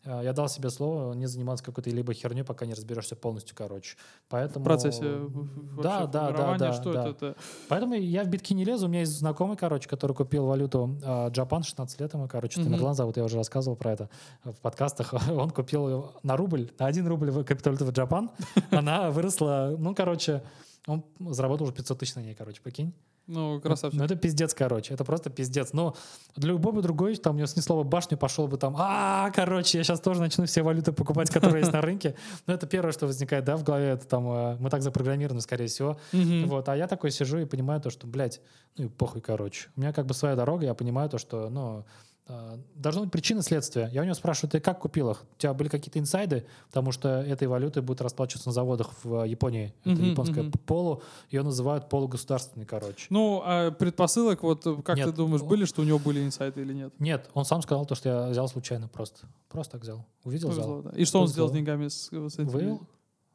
я 0.05 0.33
дал 0.33 0.49
себе 0.49 0.71
слово 0.71 1.15
не 1.15 1.27
заниматься 1.27 1.65
какой-то 1.65 1.91
либо 1.91 2.13
херней, 2.13 2.45
пока 2.45 2.67
не 2.67 2.75
разберешься 2.75 3.17
полностью, 3.17 3.57
короче. 3.57 3.97
Поэтому... 4.29 4.65
В 4.65 4.69
процессе 4.69 5.03
в- 5.05 5.83
Да, 5.83 6.07
да, 6.07 6.31
да, 6.33 6.57
да, 6.57 6.73
что 6.73 6.93
да. 6.93 7.09
это? 7.09 7.27
это? 7.27 7.37
Поэтому 7.69 7.95
я 7.95 8.25
в 8.25 8.29
битки 8.29 8.53
не 8.55 8.65
лезу. 8.65 8.87
У 8.87 8.89
меня 8.89 9.01
есть 9.01 9.13
знакомый, 9.13 9.57
короче, 9.57 9.89
который 9.89 10.15
купил 10.15 10.47
валюту 10.47 10.99
э, 11.03 11.31
Джапан, 11.31 11.63
16 11.63 12.01
лет 12.01 12.13
ему, 12.15 12.29
короче, 12.29 12.61
Мгм. 12.61 12.71
Тамерлан 12.71 12.95
зовут, 12.95 13.17
я 13.17 13.25
уже 13.25 13.37
рассказывал 13.37 13.77
про 13.77 13.93
это 13.93 14.11
в 14.45 14.55
подкастах. 14.61 15.13
Он 15.31 15.51
купил 15.51 16.13
на 16.23 16.37
рубль, 16.37 16.71
на 16.79 16.87
один 16.87 17.07
рубль 17.07 17.31
в 17.31 17.45
криптовалюту 17.45 17.85
в 17.87 17.91
Джапан. 17.91 18.31
Она 18.71 19.11
выросла, 19.11 19.75
ну, 19.79 19.95
короче, 19.95 20.43
он 20.87 21.03
заработал 21.19 21.65
уже 21.65 21.73
500 21.75 21.99
тысяч 21.99 22.15
на 22.15 22.21
ней, 22.21 22.35
короче, 22.35 22.61
прикинь. 22.61 22.93
Ну, 23.27 23.61
красавчик. 23.61 23.99
Ну, 23.99 24.05
это 24.05 24.17
пиздец, 24.17 24.53
короче. 24.53 24.93
Это 24.93 25.05
просто 25.05 25.31
пиздец. 25.31 25.73
Но 25.73 25.97
для 26.37 26.51
любой 26.51 26.73
бы 26.73 26.83
другой, 26.83 27.17
там, 27.17 27.35
у 27.35 27.39
него 27.39 27.47
снесло 27.47 27.83
бы 27.83 27.89
башню, 27.89 28.19
пошел 28.19 28.47
бы 28.47 28.59
там, 28.59 28.75
а, 28.79 29.31
короче, 29.31 29.79
я 29.79 29.85
сейчас 29.85 30.01
тоже 30.01 30.21
начну 30.21 30.45
все 30.45 30.63
валюты 30.63 30.93
покупать, 30.93 31.31
которые 31.31 31.61
есть 31.61 31.73
на 31.73 31.81
рынке. 31.81 32.15
Но 32.47 32.55
это 32.55 32.67
первое, 32.67 32.93
что 32.93 33.07
возникает, 33.07 33.45
да, 33.45 33.57
в 33.57 33.65
голове. 33.65 33.91
Это 33.91 34.07
там, 34.07 34.29
э, 34.29 34.57
мы 34.61 34.69
так 34.69 34.83
запрограммированы, 34.83 35.41
скорее 35.41 35.67
всего. 35.67 35.99
Вот, 36.13 36.69
а 36.69 36.77
я 36.77 36.87
такой 36.87 37.11
сижу 37.11 37.39
и 37.39 37.45
понимаю 37.47 37.81
то, 37.81 37.91
что, 37.91 38.07
блядь, 38.07 38.41
ну 38.77 38.85
и 38.85 38.89
похуй, 38.89 39.21
короче. 39.21 39.69
У 39.77 39.81
меня 39.81 39.93
как 39.93 40.07
бы 40.07 40.15
своя 40.15 40.37
дорога, 40.37 40.67
я 40.67 40.75
понимаю 40.75 41.09
то, 41.09 41.19
что, 41.19 41.49
ну, 41.49 41.85
э, 42.29 42.59
должна 42.75 43.03
быть 43.03 43.11
причина 43.11 43.43
следствия. 43.43 43.89
Я 43.93 44.01
у 44.03 44.05
него 44.05 44.15
спрашиваю, 44.15 44.51
ты 44.51 44.61
как 44.61 44.79
купил 44.81 45.11
их? 45.11 45.23
У 45.37 45.37
тебя 45.39 45.53
были 45.55 45.69
какие-то 45.69 45.99
инсайды? 45.99 46.47
Потому 46.69 46.93
что 46.93 47.09
этой 47.09 47.49
валютой 47.49 47.83
будет 47.83 48.01
расплачиваться 48.01 48.49
на 48.49 48.53
заводах 48.53 48.91
в 49.03 49.25
Японии. 49.25 49.75
Это 49.85 49.91
Мгм, 49.91 50.11
японская 50.11 50.43
мгм. 50.45 50.53
полу. 50.67 51.03
Ее 51.31 51.43
называют 51.43 51.89
полугосударственный, 51.89 52.67
короче. 52.67 53.07
Ну, 53.11 53.43
а 53.45 53.71
предпосылок, 53.71 54.43
вот 54.43 54.67
э, 54.67 54.77
как 54.83 54.97
Нет. 54.97 55.07
ты 55.07 55.13
думаешь, 55.13 55.43
были, 55.43 55.65
что 55.65 55.83
у 55.83 55.85
него 55.85 55.99
были 55.99 56.25
инсайты 56.25 56.61
или 56.63 56.73
нет? 56.73 56.93
Нет, 56.99 57.29
он 57.35 57.45
сам 57.45 57.63
сказал 57.63 57.87
то, 57.87 57.95
что 57.95 58.09
я 58.09 58.29
взял 58.29 58.49
случайно 58.49 58.89
просто. 58.89 59.27
Просто 59.49 59.73
так 59.73 59.83
взял. 59.83 60.05
Увидел, 60.25 60.49
Повезло, 60.49 60.79
взял. 60.79 60.93
да. 60.93 60.99
И 60.99 61.05
что 61.05 61.19
он 61.19 61.25
Повезло. 61.27 61.33
сделал 61.33 61.49
с 61.49 61.53
деньгами? 61.53 61.89
С, 61.89 62.09
с 62.11 62.35
этими? 62.35 62.45
Вывел? 62.51 62.81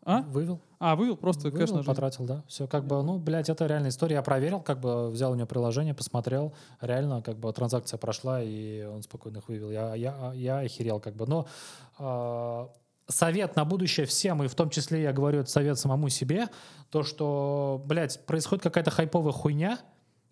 А? 0.04 0.22
Вывел. 0.22 0.60
А, 0.80 0.96
вывел 0.96 1.18
просто 1.18 1.50
Вывел, 1.50 1.60
кэш 1.60 1.72
на 1.72 1.84
потратил, 1.84 2.26
да. 2.26 2.44
Все 2.48 2.68
как 2.68 2.86
бы, 2.86 3.02
ну, 3.04 3.20
блядь, 3.20 3.50
это 3.50 3.66
реальная 3.66 3.90
история. 3.90 4.16
Я 4.16 4.22
проверил, 4.22 4.62
как 4.62 4.80
бы 4.80 5.10
взял 5.10 5.32
у 5.32 5.36
него 5.36 5.48
приложение, 5.48 5.94
посмотрел. 5.94 6.54
Реально, 6.80 7.22
как 7.22 7.38
бы 7.38 7.52
транзакция 7.52 7.98
прошла, 7.98 8.42
и 8.42 8.84
он 8.86 9.04
спокойно 9.04 9.38
их 9.38 9.50
вывел. 9.50 9.72
Я, 9.72 9.96
я, 9.96 10.32
я 10.34 10.60
охерел, 10.60 11.00
как 11.00 11.16
бы. 11.16 11.28
Но 11.28 11.48
а, 11.98 12.70
совет 13.10 13.56
на 13.56 13.66
будущее 13.66 14.06
всем, 14.06 14.44
и 14.44 14.48
в 14.48 14.56
том 14.56 14.70
числе 14.70 15.02
я 15.02 15.12
говорю 15.12 15.42
это 15.42 15.50
совет 15.50 15.78
самому 15.78 16.10
себе, 16.10 16.48
то, 16.90 17.04
что, 17.04 17.84
блядь, 17.86 18.26
происходит 18.26 18.64
какая-то 18.64 18.92
хайповая 18.92 19.34
хуйня, 19.34 19.80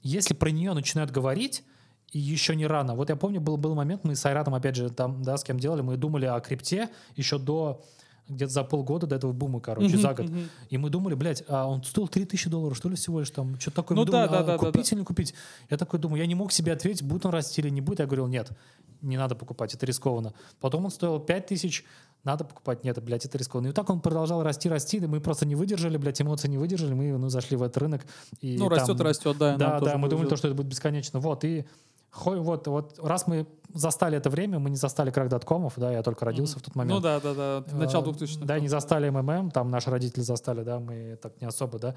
если 0.02 0.34
про 0.34 0.50
нее 0.50 0.74
начинают 0.74 1.12
говорить, 1.12 1.64
и 2.12 2.20
еще 2.20 2.56
не 2.56 2.66
рано. 2.66 2.96
Вот 2.96 3.10
я 3.10 3.16
помню, 3.16 3.42
был, 3.42 3.58
был 3.58 3.76
момент, 3.76 4.04
мы 4.06 4.16
с 4.16 4.26
Айратом, 4.26 4.56
опять 4.56 4.76
же, 4.76 4.90
там, 4.90 5.22
да, 5.24 5.36
с 5.36 5.44
кем 5.44 5.60
делали, 5.60 5.82
мы 5.82 5.98
думали 5.98 6.26
о 6.26 6.40
крипте 6.40 6.90
еще 7.16 7.38
до 7.38 7.84
где-то 8.30 8.52
за 8.52 8.64
полгода 8.64 9.08
до 9.08 9.16
этого 9.16 9.32
бума, 9.32 9.60
короче, 9.60 9.90
Мгм, 9.90 10.02
за 10.02 10.14
год. 10.14 10.30
мгм. 10.30 10.50
И 10.70 10.78
мы 10.78 10.90
думали, 10.90 11.16
блядь, 11.16 11.44
а 11.48 11.66
он 11.66 11.84
стоил 11.84 12.08
3000 12.08 12.50
долларов, 12.50 12.78
что 12.78 12.90
ли, 12.90 12.96
всего 12.96 13.20
лишь 13.20 13.30
там, 13.30 13.60
что-то 13.60 13.78
такое. 13.78 13.96
Ну 13.96 14.02
мы 14.02 14.06
думали, 14.06 14.28
да, 14.28 14.32
да, 14.32 14.40
а 14.40 14.44
да, 14.44 14.52
да, 14.54 14.58
купить 14.58 14.90
да. 14.90 14.96
или 14.96 15.00
не 15.00 15.06
купить? 15.06 15.34
Я 15.70 15.78
такой 15.78 16.00
думаю, 16.00 16.20
я 16.22 16.28
не 16.28 16.36
мог 16.36 16.52
себе 16.52 16.74
ответить, 16.74 17.04
будет 17.04 17.26
он 17.26 17.32
расти 17.32 17.62
или 17.62 17.70
не 17.70 17.82
будет. 17.82 18.00
Я 18.00 18.06
говорил, 18.06 18.28
нет, 18.28 18.52
не 19.02 19.18
надо 19.18 19.36
покупать, 19.36 19.74
это 19.74 19.86
рискованно. 19.86 20.34
Потом 20.60 20.86
он 20.86 20.92
стоил 20.92 21.20
5000, 21.20 21.86
надо 22.24 22.44
покупать, 22.44 22.84
нет, 22.84 23.02
блядь, 23.04 23.26
это 23.26 23.38
рискованно. 23.38 23.68
И 23.68 23.70
вот 23.70 23.76
так 23.76 23.90
он 23.90 24.02
продолжал 24.02 24.44
расти, 24.44 24.68
расти, 24.70 24.98
и 24.98 25.08
мы 25.08 25.22
просто 25.22 25.46
не 25.46 25.56
выдержали, 25.56 25.98
блядь, 25.98 26.22
эмоции 26.22 26.48
не 26.48 26.58
выдержали, 26.58 26.94
мы 26.94 27.18
ну, 27.18 27.30
зашли 27.30 27.56
в 27.56 27.64
этот 27.64 27.78
рынок. 27.78 28.06
И 28.42 28.58
Ну, 28.58 28.68
там- 28.70 28.78
растет, 28.78 29.00
растет, 29.02 29.38
да. 29.38 29.56
Да, 29.56 29.80
да, 29.80 29.98
мы 29.98 30.10
думали, 30.10 30.28
то, 30.28 30.36
что 30.36 30.48
это 30.48 30.56
будет 30.56 30.68
бесконечно. 30.68 31.20
Вот, 31.20 31.46
и 31.46 31.66
вот, 32.14 32.68
вот, 32.68 33.00
раз 33.02 33.28
мы 33.28 33.48
застали 33.74 34.18
это 34.18 34.30
время, 34.30 34.60
мы 34.60 34.70
не 34.70 34.76
застали 34.76 35.12
крах 35.12 35.30
доткомов, 35.30 35.74
да, 35.78 35.92
я 35.92 36.04
только 36.04 36.26
родился 36.26 36.60
в 36.60 36.62
тот 36.62 36.76
момент. 36.76 36.96
Ну 36.96 37.02
да, 37.02 37.20
да, 37.20 37.34
да. 37.34 37.64
Начало 37.76 38.06
А, 38.06 38.10
2000-х. 38.10 38.46
Да, 38.46 38.60
не 38.60 38.68
застали 38.68 39.10
МММ, 39.10 39.52
там 39.52 39.70
наши 39.70 39.90
родители 39.90 40.22
застали, 40.22 40.64
да, 40.64 40.80
мы 40.80 41.18
так 41.22 41.40
не 41.42 41.48
особо, 41.48 41.80
да. 41.80 41.96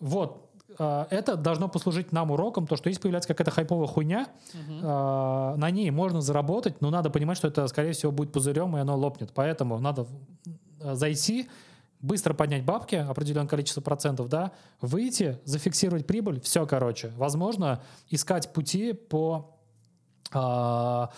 Вот, 0.00 0.50
а, 0.78 1.06
это 1.10 1.36
должно 1.36 1.68
послужить 1.68 2.12
нам 2.12 2.30
уроком, 2.30 2.66
то, 2.66 2.76
что 2.76 2.88
если 2.88 3.00
появляется 3.00 3.28
какая-то 3.28 3.50
хайповая 3.50 3.86
хуйня, 3.86 4.28
а, 4.82 5.56
на 5.56 5.70
ней 5.70 5.90
можно 5.90 6.20
заработать, 6.20 6.80
но 6.80 6.90
надо 6.90 7.10
понимать, 7.10 7.36
что 7.36 7.48
это, 7.48 7.66
скорее 7.68 7.92
всего, 7.92 8.12
будет 8.12 8.32
пузырем, 8.32 8.76
и 8.76 8.80
оно 8.80 8.96
лопнет. 8.96 9.30
Поэтому 9.34 9.78
надо 9.78 10.06
зайти, 10.80 11.48
быстро 12.04 12.34
поднять 12.34 12.64
бабки, 12.64 12.96
определенное 12.96 13.48
количество 13.48 13.80
процентов, 13.80 14.28
да, 14.28 14.52
выйти, 14.80 15.38
зафиксировать 15.44 16.06
прибыль, 16.06 16.40
все, 16.40 16.66
короче. 16.66 17.12
Возможно, 17.16 17.82
искать 18.10 18.52
пути 18.52 18.92
по 18.92 19.56
а, 20.30 21.10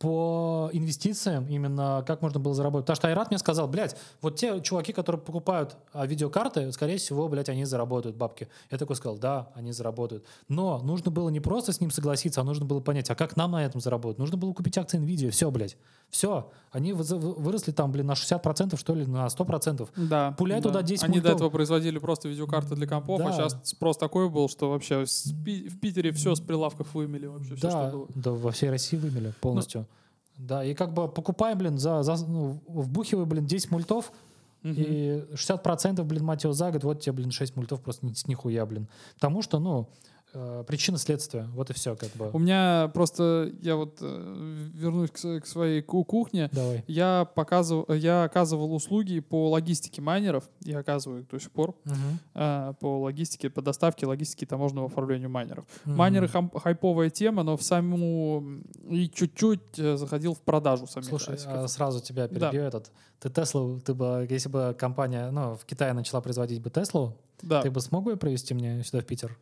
по 0.00 0.70
инвестициям, 0.72 1.46
именно 1.46 2.02
как 2.06 2.22
можно 2.22 2.40
было 2.40 2.54
заработать. 2.54 2.86
Потому 2.86 2.96
что 2.96 3.08
Айрат 3.08 3.28
мне 3.30 3.36
сказал, 3.38 3.68
блядь, 3.68 3.94
вот 4.22 4.34
те 4.36 4.58
чуваки, 4.62 4.94
которые 4.94 5.20
покупают 5.20 5.76
а, 5.92 6.06
видеокарты, 6.06 6.72
скорее 6.72 6.96
всего, 6.96 7.28
блядь, 7.28 7.50
они 7.50 7.66
заработают 7.66 8.16
бабки. 8.16 8.48
Я 8.70 8.78
такой 8.78 8.96
сказал, 8.96 9.18
да, 9.18 9.50
они 9.54 9.72
заработают. 9.72 10.24
Но 10.48 10.78
нужно 10.78 11.10
было 11.10 11.28
не 11.28 11.40
просто 11.40 11.74
с 11.74 11.80
ним 11.82 11.90
согласиться, 11.90 12.40
а 12.40 12.44
нужно 12.44 12.64
было 12.64 12.80
понять, 12.80 13.10
а 13.10 13.14
как 13.14 13.36
нам 13.36 13.50
на 13.52 13.62
этом 13.62 13.82
заработать? 13.82 14.18
Нужно 14.18 14.38
было 14.38 14.54
купить 14.54 14.78
акции 14.78 14.98
NVIDIA, 14.98 15.28
все, 15.30 15.50
блядь. 15.50 15.76
Все. 16.08 16.50
Они 16.72 16.92
вы- 16.94 17.04
выросли 17.18 17.70
там, 17.72 17.92
блин, 17.92 18.06
на 18.06 18.14
60%, 18.14 18.76
что 18.78 18.94
ли, 18.94 19.04
на 19.04 19.26
100%. 19.28 19.86
Да. 19.96 20.32
Пуляй 20.38 20.60
да. 20.62 20.68
туда 20.70 20.82
10 20.82 21.04
Они 21.04 21.14
до 21.14 21.18
мультов. 21.20 21.34
этого 21.36 21.50
производили 21.50 21.98
просто 21.98 22.28
видеокарты 22.28 22.74
для 22.74 22.86
компов, 22.86 23.20
а 23.20 23.24
Да. 23.24 23.32
сейчас 23.32 23.56
спрос 23.64 23.98
такой 23.98 24.30
был, 24.30 24.48
что 24.48 24.70
вообще 24.70 25.04
в 25.04 25.78
Питере 25.78 26.10
все 26.12 26.34
с 26.34 26.40
прилавков 26.40 26.94
вымели 26.94 27.26
вообще, 27.26 27.54
все, 27.54 27.62
да, 27.62 27.70
что 27.88 27.90
было. 27.98 28.06
да, 28.14 28.30
во 28.32 28.50
всей 28.50 28.70
России 28.70 28.96
вымели 28.96 29.34
полностью. 29.42 29.86
Да, 30.40 30.64
и 30.64 30.74
как 30.74 30.94
бы 30.94 31.06
покупаем, 31.06 31.58
блин, 31.58 31.76
за, 31.78 32.02
за 32.02 32.16
ну, 32.26 32.60
вбухивай, 32.66 33.26
блин, 33.26 33.46
10 33.46 33.70
мультов, 33.70 34.10
Мгм. 34.62 34.74
и 34.76 35.24
60%, 35.34 36.02
блин, 36.04 36.24
мать 36.24 36.44
его, 36.44 36.52
за 36.52 36.70
год, 36.70 36.84
вот 36.84 37.00
тебе, 37.00 37.12
блин, 37.12 37.30
6 37.30 37.56
мультов 37.56 37.80
просто 37.82 38.06
ни, 38.06 38.12
с 38.14 38.26
нихуя, 38.26 38.64
блин. 38.66 38.88
Потому 39.14 39.42
что, 39.42 39.58
ну, 39.58 39.88
причина 40.66 40.96
следствия, 40.98 41.48
вот 41.54 41.70
и 41.70 41.72
все, 41.72 41.96
как 41.96 42.10
бы. 42.10 42.30
У 42.32 42.38
меня 42.38 42.90
просто, 42.94 43.50
я 43.60 43.76
вот 43.76 43.98
э, 44.00 44.68
вернусь 44.74 45.10
к, 45.10 45.40
к 45.40 45.46
своей 45.46 45.82
ку- 45.82 46.04
кухне, 46.04 46.48
Давай. 46.52 46.84
я 46.86 47.24
показывал, 47.34 47.86
я 47.92 48.24
оказывал 48.24 48.72
услуги 48.74 49.20
по 49.20 49.50
логистике 49.50 50.00
майнеров, 50.02 50.48
и 50.64 50.72
оказываю 50.72 51.22
их 51.22 51.28
до 51.28 51.38
сих 51.40 51.50
пор, 51.50 51.74
Мгм. 51.84 52.18
э, 52.34 52.74
по 52.80 53.00
логистике, 53.00 53.50
по 53.50 53.62
доставке, 53.62 54.06
логистике 54.06 54.46
таможенного 54.46 54.86
оформлению 54.86 55.30
майнеров. 55.30 55.64
Мгм. 55.84 55.96
Майнеры 55.96 56.28
хам- 56.28 56.50
хайповая 56.54 57.10
тема, 57.10 57.42
но 57.42 57.56
в 57.56 57.62
саму 57.62 58.44
и 58.88 59.08
чуть-чуть 59.08 59.78
э, 59.78 59.96
заходил 59.96 60.34
в 60.34 60.40
продажу 60.40 60.86
самих 60.86 61.08
Слушай, 61.08 61.34
асиков. 61.34 61.54
а 61.56 61.68
сразу 61.68 62.00
тебя 62.00 62.28
Да. 62.28 62.50
перебью 62.50 62.62
этот. 62.62 62.90
Ты 63.18 63.28
Теслу, 63.30 63.80
ты 63.80 63.94
бы, 63.94 64.26
если 64.30 64.48
бы 64.48 64.74
компания, 64.78 65.30
ну, 65.30 65.54
в 65.56 65.64
Китае 65.64 65.92
начала 65.92 66.20
производить 66.20 66.62
бы 66.62 66.70
Теслу, 66.70 67.16
да. 67.42 67.62
ты 67.62 67.70
бы 67.70 67.80
смог 67.80 68.04
бы 68.04 68.12
ее 68.12 68.16
привезти 68.16 68.54
мне 68.54 68.82
сюда 68.84 69.00
в 69.02 69.06
Питер? 69.06 69.36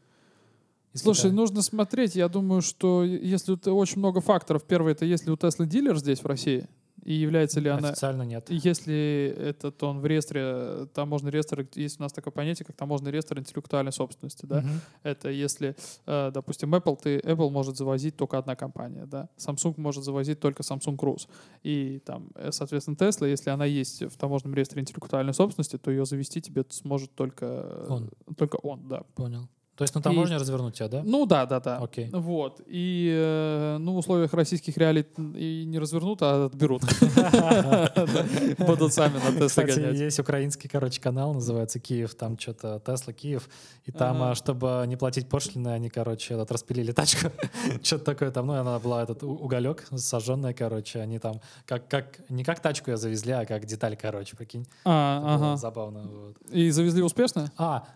Слушай, 0.95 1.19
Китая? 1.19 1.35
нужно 1.35 1.63
смотреть. 1.63 2.15
Я 2.15 2.29
думаю, 2.29 2.63
что 2.63 3.05
если 3.05 3.59
очень 3.71 3.99
много 3.99 4.21
факторов. 4.21 4.65
Первое, 4.65 4.93
это 4.93 5.05
если 5.05 5.31
у 5.31 5.37
Теслы 5.37 5.67
дилер 5.67 5.97
здесь 5.99 6.21
в 6.21 6.27
России, 6.27 6.67
и 7.09 7.15
является 7.15 7.59
ли 7.61 7.71
она... 7.71 7.89
Официально 7.89 8.23
нет. 8.23 8.51
Если 8.51 9.35
этот 9.39 9.83
он 9.83 10.01
в 10.01 10.07
реестре, 10.07 10.87
таможенный 10.93 11.31
реестр, 11.31 11.67
есть 11.75 11.99
у 11.99 12.03
нас 12.03 12.13
такое 12.13 12.33
понятие, 12.33 12.67
как 12.67 12.77
таможенный 12.77 13.11
реестр 13.11 13.39
интеллектуальной 13.39 13.93
собственности, 13.93 14.45
да? 14.45 14.61
Мгм. 14.61 14.81
Это 15.05 15.31
если, 15.31 15.75
э, 16.07 16.31
допустим, 16.35 16.75
Apple, 16.75 16.99
ты, 17.03 17.19
Apple 17.21 17.49
может 17.49 17.79
завозить 17.79 18.17
только 18.17 18.37
одна 18.37 18.57
компания, 18.57 19.07
да? 19.07 19.31
Samsung 19.39 19.75
может 19.79 20.05
завозить 20.05 20.41
только 20.41 20.63
Samsung 20.63 20.99
Cruise. 20.99 21.29
И 21.63 22.01
там, 22.05 22.31
э, 22.35 22.51
соответственно, 22.53 22.97
Tesla, 22.97 23.27
если 23.27 23.51
она 23.51 23.65
есть 23.65 24.03
в 24.03 24.19
таможенном 24.19 24.55
реестре 24.55 24.83
интеллектуальной 24.83 25.33
собственности, 25.33 25.79
то 25.79 25.91
ее 25.91 26.05
завести 26.05 26.43
тебе 26.43 26.65
сможет 26.69 27.15
только 27.15 27.87
Он. 27.89 28.11
Только 28.37 28.57
он, 28.57 28.87
да. 28.87 29.05
Понял. 29.15 29.49
То 29.79 29.85
есть 29.85 29.95
на 29.95 30.03
таможне 30.03 30.39
развернуть 30.39 30.75
тебя, 30.75 30.89
да? 30.89 31.03
Ну 31.05 31.25
да, 31.25 31.47
да, 31.47 31.61
да. 31.61 31.79
Окей. 31.79 32.11
Вот. 32.13 32.61
И 32.67 33.15
э, 33.17 33.77
ну, 33.79 33.93
в 33.93 33.99
условиях 33.99 34.33
российских 34.33 34.77
реалий 34.77 35.07
и 35.37 35.63
не 35.65 35.79
развернут, 35.79 36.21
а 36.21 36.47
отберут. 36.47 36.83
Будут 38.59 38.93
сами 38.93 39.19
на 39.19 39.47
Кстати, 39.47 39.79
гонять. 39.79 39.95
есть 39.95 40.19
украинский, 40.19 40.69
короче, 40.69 41.01
канал, 41.01 41.33
называется 41.33 41.79
Киев, 41.79 42.17
там 42.17 42.37
что-то 42.37 42.83
Тесла 42.85 43.13
Киев, 43.13 43.49
и 43.85 43.93
там, 43.93 44.21
а, 44.21 44.35
чтобы 44.35 44.83
не 44.89 44.97
платить 44.97 45.29
пошлины, 45.29 45.69
они, 45.69 45.91
короче, 45.91 46.35
этот, 46.35 46.51
распилили 46.51 46.91
тачку, 46.91 47.31
что-то 47.85 48.05
такое 48.05 48.33
там, 48.33 48.49
ну, 48.49 48.57
и 48.57 48.59
она 48.59 48.81
была 48.81 49.05
этот 49.05 49.23
уголек 49.23 49.87
сожженная, 49.95 50.55
короче, 50.55 50.99
они 50.99 51.21
там, 51.21 51.41
как, 51.67 51.87
как, 51.87 52.29
не 52.29 52.43
как 52.43 52.59
тачку 52.59 52.91
ее 52.91 52.97
завезли, 52.97 53.31
а 53.31 53.47
как 53.47 53.65
деталь, 53.65 53.97
короче, 53.97 54.37
прикинь. 54.37 54.67
А, 54.85 55.23
ага. 55.25 55.57
забавно. 55.57 56.35
И 56.51 56.69
завезли 56.71 57.01
успешно? 57.01 57.53
А, 57.57 57.87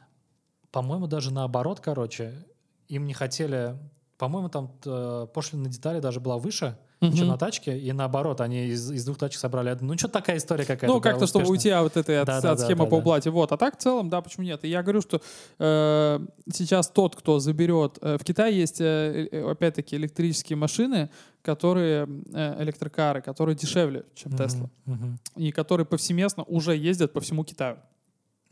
по-моему, 0.72 1.06
даже 1.06 1.32
наоборот, 1.32 1.80
короче, 1.80 2.32
им 2.88 3.06
не 3.06 3.14
хотели, 3.14 3.76
по-моему, 4.18 4.48
там 4.48 4.72
э, 4.84 5.26
пошлина 5.32 5.64
на 5.64 5.68
детали 5.68 6.00
даже 6.00 6.18
была 6.18 6.38
выше, 6.38 6.76
чем 7.00 7.10
Мгм. 7.10 7.26
на 7.28 7.36
тачке, 7.36 7.76
и 7.76 7.92
наоборот, 7.92 8.40
они 8.40 8.66
из, 8.66 8.88
из 8.92 9.04
двух 9.04 9.18
тачек 9.18 9.40
собрали 9.40 9.70
одну. 9.70 9.88
Ну, 9.88 9.98
что 9.98 10.06
такая 10.06 10.36
история 10.36 10.64
какая-то. 10.64 10.86
Ну, 10.86 11.00
как-то, 11.00 11.26
чтобы 11.26 11.48
уйти 11.48 11.68
от 11.70 11.96
этой 11.96 12.20
от, 12.20 12.26
Да, 12.28 12.36
от 12.36 12.42
да, 12.44 12.56
схемы 12.56 12.84
да, 12.84 12.90
по 12.90 12.90
да. 12.90 12.96
уплате. 12.98 13.30
Вот. 13.30 13.50
А 13.50 13.56
так 13.56 13.76
в 13.76 13.82
целом, 13.82 14.08
да, 14.08 14.20
почему 14.20 14.44
нет? 14.46 14.64
И 14.64 14.68
я 14.68 14.84
говорю, 14.84 15.00
что 15.00 15.20
э, 15.58 16.20
сейчас 16.52 16.88
тот, 16.88 17.16
кто 17.16 17.40
заберет... 17.40 17.98
э, 18.00 18.18
в 18.18 18.24
Китае 18.24 18.56
есть, 18.56 18.80
э, 18.80 19.28
э, 19.32 19.50
опять-таки, 19.50 19.96
электрические 19.96 20.56
машины, 20.56 21.10
которые, 21.42 22.08
э, 22.32 22.62
электрокары, 22.62 23.20
которые 23.20 23.56
дешевле, 23.56 24.04
чем 24.14 24.36
Тесла. 24.36 24.70
мгм. 24.84 25.18
И 25.34 25.50
которые 25.50 25.86
повсеместно 25.86 26.44
уже 26.44 26.76
ездят 26.76 27.12
по 27.12 27.20
всему 27.20 27.42
Китаю. 27.44 27.78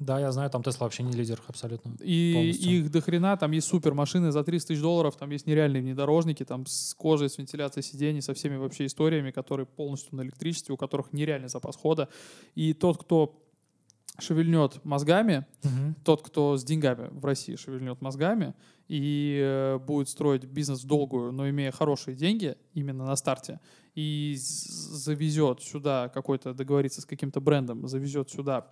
Да, 0.00 0.18
я 0.18 0.32
знаю, 0.32 0.48
там 0.48 0.62
Тесла 0.62 0.86
вообще 0.86 1.02
не 1.02 1.12
лидер 1.12 1.40
абсолютно. 1.46 1.92
И 2.02 2.32
полностью. 2.34 2.70
их 2.72 2.90
до 2.90 3.00
хрена, 3.02 3.36
там 3.36 3.52
есть 3.52 3.68
супер 3.68 3.92
машины 3.92 4.32
за 4.32 4.42
30 4.42 4.68
тысяч 4.68 4.80
долларов, 4.80 5.14
там 5.16 5.30
есть 5.30 5.46
нереальные 5.46 5.82
внедорожники, 5.82 6.42
там 6.42 6.64
с 6.66 6.94
кожей, 6.94 7.28
с 7.28 7.36
вентиляцией 7.36 7.84
сидений, 7.84 8.22
со 8.22 8.32
всеми 8.32 8.56
вообще 8.56 8.86
историями, 8.86 9.30
которые 9.30 9.66
полностью 9.66 10.16
на 10.16 10.22
электричестве, 10.22 10.74
у 10.74 10.78
которых 10.78 11.12
нереальный 11.12 11.48
запас 11.50 11.76
хода. 11.76 12.08
И 12.54 12.72
тот, 12.72 12.96
кто 12.96 13.38
шевельнет 14.18 14.82
мозгами, 14.84 15.46
Мгм. 15.62 15.94
тот, 16.02 16.22
кто 16.22 16.56
с 16.56 16.64
деньгами 16.64 17.08
в 17.12 17.24
России 17.24 17.56
шевельнет 17.56 18.00
мозгами 18.00 18.54
и 18.88 19.38
э, 19.42 19.78
будет 19.78 20.08
строить 20.08 20.44
бизнес 20.44 20.82
в 20.82 20.86
долгую, 20.86 21.30
но 21.32 21.48
имея 21.48 21.70
хорошие 21.72 22.16
деньги 22.16 22.56
именно 22.74 23.04
на 23.04 23.16
старте, 23.16 23.60
и 23.94 24.34
завезет 24.38 25.60
сюда 25.62 26.08
какой-то, 26.08 26.54
договорится 26.54 27.00
с 27.00 27.04
каким-то 27.04 27.40
брендом, 27.40 27.86
завезет 27.86 28.30
сюда 28.30 28.66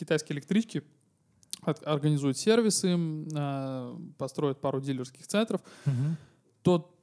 китайские 0.00 0.36
электрички, 0.36 0.82
организует 1.84 2.38
сервисы, 2.38 2.92
им, 2.92 3.28
э, 3.34 3.96
построит 4.18 4.60
пару 4.60 4.80
дилерских 4.80 5.26
центров, 5.26 5.60
Мгм. 5.84 6.16
тот 6.62 6.94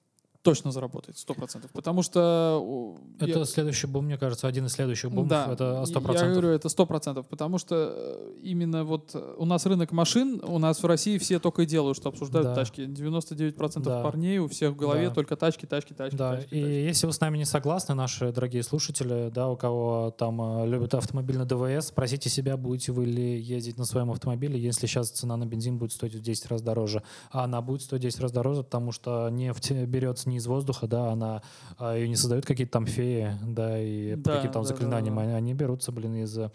точно 0.47 0.71
заработает, 0.71 1.17
сто 1.17 1.33
процентов. 1.33 1.71
Потому 1.73 2.01
что... 2.03 2.95
Это 3.19 3.39
я- 3.39 3.45
следующий 3.45 3.87
бум, 3.87 4.05
мне 4.05 4.17
кажется, 4.17 4.47
один 4.47 4.65
из 4.65 4.71
следующих 4.71 5.09
бумов. 5.11 5.27
да, 5.27 5.49
это 5.51 5.85
сто 5.85 5.99
Я 5.99 6.05
процентов. 6.05 6.31
говорю, 6.37 6.49
это 6.55 6.69
сто 6.69 6.85
процентов, 6.85 7.27
потому 7.27 7.57
что 7.57 7.75
э, 7.75 8.33
именно 8.43 8.85
вот 8.85 9.13
у 9.37 9.45
нас 9.45 9.65
рынок 9.65 9.91
машин, 9.91 10.41
у 10.47 10.57
нас 10.57 10.81
в 10.81 10.85
России 10.85 11.17
все 11.17 11.39
только 11.39 11.63
и 11.63 11.65
делают, 11.65 11.97
что 11.97 12.07
обсуждают 12.09 12.47
Да. 12.47 12.55
тачки. 12.55 12.81
99% 12.85 13.83
Да. 13.83 14.03
парней, 14.03 14.39
у 14.39 14.47
всех 14.47 14.71
в 14.71 14.75
голове 14.77 15.09
Да. 15.09 15.15
только 15.15 15.35
тачки, 15.35 15.65
тачки, 15.65 15.93
тачки, 15.93 16.15
Да, 16.15 16.37
тачки, 16.37 16.55
и 16.55 16.61
тачки. 16.61 16.73
если 16.87 17.07
вы 17.07 17.13
с 17.13 17.19
нами 17.19 17.37
не 17.39 17.45
согласны, 17.45 17.93
наши 17.95 18.31
дорогие 18.31 18.63
слушатели, 18.63 19.29
да, 19.33 19.49
у 19.49 19.57
кого 19.57 20.13
там 20.17 20.39
э, 20.63 20.67
любят 20.67 20.93
автомобиль 20.93 21.37
на 21.37 21.45
ДВС, 21.45 21.87
спросите 21.87 22.29
себя, 22.29 22.55
будете 22.55 22.91
вы 22.93 23.05
ли 23.05 23.37
ездить 23.41 23.77
на 23.77 23.85
своем 23.85 24.11
автомобиле, 24.11 24.57
если 24.59 24.87
сейчас 24.87 25.09
цена 25.11 25.35
на 25.35 25.45
бензин 25.45 25.77
будет 25.77 25.91
стоить 25.91 26.15
в 26.15 26.21
10 26.21 26.47
раз 26.47 26.61
дороже. 26.61 27.03
А 27.31 27.43
она 27.43 27.61
будет 27.61 27.81
стоить 27.81 28.01
в 28.01 28.05
10 28.05 28.21
раз 28.21 28.31
дороже, 28.31 28.63
потому 28.63 28.91
что 28.91 29.29
нефть 29.29 29.71
берется 29.71 30.29
не 30.29 30.36
не 30.37 30.39
из 30.39 30.47
воздуха, 30.47 30.87
да, 30.87 31.11
она 31.11 31.41
а, 31.77 31.95
ее 31.95 32.07
не 32.07 32.15
создают 32.15 32.45
какие-то 32.45 32.73
там 32.73 32.85
феи, 32.85 33.33
да, 33.43 33.79
и 33.81 34.15
Да, 34.15 34.35
каким-то 34.35 34.53
там 34.53 34.63
да, 34.63 34.67
заклинанием. 34.69 35.15
да, 35.15 35.21
да. 35.21 35.27
Они, 35.27 35.33
они 35.37 35.53
берутся, 35.53 35.91
блин, 35.91 36.15
из... 36.15 36.37
э, 36.37 36.51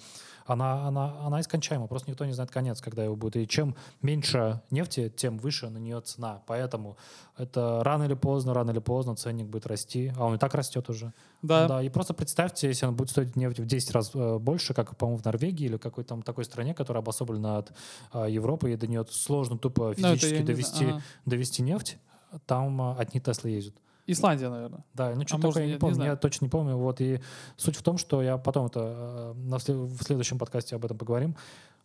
Она, 0.47 0.87
она, 0.89 1.15
она 1.27 1.41
искончаема, 1.41 1.87
просто 1.87 2.11
никто 2.11 2.25
не 2.25 2.33
знает 2.33 2.51
конец, 2.51 2.81
когда 2.81 3.05
его 3.05 3.15
будет. 3.17 3.37
И 3.37 3.47
чем 3.47 3.75
меньше 4.03 4.61
нефти, 4.71 5.13
тем 5.15 5.39
выше 5.39 5.69
на 5.69 5.79
нее 5.79 6.01
цена. 6.01 6.43
Поэтому 6.47 6.97
это 7.39 7.83
рано 7.85 8.05
или 8.05 8.15
поздно, 8.15 8.53
рано 8.55 8.71
или 8.73 8.81
поздно 8.81 9.15
ценник 9.17 9.47
будет 9.47 9.67
расти, 9.67 10.13
а 10.17 10.27
он 10.27 10.35
и 10.35 10.39
так 10.39 10.55
растет 10.55 10.89
уже. 10.91 11.13
Да. 11.43 11.83
и 11.83 11.89
просто 11.89 12.15
представьте, 12.15 12.69
если 12.69 12.87
он 12.87 12.95
будет 12.95 13.11
стоить 13.11 13.37
нефть 13.37 13.59
в 13.61 13.67
10 13.67 13.91
раз 13.93 14.11
э, 14.15 14.39
больше, 14.39 14.75
как, 14.75 14.97
по-моему, 14.97 15.19
в 15.21 15.25
Норвегии 15.25 15.67
или 15.67 15.77
какой-то 15.77 16.09
там 16.11 16.23
такой 16.23 16.45
стране, 16.45 16.75
которая 16.75 17.03
обособлена 17.03 17.59
от 17.59 17.73
э, 18.13 18.27
Европы, 18.31 18.73
и 18.73 18.77
до 18.77 18.87
нее 18.87 19.05
сложно 19.11 19.59
тупо 19.59 19.95
Ну, 19.97 20.15
физически 20.17 20.43
довести. 20.43 20.85
Ага. 20.87 21.03
довести 21.27 21.63
нефть, 21.63 21.99
там 22.47 22.81
э, 22.81 22.95
одни 22.99 23.21
Теслы 23.21 23.51
ездят. 23.51 23.75
Исландия, 24.07 24.49
наверное. 24.49 24.85
Да, 24.95 25.15
ну 25.15 25.23
что 25.27 25.37
А 25.37 25.39
такое, 25.39 25.47
может, 25.47 25.61
я 25.61 25.67
не 25.67 25.73
не 25.75 25.79
помню, 25.79 25.95
знаю. 25.95 26.11
я 26.11 26.17
точно 26.17 26.47
не 26.47 26.51
помню. 26.51 26.77
Вот 26.77 27.01
и 27.01 27.21
суть 27.57 27.77
в 27.77 27.83
том, 27.83 27.99
что 27.99 28.21
я 28.23 28.37
потом 28.37 28.67
это 28.67 29.35
след- 29.61 29.77
в 29.77 30.03
следующем 30.03 30.39
подкасте 30.39 30.75
об 30.77 30.85
этом 30.85 30.99
поговорим. 30.99 31.37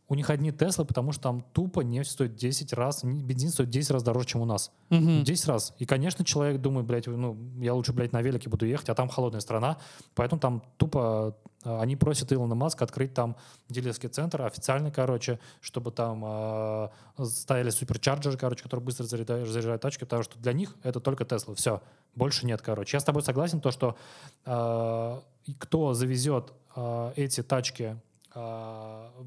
У 0.10 0.16
них 0.16 0.30
одни 0.30 0.52
Теслы, 0.54 0.86
потому 0.86 1.12
что 1.12 1.22
там 1.24 1.43
тупо 1.54 1.82
нефть 1.82 2.12
стоит 2.12 2.36
10 2.36 2.72
раз, 2.74 3.04
бензин 3.04 3.50
стоит 3.50 3.70
10 3.70 3.91
раз 3.91 4.04
дороже, 4.04 4.26
чем 4.26 4.41
у 4.41 4.45
нас. 4.45 4.72
Мгм. 4.89 5.24
10 5.26 5.48
раз. 5.48 5.74
И, 5.80 5.86
конечно, 5.86 6.24
человек 6.24 6.62
думает, 6.62 6.88
блядь, 6.88 7.08
ну, 7.08 7.38
я 7.60 7.74
лучше, 7.74 7.91
блядь, 7.91 8.14
на 8.14 8.22
велике 8.22 8.50
буду 8.50 8.66
ехать, 8.66 8.88
а 8.89 8.95
там 8.95 9.10
холодная 9.10 9.41
страна. 9.41 9.78
Поэтому 10.16 10.39
там 10.39 10.64
тупо 10.78 11.36
они 11.68 11.95
просят 11.95 12.32
Илона 12.32 12.55
Маска 12.55 12.84
открыть 12.84 13.13
там 13.13 13.36
дилерский 13.70 14.09
центр 14.09 14.41
официальный, 14.41 14.91
короче, 14.91 15.39
чтобы 15.61 15.91
там 15.91 16.24
э, 16.26 16.89
стояли 17.26 17.70
суперчарджеры, 17.70 18.38
короче, 18.38 18.63
которые 18.63 18.86
быстро 18.86 19.03
заряжают, 19.03 19.49
заряжают 19.49 19.82
тачки, 19.82 20.03
потому 20.03 20.24
что 20.24 20.39
для 20.39 20.53
них 20.53 20.76
это 20.84 20.99
только 20.99 21.26
Тесла. 21.26 21.55
Все. 21.55 21.82
Больше 22.15 22.45
нет, 22.45 22.61
короче. 22.61 22.97
Я 22.97 23.01
с 23.01 23.03
тобой 23.03 23.22
согласен, 23.22 23.61
то, 23.61 23.72
что 23.72 23.97
э, 24.45 25.20
кто 25.59 25.93
завезет 25.93 26.53
э, 26.76 27.13
эти 27.15 27.43
тачки 27.43 27.97
в, 28.38 29.24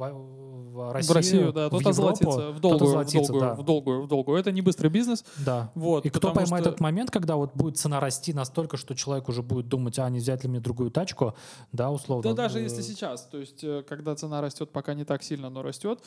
в 0.73 0.93
Россию, 0.93 1.13
в 1.13 1.17
Россию, 1.17 1.53
да, 1.53 1.67
в 1.67 1.71
тот 1.71 1.81
Европу, 1.81 1.89
озолотится 1.91 2.51
в 2.53 2.61
долгую, 2.61 2.79
в 2.79 2.83
озолотится, 2.91 3.33
долгую, 3.33 3.41
да. 3.41 3.55
в 3.55 3.65
долгую, 3.65 4.03
в 4.03 4.09
долгую. 4.09 4.39
Это 4.39 4.53
не 4.53 4.63
быстрый 4.63 4.89
бизнес. 4.89 5.25
Да. 5.45 5.71
Вот, 5.75 6.07
И 6.07 6.11
кто 6.11 6.33
поймает 6.33 6.63
что- 6.63 6.71
этот 6.71 6.81
момент, 6.81 7.11
когда 7.11 7.37
вот 7.37 7.55
будет 7.55 7.77
цена 7.77 8.01
расти 8.01 8.33
настолько, 8.33 8.77
что 8.77 8.95
человек 8.95 9.29
уже 9.29 9.43
будет 9.43 9.69
думать, 9.69 9.99
а 9.99 10.09
не 10.09 10.19
взять 10.19 10.45
ли 10.45 10.49
мне 10.49 10.61
другую 10.61 10.91
тачку, 10.91 11.35
да, 11.73 11.91
условно. 11.91 12.23
Да 12.23 12.35
даже 12.35 12.61
э, 12.61 12.63
если 12.63 12.83
сейчас, 12.83 13.27
то 13.27 13.39
есть 13.39 13.65
э, 13.65 13.83
когда 13.89 14.15
цена 14.15 14.41
растет, 14.41 14.71
пока 14.71 14.95
не 14.95 15.05
так 15.05 15.23
сильно, 15.23 15.51
но 15.51 15.63
растет, 15.63 16.01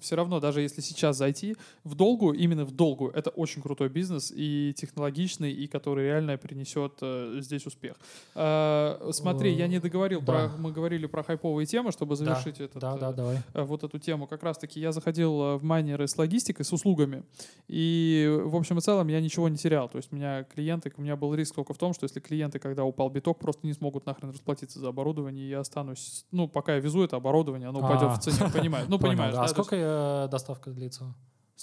все 0.00 0.16
равно 0.16 0.38
даже 0.38 0.60
если 0.60 0.80
сейчас 0.80 1.16
зайти 1.16 1.56
в 1.84 1.94
долгую, 1.94 2.34
именно 2.38 2.64
в 2.64 2.70
долгую, 2.70 3.12
это 3.12 3.30
очень 3.30 3.60
крутой 3.62 3.88
бизнес 3.88 4.32
и 4.34 4.72
технологичный, 4.76 5.52
и 5.52 5.66
который 5.66 6.04
реально 6.04 6.36
принесет 6.36 6.92
э, 7.00 7.38
здесь 7.40 7.66
успех. 7.66 7.96
Э, 8.34 9.10
смотри, 9.12 9.52
я 9.54 9.66
не 9.66 9.80
договорил, 9.80 10.20
Да. 10.20 10.32
про, 10.32 10.48
мы 10.58 10.72
говорили 10.72 11.06
про 11.06 11.22
хайповые 11.22 11.66
темы, 11.66 11.90
чтобы 12.02 12.16
Да, 12.16 12.24
завершить 12.24 12.60
этот, 12.60 12.80
Да, 12.80 12.96
э, 12.96 12.98
да, 12.98 13.12
давай. 13.12 13.38
э, 13.54 13.62
вот 13.62 13.84
эту 13.84 13.98
тему. 13.98 14.26
Как 14.26 14.42
раз-таки 14.42 14.80
я 14.80 14.90
заходил 14.92 15.40
э, 15.42 15.56
в 15.56 15.62
майнеры 15.62 16.08
с 16.08 16.18
логистикой, 16.18 16.64
с 16.64 16.72
услугами, 16.72 17.22
и 17.68 18.40
в 18.44 18.56
общем 18.56 18.78
и 18.78 18.80
целом 18.80 19.06
я 19.08 19.20
ничего 19.20 19.48
не 19.48 19.56
терял. 19.56 19.88
То 19.88 19.98
есть 19.98 20.12
у 20.12 20.16
меня 20.16 20.42
клиенты, 20.44 20.92
у 20.96 21.02
меня 21.02 21.14
был 21.16 21.34
риск 21.34 21.54
только 21.54 21.74
в 21.74 21.78
том, 21.78 21.94
что 21.94 22.04
если 22.04 22.18
клиенты, 22.20 22.58
когда 22.58 22.84
упал 22.84 23.08
биток, 23.08 23.38
просто 23.38 23.66
не 23.66 23.72
смогут 23.72 24.04
нахрен 24.06 24.30
расплатиться 24.30 24.80
за 24.80 24.88
оборудование, 24.88 25.46
и 25.46 25.48
я 25.50 25.60
останусь, 25.60 26.26
ну, 26.32 26.48
пока 26.48 26.74
я 26.74 26.80
везу 26.80 27.02
это 27.04 27.16
оборудование, 27.16 27.68
оно 27.68 27.78
упадет 27.78 28.02
А. 28.02 28.14
в 28.14 28.18
цене, 28.20 28.50
понимаешь? 28.52 28.86
Ну, 28.88 28.98
понимаешь, 28.98 29.32
да. 29.34 29.40
да, 29.40 29.44
А 29.44 29.48
сколько 29.48 29.76
э, 29.76 30.28
доставка 30.30 30.70
длится? 30.70 31.14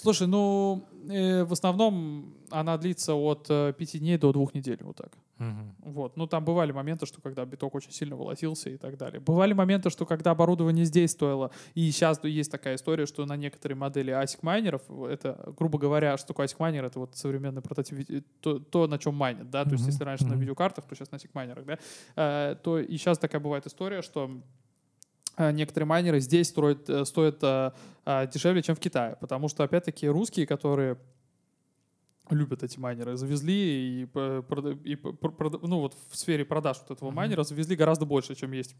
Слушай, 0.02 0.26
ну, 0.28 0.82
э, 1.10 1.44
в 1.44 1.52
основном 1.52 2.34
она 2.50 2.78
длится 2.78 3.14
от 3.14 3.46
э, 3.50 3.72
пяти 3.78 3.98
дней 3.98 4.16
до 4.18 4.32
двух 4.32 4.54
недель, 4.54 4.78
вот 4.80 4.96
так. 4.96 5.12
Мгм. 5.38 5.74
Вот. 5.92 6.16
Ну, 6.16 6.26
там 6.26 6.44
бывали 6.44 6.72
моменты, 6.72 7.06
что 7.06 7.20
когда 7.20 7.44
биток 7.44 7.74
очень 7.74 7.92
сильно 7.92 8.16
волосился 8.16 8.70
и 8.70 8.76
так 8.76 8.96
далее. 8.96 9.20
Бывали 9.20 9.52
моменты, 9.52 9.90
что 9.90 10.06
когда 10.06 10.30
оборудование 10.30 10.84
здесь 10.84 11.10
стоило, 11.12 11.50
и 11.74 11.90
сейчас 11.90 12.22
есть 12.24 12.50
такая 12.50 12.74
история, 12.76 13.06
что 13.06 13.26
на 13.26 13.36
некоторые 13.36 13.76
модели 13.76 14.12
ASIC 14.12 14.38
майнеров, 14.42 14.82
это, 15.08 15.52
грубо 15.58 15.78
говоря, 15.78 16.16
что 16.16 16.28
такое 16.28 16.46
ASIC 16.46 16.56
майнер, 16.58 16.84
это 16.84 16.98
вот 16.98 17.16
современный 17.16 17.62
прототип, 17.62 17.98
ви- 17.98 18.20
то, 18.40 18.58
то 18.58 18.86
на 18.86 18.98
чем 18.98 19.14
майнят, 19.14 19.50
да, 19.50 19.64
то 19.64 19.72
есть 19.72 19.86
если 19.86 20.04
раньше 20.04 20.24
на 20.24 20.30
мгм. 20.30 20.40
видеокартах, 20.40 20.84
то 20.86 20.94
сейчас 20.94 21.10
на 21.10 21.16
ASIC 21.16 21.30
майнерах, 21.34 21.64
да, 21.64 21.78
Э, 22.16 22.56
то 22.62 22.78
и 22.78 22.96
сейчас 22.96 23.18
такая 23.18 23.40
бывает 23.40 23.66
история, 23.66 24.02
что 24.02 24.30
э, 24.30 24.40
некоторые 25.50 25.86
майнеры 25.86 26.20
здесь 26.20 26.48
строят, 26.48 26.88
э, 26.90 27.04
стоят 27.04 27.38
э, 27.42 27.72
э, 28.04 28.26
дешевле, 28.32 28.62
чем 28.62 28.74
в 28.76 28.80
Китае, 28.80 29.16
потому 29.20 29.48
что, 29.48 29.64
опять-таки, 29.64 30.08
русские, 30.08 30.46
которые 30.46 30.96
любят 32.30 32.62
эти 32.62 32.78
майнеры, 32.78 33.16
завезли 33.16 33.54
и, 33.54 34.02
и 34.02 34.94
прода- 34.94 35.58
ну 35.66 35.80
вот 35.80 35.96
в 36.10 36.16
сфере 36.16 36.44
продаж 36.44 36.78
вот 36.86 36.96
этого 36.96 37.08
Мгм. 37.08 37.16
майнера 37.16 37.42
завезли 37.42 37.74
гораздо 37.76 38.04
больше, 38.06 38.34
чем 38.34 38.52
есть. 38.52 38.76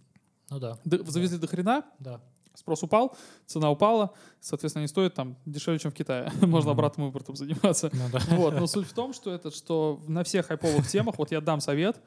Ну 0.50 0.58
да, 0.60 0.78
Д- 0.84 1.02
завезли 1.04 1.38
до 1.38 1.46
хрена, 1.48 1.84
да. 1.98 2.20
спрос 2.54 2.82
упал, 2.82 3.16
цена 3.46 3.70
упала, 3.70 4.12
соответственно, 4.40 4.82
они 4.82 4.88
стоят 4.88 5.14
там 5.14 5.36
дешевле, 5.46 5.78
чем 5.80 5.90
в 5.90 5.94
Китае. 5.94 6.30
Можно 6.40 6.70
Мгм. 6.70 6.78
обратным 6.78 7.06
импортом 7.06 7.34
заниматься. 7.36 7.90
Ну 7.92 8.04
да. 8.12 8.20
Вот, 8.36 8.54
но 8.54 8.66
суть 8.68 8.86
в 8.86 8.92
том, 8.92 9.12
что 9.12 9.32
это, 9.32 9.50
что 9.50 10.00
на 10.06 10.22
всех 10.22 10.46
хайповых 10.46 10.86
темах, 10.86 11.18
вот 11.18 11.32
я 11.32 11.40
дам 11.40 11.60
совет, 11.60 12.00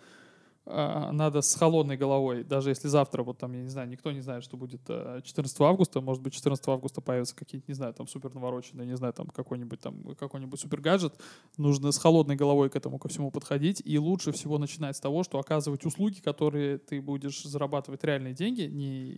надо 0.66 1.42
с 1.42 1.56
холодной 1.56 1.98
головой, 1.98 2.44
даже 2.44 2.70
если 2.70 2.88
завтра, 2.88 3.24
вот 3.24 3.38
там, 3.38 3.52
я 3.54 3.62
не 3.62 3.70
знаю, 3.70 3.90
никто 3.90 4.12
не 4.12 4.22
знает, 4.22 4.44
что 4.44 4.56
будет 4.56 4.82
э, 4.88 5.22
14 5.24 5.60
августа, 5.62 6.00
может 6.00 6.24
быть, 6.24 6.34
14 6.34 6.66
августа 6.70 7.02
появятся 7.02 7.36
какие-то, 7.36 7.66
не 7.68 7.74
знаю, 7.74 7.94
там 7.94 8.08
супер 8.08 8.34
навороченные, 8.34 8.88
не 8.88 8.96
знаю, 8.96 9.14
там 9.14 9.28
какой-нибудь 9.28 9.80
там 9.82 10.16
какой-нибудь 10.16 10.60
супер 10.60 10.80
гаджет, 10.80 11.14
нужно 11.58 11.92
с 11.92 11.98
холодной 11.98 12.36
головой 12.36 12.70
к 12.70 12.76
этому 12.76 12.98
ко 12.98 13.10
всему 13.10 13.30
подходить, 13.32 13.82
и 13.84 13.98
лучше 14.00 14.32
всего 14.32 14.58
начинать 14.58 14.96
с 14.96 15.00
того, 15.00 15.24
что 15.24 15.40
оказывать 15.40 15.86
услуги, 15.86 16.20
которые 16.20 16.78
ты 16.78 17.02
будешь 17.02 17.44
зарабатывать 17.44 18.04
реальные 18.04 18.34
деньги, 18.34 18.62
не, 18.62 19.18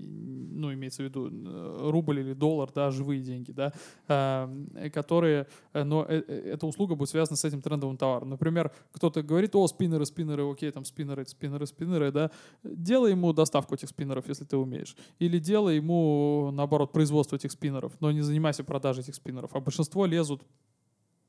ну, 0.52 0.74
имеется 0.74 1.04
в 1.04 1.06
виду 1.06 1.30
э, 1.30 1.90
рубль 1.92 2.22
или 2.22 2.34
доллар, 2.34 2.72
да, 2.74 2.90
живые 2.92 3.22
деньги, 3.22 3.52
да, 3.52 3.72
э, 4.08 4.90
которые, 4.90 5.48
э, 5.74 5.84
но 5.84 6.06
э, 6.08 6.24
э, 6.28 6.52
эта 6.54 6.66
услуга 6.66 6.96
будет 6.96 7.10
связана 7.10 7.38
с 7.38 7.46
этим 7.46 7.62
трендовым 7.62 7.98
товаром. 7.98 8.30
Например, 8.30 8.72
кто-то 8.92 9.22
говорит, 9.22 9.56
о, 9.56 9.68
спиннеры, 9.68 10.06
спиннеры, 10.06 10.50
окей, 10.50 10.72
там 10.72 10.86
спиннеры, 10.86 11.24
спиннеры, 11.36 11.66
спиннеры, 11.68 12.12
да, 12.12 12.32
делай 12.64 13.12
ему 13.12 13.34
доставку 13.34 13.76
этих 13.76 13.90
спиннеров, 13.90 14.28
если 14.30 14.46
ты 14.46 14.58
умеешь. 14.58 14.96
Или 15.20 15.40
делай 15.40 15.76
ему, 15.78 16.50
наоборот, 16.54 16.92
производство 16.92 17.36
этих 17.36 17.52
спиннеров, 17.52 17.92
но 18.00 18.12
не 18.12 18.22
занимайся 18.22 18.64
продажей 18.64 19.04
этих 19.04 19.16
спиннеров. 19.16 19.52
А 19.56 19.60
большинство 19.60 20.06
лезут 20.06 20.42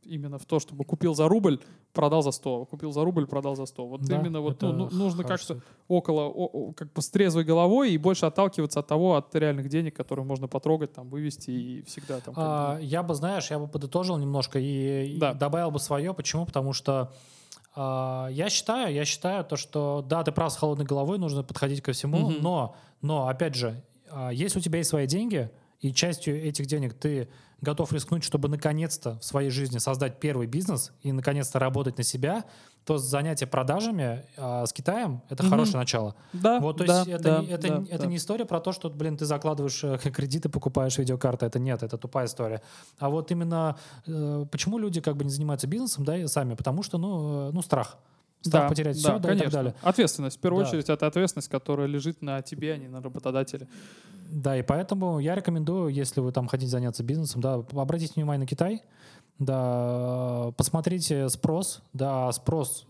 именно 0.09 0.39
в 0.39 0.45
то, 0.47 0.61
чтобы 0.61 0.85
купил 0.85 1.15
за 1.17 1.27
рубль, 1.29 1.59
продал 1.93 2.23
за 2.23 2.31
100, 2.31 2.67
купил 2.67 2.93
за 2.93 3.05
рубль, 3.05 3.27
продал 3.27 3.57
за 3.57 3.67
100. 3.67 3.87
Вот 3.87 4.03
Да, 4.03 4.21
именно 4.21 4.41
вот 4.41 4.63
ну, 4.63 4.73
ну, 4.73 4.89
нужно 4.93 5.25
как-то 5.25 5.61
около, 5.89 6.23
о- 6.29 6.73
как 6.75 6.93
бы 6.93 7.03
с 7.03 7.09
трезвой 7.11 7.43
головой 7.43 7.91
и 7.93 7.99
больше 7.99 8.27
отталкиваться 8.27 8.79
от 8.81 8.87
того, 8.87 9.17
от 9.17 9.35
реальных 9.35 9.69
денег, 9.69 9.97
которые 9.97 10.25
можно 10.25 10.47
потрогать, 10.47 10.93
там, 10.93 11.09
вывести 11.09 11.51
и 11.51 11.83
всегда 11.83 12.21
там. 12.21 12.35
А, 12.37 12.79
я 12.81 13.03
бы, 13.03 13.15
знаешь, 13.17 13.51
я 13.51 13.59
бы 13.59 13.67
подытожил 13.67 14.17
немножко 14.17 14.61
и, 14.61 15.15
и 15.15 15.19
Да. 15.19 15.35
добавил 15.35 15.73
бы 15.73 15.81
свое. 15.81 16.15
Почему? 16.15 16.47
Потому 16.47 16.73
что 16.73 17.13
я 17.77 18.49
считаю, 18.49 18.95
я 18.95 19.05
считаю 19.05 19.45
то, 19.45 19.57
что 19.57 20.05
да, 20.07 20.25
ты 20.25 20.33
прав 20.33 20.53
с 20.53 20.57
холодной 20.57 20.87
головой, 20.87 21.19
нужно 21.19 21.43
подходить 21.43 21.83
ко 21.83 21.93
всему, 21.93 22.31
Мгм. 22.31 22.43
но, 22.43 22.77
но 23.03 23.29
опять 23.29 23.55
же, 23.55 23.83
а, 24.11 24.31
если 24.31 24.59
у 24.59 24.63
тебя 24.63 24.79
есть 24.79 24.91
свои 24.91 25.07
деньги 25.07 25.51
и 25.81 25.93
частью 25.93 26.43
этих 26.43 26.67
денег 26.67 26.95
ты 26.95 27.29
готов 27.61 27.93
рискнуть, 27.93 28.25
чтобы 28.25 28.49
наконец-то 28.49 29.19
в 29.19 29.25
своей 29.25 29.51
жизни 29.51 29.79
создать 29.79 30.21
первый 30.21 30.47
бизнес 30.47 30.93
и 31.03 31.13
наконец-то 31.13 31.59
работать 31.59 31.99
на 31.99 32.05
себя, 32.05 32.45
то 32.87 32.99
занятие 32.99 33.47
продажами 33.47 34.25
а, 34.37 34.65
с 34.65 34.73
Китаем 34.73 35.21
это 35.29 35.43
Мгм. 35.43 35.51
хорошее 35.51 35.77
начало. 35.79 36.15
Да, 36.33 36.61
Вот, 36.61 36.79
то 36.79 36.85
да, 36.85 36.99
есть 36.99 37.09
это, 37.09 37.23
да, 37.23 37.43
это, 37.43 37.69
да, 37.69 37.85
это 37.91 38.05
да. 38.05 38.07
не 38.07 38.17
история 38.17 38.45
про 38.45 38.61
то, 38.61 38.71
что, 38.71 38.89
блин, 38.89 39.17
ты 39.17 39.25
закладываешь 39.25 39.83
э, 39.83 39.99
кредиты, 40.11 40.49
покупаешь 40.49 40.97
видеокарты. 40.97 41.47
Это 41.47 41.59
нет, 41.59 41.83
это 41.83 41.99
тупая 41.99 42.27
история. 42.27 42.63
А 43.01 43.11
вот 43.11 43.33
именно 43.33 43.77
э, 44.07 44.47
почему 44.53 44.79
люди 44.79 45.01
как 45.01 45.17
бы 45.17 45.25
не 45.25 45.31
занимаются 45.31 45.67
бизнесом, 45.67 46.05
да, 46.05 46.17
и 46.17 46.27
сами? 46.29 46.55
Потому 46.55 46.85
что, 46.85 46.97
ну, 46.97 47.49
э, 47.49 47.51
ну 47.53 47.61
страх. 47.61 47.99
Страх 48.43 48.65
Да, 48.65 48.69
потерять 48.69 48.95
да, 48.97 49.01
все, 49.01 49.09
да, 49.11 49.17
и 49.17 49.21
так 49.21 49.31
конечно. 49.31 49.51
далее. 49.51 49.75
Ответственность. 49.83 50.37
В 50.37 50.41
первую 50.41 50.63
Да. 50.63 50.69
очередь, 50.71 50.89
это 50.89 51.07
ответственность, 51.09 51.49
которая 51.49 51.89
лежит 51.89 52.23
на 52.23 52.41
тебе, 52.43 52.75
а 52.75 52.77
не 52.77 52.87
на 52.87 53.03
работодателе. 53.03 53.67
Да, 54.31 54.57
и 54.57 54.63
поэтому 54.63 55.19
я 55.19 55.35
рекомендую, 55.35 55.89
если 55.89 56.21
вы 56.21 56.31
там 56.31 56.47
хотите 56.47 56.71
заняться 56.71 57.03
бизнесом, 57.03 57.41
да, 57.41 57.55
обратите 57.55 58.13
внимание 58.15 58.41
на 58.41 58.47
Китай, 58.47 58.83
да, 59.41 60.53
посмотрите 60.57 61.29
спрос, 61.29 61.83
да, 61.95 62.33
спрос 62.33 62.87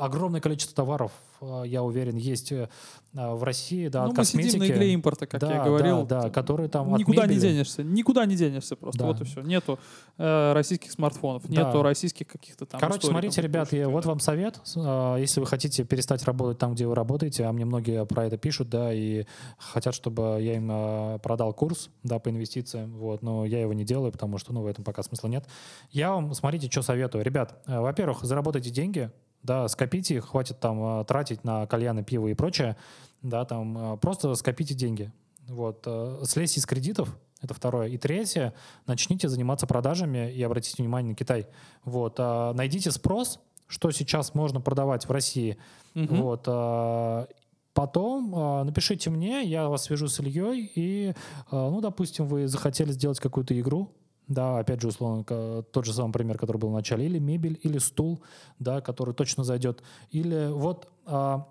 огромное 0.00 0.40
количество 0.40 0.74
товаров, 0.74 1.12
э, 1.40 1.64
я 1.66 1.82
уверен, 1.82 2.16
есть 2.16 2.52
э, 2.52 2.68
в 3.12 3.42
России, 3.42 3.88
да, 3.88 4.04
ну, 4.04 4.12
от 4.12 4.18
мы 4.18 4.24
сидим 4.24 4.60
на 4.60 4.68
игле 4.68 4.92
импорта, 4.92 5.26
как 5.26 5.40
да, 5.40 5.52
я 5.52 5.64
говорил. 5.64 6.06
Да, 6.06 6.22
да, 6.22 6.30
которые 6.30 6.68
там 6.68 6.94
Никуда 6.96 7.26
не 7.26 7.36
денешься, 7.36 7.82
никуда 7.82 8.24
не 8.24 8.36
денешься 8.36 8.76
просто, 8.76 9.00
да. 9.00 9.06
вот 9.06 9.20
и 9.20 9.24
все. 9.24 9.42
Нету 9.42 9.78
э, 10.16 10.52
российских 10.52 10.92
смартфонов, 10.92 11.42
да. 11.48 11.64
нету 11.64 11.82
российских 11.82 12.28
каких-то 12.28 12.66
там 12.66 12.80
Короче, 12.80 12.98
историй, 12.98 13.12
смотрите, 13.12 13.42
ребят, 13.42 13.72
я, 13.72 13.88
вот 13.88 14.06
вам 14.06 14.20
совет, 14.20 14.60
э, 14.76 15.16
если 15.18 15.40
вы 15.40 15.46
хотите 15.46 15.84
перестать 15.84 16.22
работать 16.24 16.58
там, 16.58 16.74
где 16.74 16.86
вы 16.86 16.94
работаете, 16.94 17.44
а 17.44 17.52
мне 17.52 17.64
многие 17.64 18.04
про 18.06 18.26
это 18.26 18.36
пишут, 18.38 18.70
да, 18.70 18.92
и 18.92 19.24
хотят, 19.58 19.94
чтобы 19.94 20.38
я 20.40 20.54
им 20.54 20.70
э, 20.70 21.18
продал 21.20 21.52
курс, 21.52 21.90
да, 22.04 22.18
по 22.20 22.30
инвестициям, 22.30 22.96
вот, 22.96 23.22
но 23.22 23.44
я 23.44 23.60
его 23.60 23.72
не 23.72 23.84
делаю, 23.84 24.12
потому 24.12 24.38
что, 24.38 24.52
ну, 24.52 24.62
в 24.62 24.66
этом 24.66 24.84
пока 24.84 25.02
смысла 25.02 25.28
нет. 25.28 25.46
Я 25.90 26.12
вам, 26.12 26.32
смотрите, 26.34 26.70
что 26.70 26.82
советую. 26.82 27.24
Ребят, 27.24 27.60
э, 27.66 27.80
во-первых, 27.80 28.22
заработайте 28.22 28.70
деньги, 28.70 29.10
да, 29.42 29.68
скопите 29.90 30.14
их, 30.14 30.28
хватит 30.28 30.60
там 30.60 31.00
э, 31.00 31.04
тратить 31.04 31.42
на 31.42 31.66
кальяны, 31.66 32.04
пиво 32.04 32.28
и 32.28 32.34
прочее, 32.34 32.76
да, 33.22 33.44
там 33.44 33.94
э, 33.94 33.96
просто 33.96 34.32
скопите 34.36 34.72
деньги. 34.74 35.10
Вот, 35.48 35.82
э, 35.86 36.22
слезьте 36.26 36.60
из 36.60 36.66
кредитов, 36.66 37.08
это 37.42 37.54
второе. 37.54 37.88
И 37.88 37.98
третье, 37.98 38.54
начните 38.86 39.28
заниматься 39.28 39.66
продажами 39.66 40.30
и 40.30 40.40
обратите 40.44 40.80
внимание 40.80 41.10
на 41.10 41.16
Китай. 41.16 41.48
Вот, 41.84 42.18
найдите 42.18 42.92
спрос, 42.92 43.40
что 43.66 43.90
сейчас 43.90 44.34
можно 44.34 44.60
продавать 44.60 45.08
в 45.08 45.10
России. 45.10 45.56
Угу. 45.94 46.14
Вот, 46.14 47.28
Потом 47.72 48.66
напишите 48.66 49.10
мне, 49.10 49.42
я 49.44 49.68
вас 49.68 49.84
свяжу 49.84 50.08
с 50.08 50.20
Ильей, 50.20 50.70
и, 50.74 51.14
ну, 51.52 51.80
допустим, 51.80 52.26
вы 52.26 52.48
захотели 52.48 52.90
сделать 52.90 53.20
какую-то 53.20 53.58
игру, 53.58 53.92
да, 54.30 54.60
опять 54.60 54.80
же, 54.80 54.88
условно, 54.88 55.24
тот 55.24 55.84
же 55.84 55.92
самый 55.92 56.12
пример, 56.12 56.38
который 56.38 56.56
был 56.56 56.70
в 56.70 56.72
начале, 56.72 57.04
или 57.04 57.18
мебель, 57.18 57.58
или 57.62 57.78
стул, 57.78 58.22
да, 58.58 58.80
который 58.80 59.12
точно 59.12 59.44
зайдет, 59.44 59.82
или 60.12 60.50
вот, 60.52 60.88
а, 61.04 61.48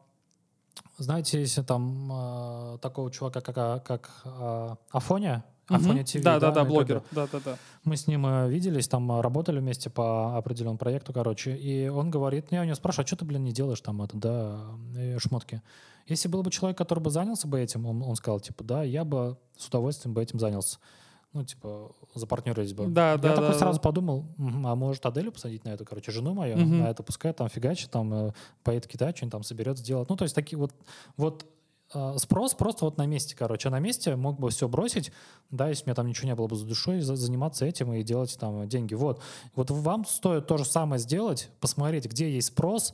знаете, 0.97 1.41
если 1.41 1.61
там 1.61 2.09
а, 2.11 2.77
такого 2.77 3.11
чувака, 3.11 3.41
как, 3.41 3.83
как 3.83 4.21
а, 4.23 4.77
Афоня, 4.91 5.43
Афоня 5.67 6.05
ТВ, 6.05 6.23
да, 6.23 6.39
да, 6.39 6.51
да, 6.51 6.63
блогер, 6.63 7.03
да, 7.11 7.27
да, 7.31 7.39
да. 7.43 7.57
Мы 7.83 7.97
с 7.97 8.07
ним 8.07 8.25
э, 8.25 8.49
виделись, 8.49 8.87
там 8.87 9.11
э, 9.11 9.21
работали 9.21 9.59
вместе 9.59 9.89
по 9.89 10.37
определенному 10.37 10.79
проекту, 10.79 11.13
короче, 11.13 11.55
и 11.55 11.89
он 11.89 12.09
говорит, 12.09 12.47
я 12.51 12.61
у 12.61 12.63
него 12.63 12.75
спрашиваю, 12.75 13.03
а 13.03 13.07
что 13.07 13.17
ты, 13.17 13.25
блин, 13.25 13.43
не 13.43 13.51
делаешь 13.51 13.81
там 13.81 14.01
это, 14.01 14.17
да, 14.17 14.61
шмотки? 15.19 15.61
Если 16.07 16.27
был 16.27 16.41
бы 16.43 16.49
человек, 16.49 16.77
который 16.77 17.01
бы 17.01 17.11
занялся 17.11 17.47
бы 17.47 17.59
этим, 17.59 17.85
он, 17.85 18.01
он 18.01 18.15
сказал, 18.15 18.39
типа, 18.39 18.63
да, 18.63 18.83
я 18.83 19.03
бы 19.03 19.37
с 19.57 19.67
удовольствием 19.67 20.13
бы 20.13 20.23
этим 20.23 20.39
занялся 20.39 20.79
ну, 21.33 21.43
типа, 21.43 21.91
запартнерились 22.15 22.73
бы. 22.73 22.87
Да, 22.87 23.11
я 23.11 23.17
да, 23.17 23.29
такой 23.35 23.49
да, 23.49 23.53
сразу 23.59 23.79
да. 23.79 23.83
подумал, 23.83 24.25
а 24.39 24.75
может 24.75 25.05
Аделю 25.05 25.31
посадить 25.31 25.63
на 25.63 25.69
это, 25.69 25.85
короче, 25.85 26.11
жену 26.11 26.33
мою, 26.33 26.57
Мгм. 26.57 26.79
на 26.79 26.89
это 26.89 27.03
пускай 27.03 27.33
там 27.33 27.49
фигачит, 27.49 27.91
там 27.91 28.11
э, 28.13 28.33
поедет 28.63 28.85
в 28.85 28.87
Китай, 28.87 29.11
что-нибудь 29.15 29.31
там 29.33 29.43
соберет, 29.43 29.77
сделать. 29.77 30.09
Ну, 30.09 30.15
то 30.15 30.23
есть 30.23 30.33
такие 30.33 30.57
вот, 30.57 30.73
вот 31.17 31.45
э, 31.93 32.15
спрос 32.17 32.55
просто 32.55 32.85
вот 32.85 32.97
на 32.97 33.05
месте, 33.05 33.35
короче. 33.35 33.67
А 33.69 33.71
на 33.71 33.79
месте 33.79 34.15
мог 34.15 34.39
бы 34.39 34.49
все 34.49 34.67
бросить, 34.67 35.11
да, 35.51 35.69
если 35.69 35.83
у 35.83 35.87
меня 35.87 35.95
там 35.95 36.07
ничего 36.07 36.27
не 36.27 36.35
было 36.35 36.47
бы 36.47 36.55
за 36.55 36.65
душой, 36.65 37.01
за- 37.01 37.15
заниматься 37.15 37.63
этим 37.65 37.93
и 37.93 38.01
делать 38.03 38.35
там 38.39 38.67
деньги. 38.67 38.95
Вот. 38.95 39.21
Вот 39.55 39.69
вам 39.71 40.05
стоит 40.05 40.47
то 40.47 40.57
же 40.57 40.65
самое 40.65 40.99
сделать, 40.99 41.49
посмотреть, 41.59 42.05
где 42.05 42.31
есть 42.31 42.47
спрос, 42.49 42.93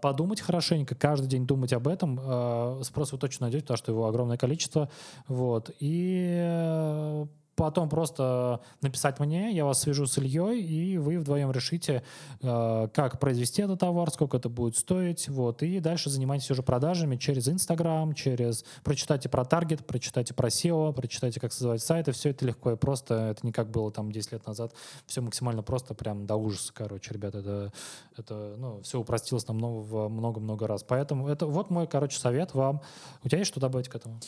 подумать 0.00 0.40
хорошенько, 0.40 0.94
каждый 0.94 1.28
день 1.28 1.46
думать 1.46 1.72
об 1.72 1.88
этом. 1.88 2.18
э, 2.20 2.80
Спрос 2.84 3.12
вы 3.12 3.18
точно 3.18 3.46
найдете, 3.46 3.62
потому 3.62 3.78
что 3.78 3.92
его 3.92 4.06
огромное 4.06 4.36
количество. 4.36 4.88
Вот. 5.28 5.70
И 5.80 6.36
э, 6.38 7.26
потом 7.54 7.88
просто 7.88 8.60
написать 8.80 9.20
мне, 9.20 9.52
я 9.52 9.64
вас 9.64 9.80
свяжу 9.80 10.06
с 10.06 10.18
Ильей, 10.18 10.62
и 10.62 10.98
вы 10.98 11.18
вдвоем 11.18 11.50
решите, 11.50 12.02
э, 12.40 12.88
как 12.92 13.20
произвести 13.20 13.62
этот 13.62 13.80
товар, 13.80 14.10
сколько 14.10 14.36
это 14.36 14.48
будет 14.48 14.76
стоить, 14.76 15.28
вот, 15.28 15.62
и 15.62 15.80
дальше 15.80 16.10
занимайтесь 16.10 16.50
уже 16.50 16.62
продажами 16.62 17.16
через 17.16 17.48
Инстаграм, 17.48 18.14
через... 18.14 18.64
Прочитайте 18.84 19.28
про 19.28 19.44
таргет, 19.44 19.86
прочитайте 19.86 20.34
про 20.34 20.48
SEO, 20.48 20.92
прочитайте, 20.92 21.40
как 21.40 21.52
создавать 21.52 21.82
сайты, 21.82 22.12
все 22.12 22.30
это 22.30 22.46
легко 22.46 22.72
и 22.72 22.76
просто, 22.76 23.14
это 23.14 23.46
не 23.46 23.52
как 23.52 23.70
было 23.70 23.90
там 23.90 24.10
10 24.10 24.32
лет 24.32 24.46
назад, 24.46 24.72
все 25.06 25.20
максимально 25.20 25.62
просто, 25.62 25.94
прям 25.94 26.26
до 26.26 26.36
ужаса, 26.36 26.72
короче, 26.74 27.12
ребята, 27.12 27.38
это, 27.38 27.72
это 28.16 28.54
ну, 28.58 28.80
все 28.82 28.98
упростилось 28.98 29.46
нам 29.48 29.58
много-много 29.58 30.66
раз, 30.66 30.82
поэтому 30.82 31.28
это 31.28 31.46
вот 31.46 31.70
мой, 31.70 31.86
короче, 31.86 32.18
совет 32.18 32.54
вам. 32.54 32.80
У 33.22 33.28
тебя 33.28 33.38
есть 33.38 33.50
что 33.50 33.60
добавить 33.60 33.88
к 33.88 33.94
этому? 33.94 34.20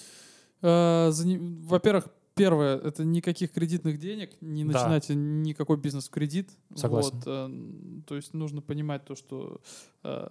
Э, 0.62 1.10
Во-первых, 1.10 2.08
первое, 2.34 2.76
это 2.78 3.04
никаких 3.04 3.52
кредитных 3.52 3.98
денег, 3.98 4.30
не 4.40 4.64
Да. 4.64 4.72
начинайте 4.72 5.14
никакой 5.14 5.76
бизнес 5.76 6.08
в 6.08 6.10
кредит. 6.10 6.50
Согласен. 6.74 7.12
Вот, 7.14 7.24
э, 7.26 8.02
то 8.06 8.16
есть 8.16 8.34
нужно 8.34 8.60
понимать 8.60 9.04
то, 9.04 9.14
что 9.14 9.60
э, 10.02 10.28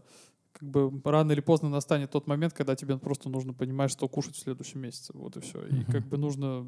как 0.54 0.70
бы 0.70 0.92
рано 1.04 1.32
или 1.32 1.42
поздно 1.42 1.70
настанет 1.70 2.12
тот 2.12 2.28
момент, 2.28 2.54
когда 2.54 2.76
тебе 2.76 2.98
просто 2.98 3.28
нужно 3.30 3.54
понимать, 3.54 3.90
что 3.90 4.08
кушать 4.08 4.36
в 4.36 4.40
следующем 4.40 4.82
месяце. 4.82 5.12
Вот 5.16 5.36
и 5.36 5.40
все. 5.40 5.66
И 5.66 5.84
как 5.86 6.08
бы 6.08 6.18
нужно 6.18 6.68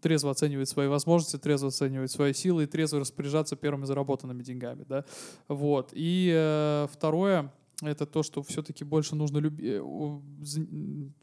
трезво 0.00 0.30
оценивать 0.32 0.68
свои 0.68 0.88
возможности, 0.88 1.38
трезво 1.38 1.68
оценивать 1.68 2.10
свои 2.10 2.32
силы 2.32 2.64
и 2.64 2.66
трезво 2.66 2.98
распоряжаться 3.00 3.54
первыми 3.54 3.84
заработанными 3.84 4.42
деньгами. 4.42 4.84
Да? 4.88 5.04
Вот. 5.48 5.90
И 5.92 6.32
э, 6.34 6.88
второе, 6.92 7.52
это 7.88 8.06
то, 8.06 8.22
что 8.22 8.42
все-таки 8.42 8.84
больше 8.84 9.16
нужно 9.16 9.38
любить, 9.38 9.82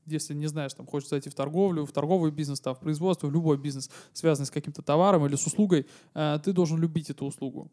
если 0.06 0.34
не 0.34 0.48
знаешь, 0.48 0.74
там, 0.74 0.86
хочешь 0.86 1.10
зайти 1.10 1.30
в 1.30 1.36
торговлю, 1.36 1.86
в 1.86 1.92
торговый 1.92 2.32
бизнес, 2.32 2.60
там, 2.60 2.76
в 2.76 2.80
производство, 2.80 3.28
в 3.28 3.32
любой 3.32 3.58
бизнес, 3.58 3.90
связанный 4.14 4.46
с 4.46 4.52
каким-то 4.52 4.82
товаром 4.82 5.26
или 5.26 5.36
с 5.36 5.46
услугой, 5.46 5.86
э, 6.14 6.40
ты 6.44 6.54
должен 6.54 6.80
любить 6.80 7.10
эту 7.10 7.26
услугу 7.26 7.72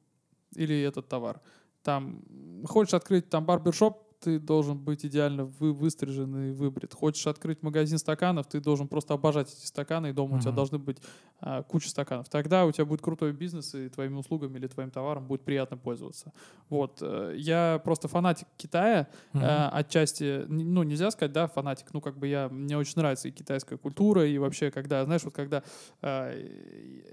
или 0.54 0.80
этот 0.82 1.08
товар. 1.08 1.40
Там, 1.82 2.22
хочешь 2.64 2.94
открыть 2.94 3.28
там 3.28 3.44
барбершоп, 3.44 4.05
ты 4.26 4.40
должен 4.40 4.76
быть 4.76 5.06
идеально 5.06 5.44
вы, 5.44 5.72
выстрижен 5.72 6.50
и 6.50 6.52
выбрит. 6.52 6.92
Хочешь 6.92 7.28
открыть 7.28 7.62
магазин 7.62 7.96
стаканов, 7.98 8.48
ты 8.48 8.60
должен 8.60 8.88
просто 8.88 9.14
обожать 9.14 9.52
эти 9.52 9.66
стаканы, 9.66 10.08
и 10.08 10.12
дома 10.12 10.36
у 10.36 10.40
тебя 10.40 10.50
должны 10.56 10.78
быть 10.78 10.98
а, 11.38 11.62
куча 11.62 11.88
стаканов. 11.88 12.28
Тогда 12.28 12.66
у 12.66 12.72
тебя 12.72 12.84
будет 12.84 13.02
крутой 13.02 13.32
бизнес, 13.32 13.72
и 13.76 13.88
твоими 13.88 14.16
услугами 14.16 14.58
или 14.58 14.66
твоим 14.66 14.90
товаром 14.90 15.28
будет 15.28 15.42
приятно 15.42 15.76
пользоваться. 15.76 16.32
Вот. 16.70 16.98
э, 17.02 17.34
Я 17.36 17.80
просто 17.84 18.08
фанатик 18.08 18.48
Китая. 18.56 19.06
Э, 19.34 19.68
отчасти, 19.68 20.44
ну, 20.48 20.82
нельзя 20.82 21.10
сказать, 21.12 21.32
да, 21.32 21.46
фанатик, 21.46 21.86
ну, 21.92 22.00
как 22.00 22.18
бы 22.18 22.26
я, 22.26 22.48
мне 22.48 22.76
очень 22.76 22.94
нравится 22.96 23.28
и 23.28 23.30
китайская 23.30 23.76
культура, 23.76 24.26
и 24.26 24.38
вообще, 24.38 24.72
когда, 24.72 25.04
знаешь, 25.04 25.22
вот 25.22 25.34
когда, 25.34 25.62
э, 26.02 26.40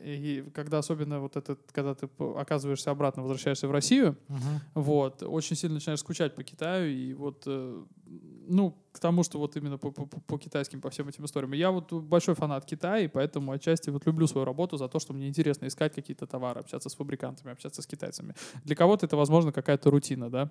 и, 0.03 0.39
и 0.39 0.49
когда 0.51 0.79
особенно 0.79 1.19
вот 1.19 1.35
этот, 1.35 1.59
когда 1.71 1.93
ты 1.93 2.09
оказываешься 2.37 2.89
обратно, 2.89 3.21
возвращаешься 3.21 3.67
в 3.67 3.71
Россию, 3.71 4.17
Мгм. 4.29 4.61
вот, 4.73 5.21
очень 5.21 5.55
сильно 5.55 5.75
начинаешь 5.75 5.99
скучать 5.99 6.33
по 6.33 6.43
Китаю, 6.43 6.89
и 6.89 7.02
вот, 7.11 7.43
э, 7.47 7.83
ну, 8.47 8.77
к 8.93 8.99
тому, 8.99 9.23
что 9.23 9.39
вот 9.39 9.57
именно 9.57 9.77
по, 9.77 9.91
по, 9.91 10.05
по- 10.05 10.37
китайским, 10.37 10.79
по 10.79 10.89
всем 10.89 11.09
этим 11.09 11.25
историям. 11.25 11.53
И 11.53 11.57
Я 11.57 11.71
вот 11.71 11.91
большой 11.91 12.35
фанат 12.35 12.63
Китая, 12.65 12.99
и 12.99 13.07
поэтому 13.09 13.51
отчасти 13.51 13.89
вот 13.89 14.05
люблю 14.05 14.27
свою 14.27 14.45
работу 14.45 14.77
за 14.77 14.87
то, 14.87 14.99
что 14.99 15.13
мне 15.13 15.27
интересно 15.27 15.65
искать 15.67 15.93
какие-то 15.93 16.25
товары, 16.25 16.61
общаться 16.61 16.87
с 16.89 16.95
фабрикантами, 16.95 17.51
общаться 17.51 17.81
с 17.81 17.87
китайцами. 17.87 18.33
Для 18.63 18.75
кого-то 18.75 19.05
это, 19.05 19.17
возможно, 19.17 19.51
какая-то 19.51 19.89
рутина, 19.91 20.29
да? 20.29 20.49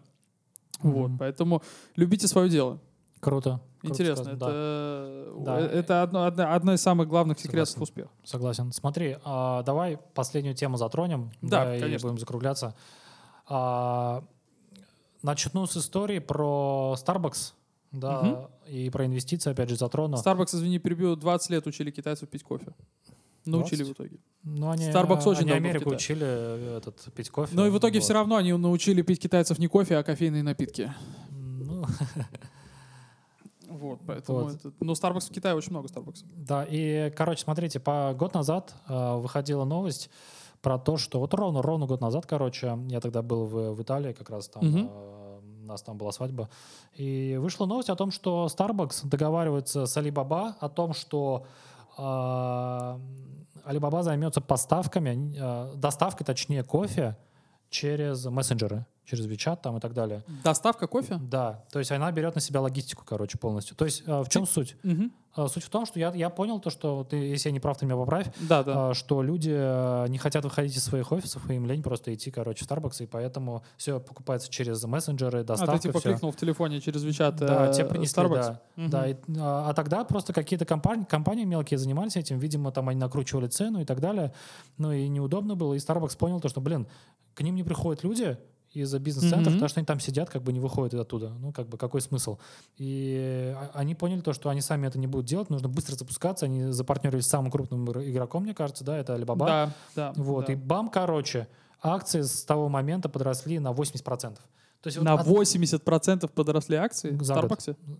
Вот, 0.83 1.09
Мгм. 1.09 1.19
поэтому 1.19 1.63
любите 1.97 2.27
свое 2.29 2.49
дело. 2.51 2.79
Круто. 3.21 3.61
Круто 3.81 3.93
Интересно, 3.95 4.25
да. 4.25 4.33
это, 4.33 5.33
Да. 5.45 5.61
э, 5.61 5.65
это 5.79 6.03
одно, 6.03 6.25
одна, 6.25 6.55
одна 6.57 6.75
из 6.75 6.83
самых 6.83 7.07
главных 7.09 7.39
секретов 7.39 7.69
Согласен. 7.69 7.83
успеха. 7.83 8.11
Согласен. 8.25 8.73
Смотри, 8.73 9.17
а, 9.25 9.63
давай 9.63 9.97
последнюю 10.15 10.57
тему 10.57 10.77
затронем. 10.77 11.31
Да, 11.41 11.77
и 11.77 11.81
конечно. 11.81 12.09
будем 12.09 12.19
закругляться. 12.19 12.75
А, 13.47 14.25
начну 15.23 15.67
с 15.67 15.77
истории 15.77 16.19
про 16.19 16.97
Starbucks, 16.99 17.53
да, 17.93 18.49
и 18.69 18.91
про 18.91 19.07
инвестиции, 19.07 19.51
опять 19.51 19.69
же, 19.69 19.77
затрону. 19.77 20.17
Starbucks, 20.17 20.57
извини, 20.57 20.79
перебью, 20.79 21.17
20 21.17 21.51
лет 21.51 21.67
учили 21.67 21.91
китайцев 21.91 22.29
пить 22.29 22.43
кофе. 22.43 22.75
Научили 23.45 23.83
20? 23.83 23.89
в 23.89 23.93
итоге. 23.93 24.21
Ну, 24.45 24.71
они, 24.71 24.89
Starbucks 24.89 25.25
очень 25.29 25.43
они 25.43 25.53
Америку 25.53 25.91
учили 25.91 26.25
э, 26.25 26.77
этот, 26.79 27.13
пить 27.15 27.29
кофе. 27.29 27.55
Но 27.55 27.67
и 27.67 27.71
в 27.71 27.79
итоге 27.79 27.99
вот. 27.99 28.05
все 28.05 28.15
равно 28.15 28.37
они 28.37 28.53
научили 28.53 29.03
пить 29.03 29.21
китайцев 29.21 29.59
не 29.59 29.67
кофе, 29.67 29.97
а 29.97 30.03
кофейные 30.05 30.43
напитки. 30.43 30.93
Ну, 31.31 31.85
Вот, 33.73 34.01
поэтому 34.07 34.41
Вот. 34.41 34.55
это... 34.55 34.73
Но 34.81 34.93
Starbucks 34.93 35.31
в 35.31 35.33
Китае 35.33 35.55
очень 35.55 35.71
много 35.71 35.89
Starbucks. 35.89 36.25
да, 36.37 36.67
и, 36.69 37.11
короче, 37.17 37.43
смотрите, 37.43 37.81
по 37.81 38.15
год 38.17 38.35
назад 38.35 38.75
э, 38.89 39.17
выходила 39.17 39.65
новость 39.65 40.11
про 40.63 40.79
то, 40.79 40.97
что 40.97 41.19
вот 41.19 41.35
ровно, 41.35 41.61
ровно 41.61 41.87
год 41.87 42.01
назад, 42.01 42.27
короче, 42.27 42.79
я 42.89 43.01
тогда 43.01 43.23
был 43.23 43.47
в, 43.47 43.75
в 43.75 43.83
Италии, 43.83 44.13
как 44.13 44.31
раз 44.31 44.49
там 44.49 44.65
Мгм. 44.65 44.89
э, 44.91 45.41
у 45.63 45.67
нас 45.67 45.83
там 45.83 45.99
была 45.99 46.13
свадьба, 46.13 46.49
и 46.95 47.37
вышла 47.41 47.67
новость 47.67 47.91
о 47.91 47.97
том, 47.97 48.11
что 48.11 48.47
Starbucks 48.47 49.09
договаривается 49.09 49.87
с 49.87 49.97
Alibaba 49.97 50.55
о 50.61 50.69
том, 50.69 50.95
что 50.95 51.47
э, 51.99 52.03
Alibaba 52.03 54.03
займется 54.03 54.41
поставками, 54.41 55.35
э, 55.37 55.75
доставкой, 55.77 56.25
точнее, 56.25 56.63
кофе 56.63 57.17
через 57.71 58.25
мессенджеры. 58.27 58.87
Через 59.05 59.27
WeChat 59.27 59.59
там 59.63 59.77
и 59.77 59.81
так 59.81 59.95
далее. 59.95 60.23
Доставка 60.45 60.87
кофе? 60.87 61.19
Да, 61.21 61.65
то 61.73 61.79
есть 61.79 61.91
она 61.91 62.11
берет 62.13 62.35
на 62.35 62.41
себя 62.41 62.61
логистику, 62.61 63.05
короче, 63.05 63.37
полностью. 63.39 63.77
То 63.77 63.85
есть 63.85 64.03
э, 64.07 64.21
в 64.23 64.29
чем 64.29 64.47
суть? 64.47 64.77
Мгм. 64.83 65.13
Э, 65.37 65.49
Суть 65.49 65.65
в 65.65 65.71
том, 65.71 65.87
что 65.87 65.99
я, 65.99 66.13
я 66.15 66.29
понял 66.29 66.61
то, 66.61 66.69
что 66.69 67.05
ты, 67.05 67.17
если 67.17 67.49
я 67.49 67.53
не 67.55 67.59
прав, 67.61 67.79
ты 67.79 67.87
меня 67.87 67.97
поправь, 67.97 68.27
Да, 68.49 68.63
да. 68.63 68.91
а, 68.91 68.95
что 68.95 69.23
люди 69.23 69.51
э, 69.53 70.07
не 70.09 70.19
хотят 70.19 70.45
выходить 70.45 70.77
из 70.77 70.85
своих 70.85 71.11
офисов, 71.11 71.49
и 71.51 71.55
им 71.55 71.65
лень 71.67 71.83
просто 71.83 72.13
идти, 72.15 72.31
короче, 72.31 72.65
в 72.67 72.69
Starbucks, 72.71 73.03
и 73.03 73.07
поэтому 73.07 73.65
все 73.79 73.99
покупается 73.99 74.51
через 74.51 74.85
мессенджеры, 74.85 75.41
А 75.41 75.45
доставка, 75.45 75.77
ты 75.79 75.89
типа 75.89 76.01
всё. 76.01 76.11
кликнул 76.11 76.33
в 76.33 76.37
телефоне 76.37 76.81
через 76.83 77.03
WeChat 77.05 77.33
Да, 77.39 77.71
э, 77.71 77.73
тебе 77.73 77.87
принесли, 77.87 78.23
Starbucks? 78.23 78.35
да. 78.35 78.61
Мгм. 78.77 78.91
Да, 78.91 79.09
и, 79.09 79.17
а, 79.39 79.71
а 79.71 79.75
тогда 79.75 80.05
просто 80.05 80.35
какие-то 80.35 80.67
компании, 80.67 81.05
компании 81.05 81.45
мелкие 81.45 81.79
занимались 81.79 82.17
этим, 82.17 82.39
видимо, 82.39 82.71
там 82.71 82.91
они 82.91 83.01
накручивали 83.01 83.47
цену 83.47 83.81
и 83.81 83.85
так 83.87 84.01
далее, 84.01 84.35
ну 84.77 84.93
и 84.93 85.09
неудобно 85.09 85.57
было, 85.57 85.73
и 85.73 85.79
Starbucks 85.79 86.17
понял 86.19 86.41
то, 86.41 86.49
что, 86.51 86.61
блин, 86.61 86.87
к 87.35 87.41
ним 87.41 87.55
не 87.55 87.65
приходят 87.65 88.05
люди 88.05 88.37
из-за 88.75 88.99
бизнес-центров, 88.99 89.49
Мгм. 89.49 89.55
потому 89.55 89.69
что 89.69 89.81
они 89.81 89.87
там 89.87 90.01
сидят, 90.01 90.31
как 90.31 90.43
бы 90.43 90.53
не 90.53 90.61
выходят 90.61 90.95
оттуда. 91.01 91.31
Ну, 91.39 91.53
как 91.53 91.69
бы, 91.69 91.77
какой 91.79 92.01
смысл? 92.01 92.39
И 92.79 93.55
а- 93.57 93.71
они 93.75 93.95
поняли 93.95 94.21
то, 94.21 94.33
что 94.33 94.49
они 94.49 94.61
сами 94.61 94.87
это 94.87 94.99
не 94.99 95.07
будут 95.07 95.27
делать, 95.27 95.51
нужно 95.51 95.69
быстро 95.69 95.95
запускаться, 95.95 96.47
они 96.47 96.73
запартнерились 96.73 97.25
с 97.27 97.29
самым 97.29 97.51
крупным 97.51 97.85
игр- 97.85 98.03
игроком, 98.03 98.45
мне 98.45 98.55
кажется, 98.55 98.85
да, 98.85 98.97
это 98.99 99.15
Alibaba. 99.15 99.47
Да, 99.47 99.73
да. 99.97 100.13
Вот, 100.17 100.47
да. 100.47 100.53
и 100.53 100.57
бам, 100.57 100.89
короче, 100.89 101.49
акции 101.83 102.23
с 102.23 102.45
того 102.45 102.69
момента 102.69 103.09
подросли 103.09 103.59
на 103.59 103.73
80%. 103.73 104.39
То 104.83 104.89
есть 104.89 104.99
вот 104.99 105.05
На 105.05 105.15
от- 105.15 105.27
80% 105.27 106.29
подросли 106.33 106.77
акции 106.77 107.11
в 107.11 107.23
За 107.23 107.35
год. 107.41 107.59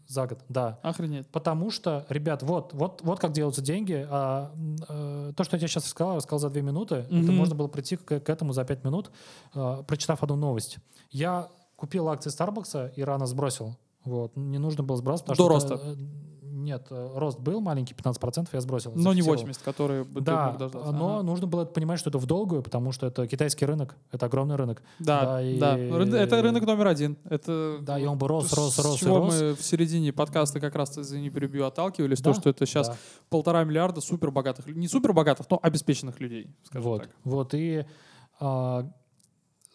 За 0.09 0.27
год, 0.27 0.41
да. 0.49 0.81
Охренеть. 0.83 1.29
Потому 1.29 1.71
что, 1.71 2.05
ребят, 2.09 2.43
вот, 2.43 2.73
вот, 2.75 3.01
вот 3.05 3.21
как 3.21 3.33
делаются 3.33 3.63
деньги. 3.63 4.05
А, 4.11 4.51
э, 4.89 5.33
то, 5.37 5.45
что 5.45 5.55
я 5.57 5.61
тебе 5.61 5.69
сейчас 5.69 5.85
рассказал, 5.85 6.13
я 6.15 6.17
рассказал 6.17 6.41
за 6.41 6.51
две 6.51 6.63
минуты. 6.63 6.97
Это 6.97 7.15
Мгм. 7.15 7.35
можно 7.37 7.55
было 7.55 7.69
прийти 7.69 7.97
к, 7.97 8.19
к 8.21 8.29
этому 8.29 8.53
за 8.53 8.65
пять 8.65 8.83
минут, 8.85 9.13
э, 9.55 9.83
прочитав 9.87 10.23
одну 10.25 10.35
новость. 10.37 10.79
Я 11.13 11.49
купил 11.77 12.09
акции 12.09 12.31
Старбакса 12.31 12.93
и 12.97 13.03
рано 13.05 13.27
сбросил. 13.27 13.77
Вот. 14.05 14.37
Не 14.37 14.59
нужно 14.59 14.83
было 14.83 14.97
сбрасывать. 14.97 15.29
До 15.29 15.35
что 15.35 15.49
роста. 15.49 15.75
это, 15.75 15.85
э, 15.87 15.97
нет, 16.65 16.87
э, 16.91 17.11
рост 17.17 17.39
был 17.41 17.61
маленький, 17.61 17.95
15%, 17.95 18.49
я 18.53 18.61
сбросил. 18.61 18.93
Но 18.93 19.13
не 19.13 19.23
зафиксировал. 19.23 19.37
80, 19.37 19.63
которые 19.63 20.05
бы 20.05 20.21
ты 20.21 20.27
Да, 20.27 20.47
мог 20.51 20.59
дождаться. 20.59 20.93
но 20.93 21.15
Ага. 21.17 21.23
нужно 21.23 21.47
было 21.47 21.65
понимать, 21.65 21.99
что 21.99 22.11
это 22.11 22.19
в 22.19 22.27
долгую, 22.27 22.63
потому 22.63 22.93
что 22.93 23.07
это 23.07 23.27
китайский 23.27 23.67
рынок, 23.67 23.97
это 24.11 24.27
огромный 24.27 24.57
рынок. 24.57 24.83
Да, 24.99 25.25
да, 25.25 25.43
и- 25.43 25.59
да. 25.59 25.77
Это 25.79 26.41
рынок 26.43 26.65
номер 26.65 26.87
один. 26.89 27.17
Это 27.25 27.79
Да, 27.83 27.99
и 27.99 28.05
он 28.07 28.19
бы 28.19 28.29
рос, 28.29 28.49
с 28.49 28.53
рос, 28.55 28.79
рос, 28.79 28.97
и 28.97 28.99
чего 29.01 29.19
рос. 29.19 29.35
мы 29.41 29.55
в 29.55 29.63
середине 29.63 30.13
подкаста 30.13 30.61
как 30.61 30.75
раз, 30.75 30.97
извини, 30.99 31.31
перебью, 31.31 31.65
отталкивались, 31.67 32.19
то, 32.21 32.33
Да, 32.33 32.41
что 32.41 32.51
это 32.51 32.67
сейчас 32.67 32.89
да. 32.89 32.97
полтора 33.29 33.65
миллиарда 33.65 34.01
супер 34.01 34.31
богатых, 34.31 34.67
не 34.67 34.89
супер 34.89 35.13
богатых, 35.13 35.47
но 35.51 35.59
обеспеченных 35.63 36.21
людей, 36.21 36.49
скажем 36.65 36.83
Вот, 36.91 37.03
так. 37.03 37.11
вот 37.25 37.55
и 37.55 37.85
а, 38.41 38.87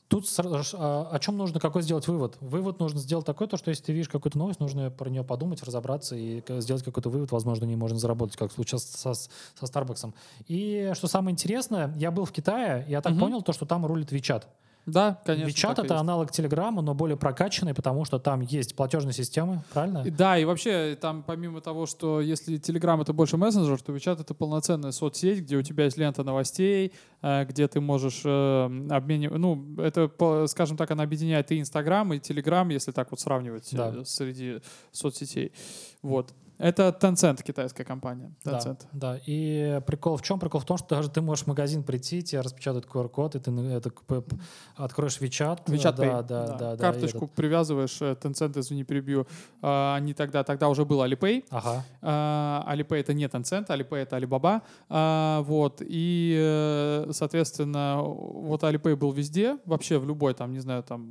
тут 0.07 0.25
а, 0.73 1.09
о 1.11 1.19
чем 1.19 1.37
нужно, 1.37 1.59
какой 1.59 1.81
сделать 1.81 2.07
вывод? 2.07 2.37
Вывод 2.41 2.79
нужно 2.79 2.99
сделать 2.99 3.25
такой, 3.25 3.47
то, 3.47 3.57
что 3.57 3.69
если 3.69 3.83
ты 3.83 3.93
видишь 3.93 4.09
какую-то 4.09 4.37
новость, 4.37 4.59
нужно 4.59 4.89
про 4.89 5.09
нее 5.09 5.23
подумать, 5.23 5.63
разобраться 5.63 6.15
и 6.15 6.43
сделать 6.59 6.83
какой-то 6.83 7.09
вывод, 7.09 7.31
возможно, 7.31 7.65
не 7.65 7.75
можно 7.75 7.99
заработать, 7.99 8.37
как 8.37 8.51
случилось 8.51 8.83
со, 8.83 9.13
со 9.13 9.29
Starbucks. 9.61 10.13
И 10.47 10.91
что 10.95 11.07
самое 11.07 11.33
интересное, 11.33 11.93
я 11.97 12.11
был 12.11 12.25
в 12.25 12.31
Китае, 12.31 12.85
я 12.87 13.01
так 13.01 13.13
Мгм. 13.13 13.21
понял, 13.21 13.41
то, 13.41 13.53
что 13.53 13.65
там 13.65 13.85
рулит 13.85 14.11
WeChat. 14.11 14.43
Да, 14.87 15.21
конечно. 15.25 15.49
WeChat 15.49 15.83
это 15.83 15.97
аналог 15.97 16.31
Телеграма, 16.31 16.81
но 16.81 16.95
более 16.95 17.17
прокачанный, 17.17 17.73
потому 17.73 18.05
что 18.05 18.19
там 18.19 18.39
есть 18.41 18.75
платежные 18.75 19.13
системы, 19.13 19.61
правильно? 19.73 20.03
Да, 20.05 20.37
и 20.39 20.45
вообще 20.45 20.97
там 20.99 21.23
помимо 21.23 21.59
того, 21.59 21.85
что 21.85 22.21
если 22.21 22.57
Telegram 22.57 22.99
это 23.01 23.11
больше 23.11 23.35
мессенджер, 23.35 23.81
то 23.81 23.93
WeChat 23.93 24.21
это 24.21 24.33
полноценная 24.33 24.91
соцсеть, 24.91 25.41
где 25.41 25.57
у 25.57 25.61
тебя 25.61 25.83
есть 25.83 25.97
лента 25.97 26.23
новостей, 26.23 26.93
э, 27.21 27.45
где 27.45 27.67
ты 27.67 27.81
можешь 27.81 28.21
обменивать, 28.25 29.37
ну, 29.37 29.75
это, 29.77 30.09
скажем 30.47 30.77
так, 30.77 30.89
она 30.89 31.03
объединяет 31.03 31.51
и 31.51 31.59
Instagram, 31.59 32.13
и 32.13 32.19
Telegram, 32.19 32.71
если 32.71 32.91
так 32.91 33.11
вот 33.11 33.19
сравнивать 33.19 33.73
э, 33.73 33.77
Да. 33.77 34.05
среди 34.05 34.61
соцсетей. 34.93 35.51
Вот. 36.01 36.33
Это 36.57 36.95
Tencent, 36.99 37.43
китайская 37.43 37.83
компания. 37.83 38.31
Tencent. 38.43 38.81
Да, 38.93 39.13
да. 39.13 39.19
И 39.25 39.79
прикол 39.85 40.17
в 40.17 40.21
чем? 40.21 40.39
Прикол 40.39 40.61
в 40.61 40.65
том, 40.65 40.77
что 40.77 40.95
даже 40.95 41.09
ты 41.09 41.21
можешь 41.21 41.45
в 41.45 41.47
магазин 41.47 41.83
прийти, 41.83 42.23
тебе 42.23 42.41
распечатают 42.41 42.85
QR-код, 42.85 43.35
и 43.35 43.39
ты 43.39 43.51
это, 43.51 43.91
откроешь 44.75 45.19
WeChat. 45.21 45.65
WeChat 45.65 45.95
да, 45.95 46.03
Pay. 46.03 46.23
да, 46.23 46.47
да, 46.47 46.57
да, 46.57 46.73
и 46.73 46.77
Карточку 46.77 47.25
этот- 47.25 47.31
привязываешь, 47.35 48.01
э, 48.01 48.15
Tencent, 48.19 48.59
извини, 48.59 48.83
перебью. 48.83 49.27
А, 49.61 49.95
Они 49.95 50.13
тогда, 50.13 50.43
тогда 50.43 50.67
уже 50.69 50.83
был 50.85 51.03
Alipay. 51.03 51.43
Ага. 51.49 51.83
А, 52.01 52.65
Alipay 52.73 52.99
это 53.01 53.13
не 53.13 53.25
Tencent, 53.25 53.67
Alipay 53.67 53.97
это 53.97 54.17
Alibaba. 54.17 54.61
А, 54.89 55.41
вот. 55.43 55.81
И, 55.85 56.35
э, 56.39 57.09
соответственно, 57.11 58.01
вот 58.01 58.63
Alipay 58.63 58.95
был 58.95 59.11
везде, 59.11 59.57
вообще 59.65 59.99
в 59.99 60.05
любой, 60.05 60.33
там, 60.33 60.51
не 60.53 60.59
знаю, 60.59 60.83
там 60.83 61.07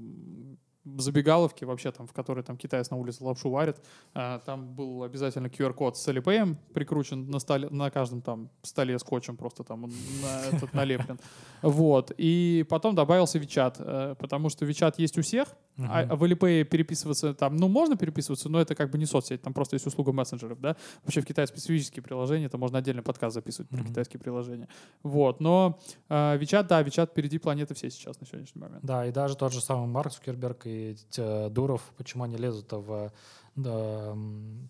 забегаловке 0.98 1.66
вообще 1.66 1.90
там, 1.90 2.06
в 2.06 2.12
которой 2.12 2.42
там 2.42 2.56
китаец 2.56 2.90
на 2.90 2.96
улице 2.96 3.24
лапшу 3.24 3.50
варит, 3.50 3.76
а, 4.14 4.38
там 4.40 4.74
был 4.74 5.02
обязательно 5.02 5.48
QR-код 5.48 5.96
с 5.96 6.08
Alipay 6.08 6.56
прикручен 6.72 7.28
на, 7.30 7.38
столе, 7.38 7.68
на 7.70 7.90
каждом 7.90 8.22
там 8.22 8.50
столе 8.62 8.98
скотчем 8.98 9.36
просто 9.36 9.64
там 9.64 9.82
на, 9.82 9.88
этот 10.56 10.72
налеплен. 10.74 11.18
Вот. 11.62 12.12
И 12.16 12.64
потом 12.68 12.94
добавился 12.94 13.38
WeChat, 13.38 13.74
э, 13.78 14.14
потому 14.18 14.48
что 14.48 14.64
WeChat 14.64 14.94
есть 14.98 15.18
у 15.18 15.22
всех, 15.22 15.48
а 15.78 16.04
Мгм. 16.06 16.16
в 16.16 16.24
Alipay 16.24 16.64
переписываться 16.64 17.34
там, 17.34 17.56
ну, 17.56 17.68
можно 17.68 17.96
переписываться, 17.96 18.48
но 18.48 18.60
это 18.60 18.74
как 18.74 18.90
бы 18.90 18.96
не 18.98 19.04
соцсеть, 19.04 19.42
там 19.42 19.52
просто 19.52 19.74
есть 19.76 19.86
услуга 19.86 20.12
мессенджеров, 20.12 20.58
да. 20.60 20.76
Вообще 21.02 21.20
в 21.20 21.26
Китае 21.26 21.46
специфические 21.46 22.02
приложения, 22.02 22.46
это 22.46 22.56
можно 22.58 22.78
отдельно 22.78 23.02
подкаст 23.02 23.34
записывать 23.34 23.68
про 23.68 23.78
Мгм. 23.78 23.88
китайские 23.88 24.20
приложения. 24.20 24.68
Вот, 25.02 25.40
но 25.40 25.78
э, 26.08 26.38
WeChat, 26.38 26.66
да, 26.68 26.82
WeChat 26.82 27.08
впереди 27.10 27.38
планеты 27.38 27.74
все 27.74 27.90
сейчас 27.90 28.18
на 28.20 28.26
сегодняшний 28.26 28.60
момент. 28.62 28.84
Да, 28.84 29.04
и 29.06 29.12
даже 29.12 29.36
тот 29.36 29.52
же 29.52 29.60
самый 29.60 29.86
Марк 29.86 30.12
Цукерберг 30.12 30.66
и 30.66 30.75
э, 31.18 31.48
Дуров, 31.50 31.82
почему 31.96 32.24
они 32.24 32.36
лезут 32.36 32.72
в... 32.72 33.12
да, 33.56 34.16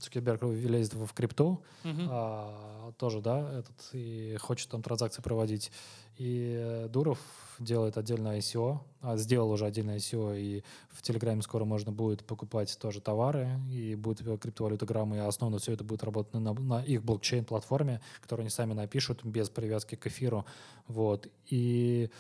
Цукерберг 0.01 0.43
лезет 0.43 0.95
в 0.95 1.13
крипту, 1.13 1.63
Мгм. 1.85 2.09
а, 2.11 2.93
тоже, 2.99 3.21
да, 3.21 3.59
этот, 3.59 3.77
и 3.93 4.37
хочет 4.41 4.71
там 4.71 4.83
транзакции 4.83 5.23
проводить. 5.23 5.71
И 6.19 6.87
Дуров 6.91 7.19
делает 7.59 7.99
отдельное 7.99 8.39
ICO, 8.39 8.79
а, 9.03 9.17
сделал 9.17 9.51
уже 9.51 9.67
отдельное 9.67 9.97
ICO, 9.97 10.39
и 10.39 10.63
в 10.91 11.03
Телеграме 11.03 11.43
скоро 11.43 11.65
можно 11.65 11.93
будет 11.93 12.25
покупать 12.25 12.79
тоже 12.81 13.01
товары, 13.01 13.49
и 13.71 13.95
будет 13.95 14.27
э, 14.27 14.37
криптовалютограммы, 14.39 15.17
и 15.17 15.21
основно 15.21 15.59
все 15.59 15.73
это 15.73 15.85
будет 15.85 16.05
работать 16.05 16.35
на, 16.35 16.53
на 16.55 16.83
их 16.83 17.03
блокчейн-платформе, 17.03 18.01
которую 18.21 18.45
они 18.45 18.51
сами 18.51 18.73
напишут 18.73 19.25
без 19.25 19.51
привязки 19.51 19.95
к 19.95 20.07
эфиру. 20.07 20.47
Вот. 20.89 21.29
И 21.51 22.11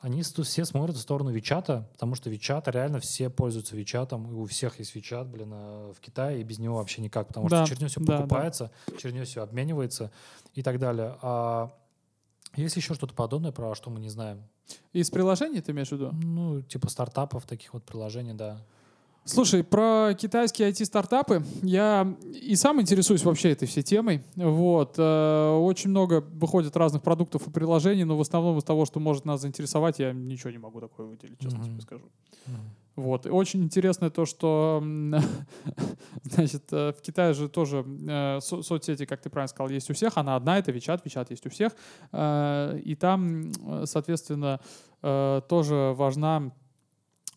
они 0.00 0.22
все 0.22 0.64
смотрят 0.64 0.96
в 0.96 1.00
сторону 1.00 1.30
Вичата, 1.30 1.88
потому 1.92 2.14
что 2.14 2.28
Вичат 2.30 2.68
реально 2.68 3.00
все 3.00 3.30
пользуются 3.30 3.76
Вичатом, 3.76 4.30
и 4.30 4.34
у 4.34 4.44
всех 4.46 4.78
есть 4.78 4.94
Вичат, 4.94 5.26
блин, 5.26 5.50
а 5.52 5.92
в 5.92 6.00
Китае, 6.00 6.40
и 6.40 6.44
без 6.44 6.58
него 6.58 6.76
вообще 6.76 7.00
никак, 7.02 7.28
потому 7.28 7.48
Да, 7.48 7.64
что 7.64 7.74
через 7.74 7.80
него 7.80 7.88
все 7.88 8.00
да, 8.00 8.06
да. 8.06 8.16
покупается, 8.22 8.70
через 8.98 9.14
него 9.14 9.24
все 9.24 9.42
обменивается 9.42 10.12
и 10.54 10.62
так 10.62 10.78
далее. 10.78 11.16
А 11.22 11.72
есть 12.56 12.76
еще 12.76 12.94
что-то 12.94 13.14
подобное, 13.14 13.52
про 13.52 13.74
что 13.74 13.90
мы 13.90 14.00
не 14.00 14.08
знаем? 14.10 14.42
Из 14.92 15.10
приложений 15.10 15.60
ты 15.62 15.72
имеешь 15.72 15.88
в 15.88 15.92
виду? 15.92 16.10
Ну, 16.12 16.62
типа 16.62 16.88
стартапов, 16.90 17.46
таких 17.46 17.72
вот 17.74 17.84
приложений, 17.84 18.34
да. 18.34 18.62
Слушай, 19.28 19.64
про 19.64 20.14
китайские 20.16 20.70
IT-стартапы 20.70 21.42
я 21.62 22.14
и 22.32 22.54
сам 22.54 22.80
интересуюсь 22.80 23.24
вообще 23.24 23.50
этой 23.50 23.66
всей 23.66 23.82
темой. 23.82 24.22
Вот. 24.36 24.94
э, 24.98 25.50
Очень 25.58 25.90
много 25.90 26.20
выходит 26.20 26.76
разных 26.76 27.02
продуктов 27.02 27.48
и 27.48 27.50
приложений, 27.50 28.04
но 28.04 28.16
в 28.16 28.20
основном 28.20 28.56
из 28.58 28.62
того, 28.62 28.86
что 28.86 29.00
может 29.00 29.24
нас 29.24 29.40
заинтересовать, 29.40 29.98
я 29.98 30.12
ничего 30.12 30.50
не 30.50 30.58
могу 30.58 30.80
такое 30.80 31.06
выделить, 31.08 31.40
честно 31.40 31.58
Мгм. 31.58 31.66
тебе 31.72 31.80
скажу. 31.80 32.04
Мгм. 32.46 32.56
Вот. 32.94 33.26
И 33.26 33.28
очень 33.30 33.64
интересно 33.64 34.10
то, 34.10 34.26
что 34.26 34.80
значит, 36.22 36.62
э, 36.70 36.92
в 36.96 37.02
Китае 37.02 37.34
же 37.34 37.48
тоже 37.48 37.84
э, 38.08 38.38
со- 38.40 38.62
соцсети, 38.62 39.06
как 39.06 39.20
ты 39.22 39.28
правильно 39.28 39.48
сказал, 39.48 39.70
есть 39.70 39.90
у 39.90 39.94
всех. 39.94 40.16
Она 40.18 40.36
одна, 40.36 40.56
это 40.58 40.70
WeChat, 40.70 41.02
WeChat 41.04 41.26
есть 41.30 41.44
у 41.46 41.50
всех. 41.50 41.72
И 42.14 42.96
там, 43.00 43.50
соответственно, 43.86 44.60
тоже 45.02 45.94
важна 45.96 46.52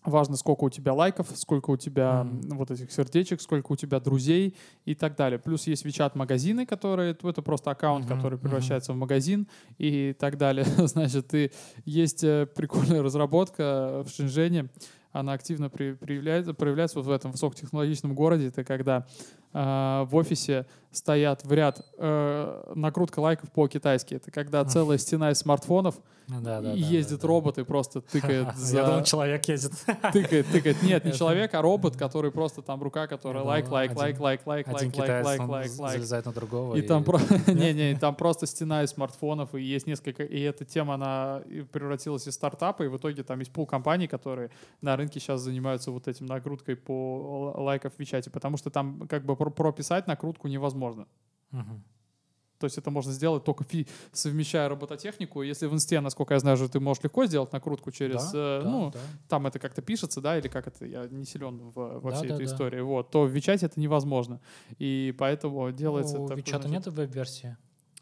Важно, 0.10 0.36
сколько 0.36 0.64
у 0.66 0.70
тебя 0.70 0.94
лайков, 0.94 1.28
сколько 1.36 1.72
у 1.72 1.78
тебя 1.78 2.22
м, 2.22 2.42
вот 2.58 2.72
этих 2.72 2.92
сердечек, 2.92 3.42
сколько 3.42 3.72
у 3.72 3.76
тебя 3.76 4.00
друзей 4.00 4.56
и 4.86 4.96
так 4.96 5.16
далее. 5.16 5.40
Плюс 5.40 5.68
есть 5.68 5.86
WeChat 5.86 6.12
магазины, 6.16 6.66
которые 6.66 7.12
это 7.12 7.42
просто 7.42 7.72
аккаунт, 7.72 8.06
Мгм, 8.06 8.16
который 8.16 8.38
превращается 8.38 8.94
в 8.94 8.96
магазин 8.96 9.48
и 9.78 10.14
так 10.20 10.38
далее. 10.38 10.66
Значит, 10.88 11.34
и 11.34 11.52
есть 11.86 12.24
э, 12.24 12.46
прикольная 12.56 13.02
разработка 13.04 14.04
в 14.06 14.10
Шэньчжэне. 14.10 14.70
Она 15.12 15.34
активно 15.34 15.70
при- 15.72 15.94
проявляется, 15.94 16.54
проявляется 16.54 17.00
вот 17.00 17.08
в 17.08 17.12
этом 17.12 17.32
высокотехнологичном 17.32 18.14
городе. 18.14 18.48
Это 18.48 18.64
когда 18.64 19.08
в 19.52 20.10
офисе 20.12 20.66
стоят 20.92 21.44
в 21.44 21.54
ряд 21.54 21.86
э, 21.98 22.72
накрутка 22.76 23.20
лайков 23.20 23.52
по-китайски. 23.52 24.16
Это 24.16 24.32
когда 24.32 24.66
целая 24.66 24.98
стена 24.98 25.32
из 25.32 25.40
смартфонов, 25.40 25.96
да, 26.28 26.62
да, 26.62 26.74
и 26.74 26.80
ездит 26.80 27.18
да, 27.18 27.22
да. 27.24 27.28
робот 27.28 27.58
и 27.58 27.64
просто 27.64 28.02
тыкает 28.02 28.48
за... 28.56 28.78
Я 28.78 28.86
думал, 28.86 29.04
человек 29.04 29.46
ездит. 29.46 29.74
Тыкает, 30.14 30.48
тыкает. 30.48 30.82
Нет, 30.84 31.06
не 31.06 31.14
человек, 31.14 31.54
а 31.56 31.62
робот, 31.62 31.96
который 31.96 32.32
просто 32.32 32.62
там 32.62 32.82
рука, 32.84 33.08
которая 33.08 33.44
лайк, 33.44 33.70
лайк, 33.70 33.96
лайк, 33.96 34.20
лайк, 34.20 34.46
лайк, 34.46 34.68
лайк, 34.68 34.96
лайк, 34.96 35.26
лайк, 35.26 35.42
лайк, 35.48 35.72
лайк. 35.80 35.94
залезает 35.96 36.26
на 36.26 36.32
другого. 36.32 36.76
И 36.76 36.82
там 36.82 37.04
про... 37.04 37.20
Нет? 37.48 37.48
не-не, 37.48 37.98
там 37.98 38.16
просто 38.16 38.46
стена 38.46 38.84
из 38.84 38.92
смартфонов, 38.92 39.56
и 39.56 39.62
есть 39.62 39.88
несколько... 39.88 40.24
И 40.24 40.40
эта 40.40 40.66
тема, 40.66 40.96
она 40.96 41.42
превратилась 41.72 42.28
из 42.28 42.36
стартапа, 42.36 42.84
и 42.84 42.88
в 42.88 42.98
итоге 42.98 43.24
там 43.24 43.40
есть 43.40 43.52
пул 43.52 43.66
компаний, 43.66 44.08
которые 44.08 44.52
на 44.82 44.96
рынке 44.96 45.20
сейчас 45.20 45.42
занимаются 45.42 45.90
вот 45.92 46.08
этим 46.08 46.28
накруткой 46.28 46.76
по 46.76 47.54
лайков 47.58 47.94
в 47.96 48.00
Вичате, 48.00 48.30
потому 48.30 48.58
что 48.58 48.70
там 48.70 49.08
как 49.08 49.26
бы 49.26 49.36
прописать 49.40 50.08
накрутку 50.08 50.48
невозможно. 50.48 51.08
Мгм. 51.52 51.84
То 52.60 52.66
есть 52.66 52.78
это 52.78 52.92
можно 52.92 53.14
сделать 53.14 53.46
только 53.46 53.64
фи- 53.64 53.88
совмещая 54.12 54.68
робототехнику. 54.68 55.42
Если 55.44 55.66
в 55.68 55.74
инсте, 55.74 56.02
насколько 56.02 56.34
я 56.34 56.40
знаю, 56.42 56.58
же 56.58 56.68
ты 56.68 56.82
можешь 56.82 57.02
легко 57.04 57.26
сделать 57.26 57.54
накрутку 57.54 57.90
через... 57.92 58.32
Да, 58.34 58.60
э, 58.60 58.62
да, 58.64 58.70
ну, 58.70 58.92
да. 58.92 59.00
там 59.30 59.48
это 59.48 59.60
как-то 59.60 59.82
пишется, 59.82 60.20
да, 60.20 60.38
или 60.38 60.50
как 60.50 60.68
это, 60.68 60.86
я 60.86 61.08
не 61.08 61.24
силен 61.24 61.70
в- 61.70 62.00
во 62.02 62.12
Да, 62.12 62.18
всей 62.18 62.28
да, 62.28 62.36
этой 62.36 62.46
да. 62.48 62.52
истории, 62.54 62.82
вот, 62.82 63.12
то 63.12 63.24
в 63.24 63.30
Вичате 63.30 63.68
это 63.68 63.80
невозможно. 63.80 64.42
И 64.78 65.16
поэтому 65.18 65.72
делается... 65.72 66.20
У 66.20 66.28
такой, 66.28 66.42
Вичата 66.42 66.68
значит, 66.68 66.86
нет 66.88 66.94
веб-версии? 66.96 67.56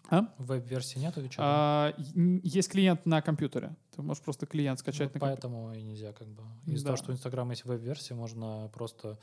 А? 0.10 0.34
Веб-версии 0.40 0.98
нету 1.00 1.22
Вичата? 1.22 1.44
А, 1.46 1.94
есть 2.42 2.72
клиент 2.72 3.06
на 3.06 3.22
компьютере. 3.22 3.76
Ты 3.96 4.02
можешь 4.02 4.24
просто 4.24 4.48
клиент 4.48 4.80
скачать 4.80 5.10
Вот 5.10 5.16
на 5.16 5.20
компьютер. 5.20 5.50
поэтому 5.52 5.74
и 5.76 5.84
нельзя 5.84 6.14
как 6.14 6.30
бы. 6.30 6.42
Из-за 6.66 6.84
Да. 6.86 6.88
того, 6.88 6.98
что 6.98 7.12
у 7.12 7.14
Инстаграма 7.14 7.52
есть 7.52 7.66
веб-версия, 7.66 8.16
можно 8.16 8.72
просто 8.74 9.20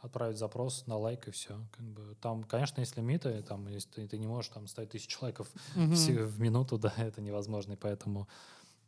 отправить 0.00 0.38
запрос 0.38 0.86
на 0.86 0.96
лайк 0.96 1.28
и 1.28 1.30
все. 1.30 1.60
Как 1.72 1.84
бы. 1.84 2.16
Там, 2.20 2.44
конечно, 2.44 2.80
есть 2.80 2.96
лимиты, 2.96 3.42
там, 3.42 3.66
если 3.68 3.90
ты, 3.90 4.08
ты 4.08 4.18
не 4.18 4.26
можешь 4.26 4.50
там 4.52 4.66
ставить 4.66 4.90
тысячу 4.90 5.18
лайков 5.22 5.48
Мгм. 5.74 5.94
в 5.94 6.40
минуту, 6.40 6.78
да, 6.78 6.92
это 6.98 7.20
невозможно, 7.20 7.72
и 7.72 7.76
поэтому 7.76 8.28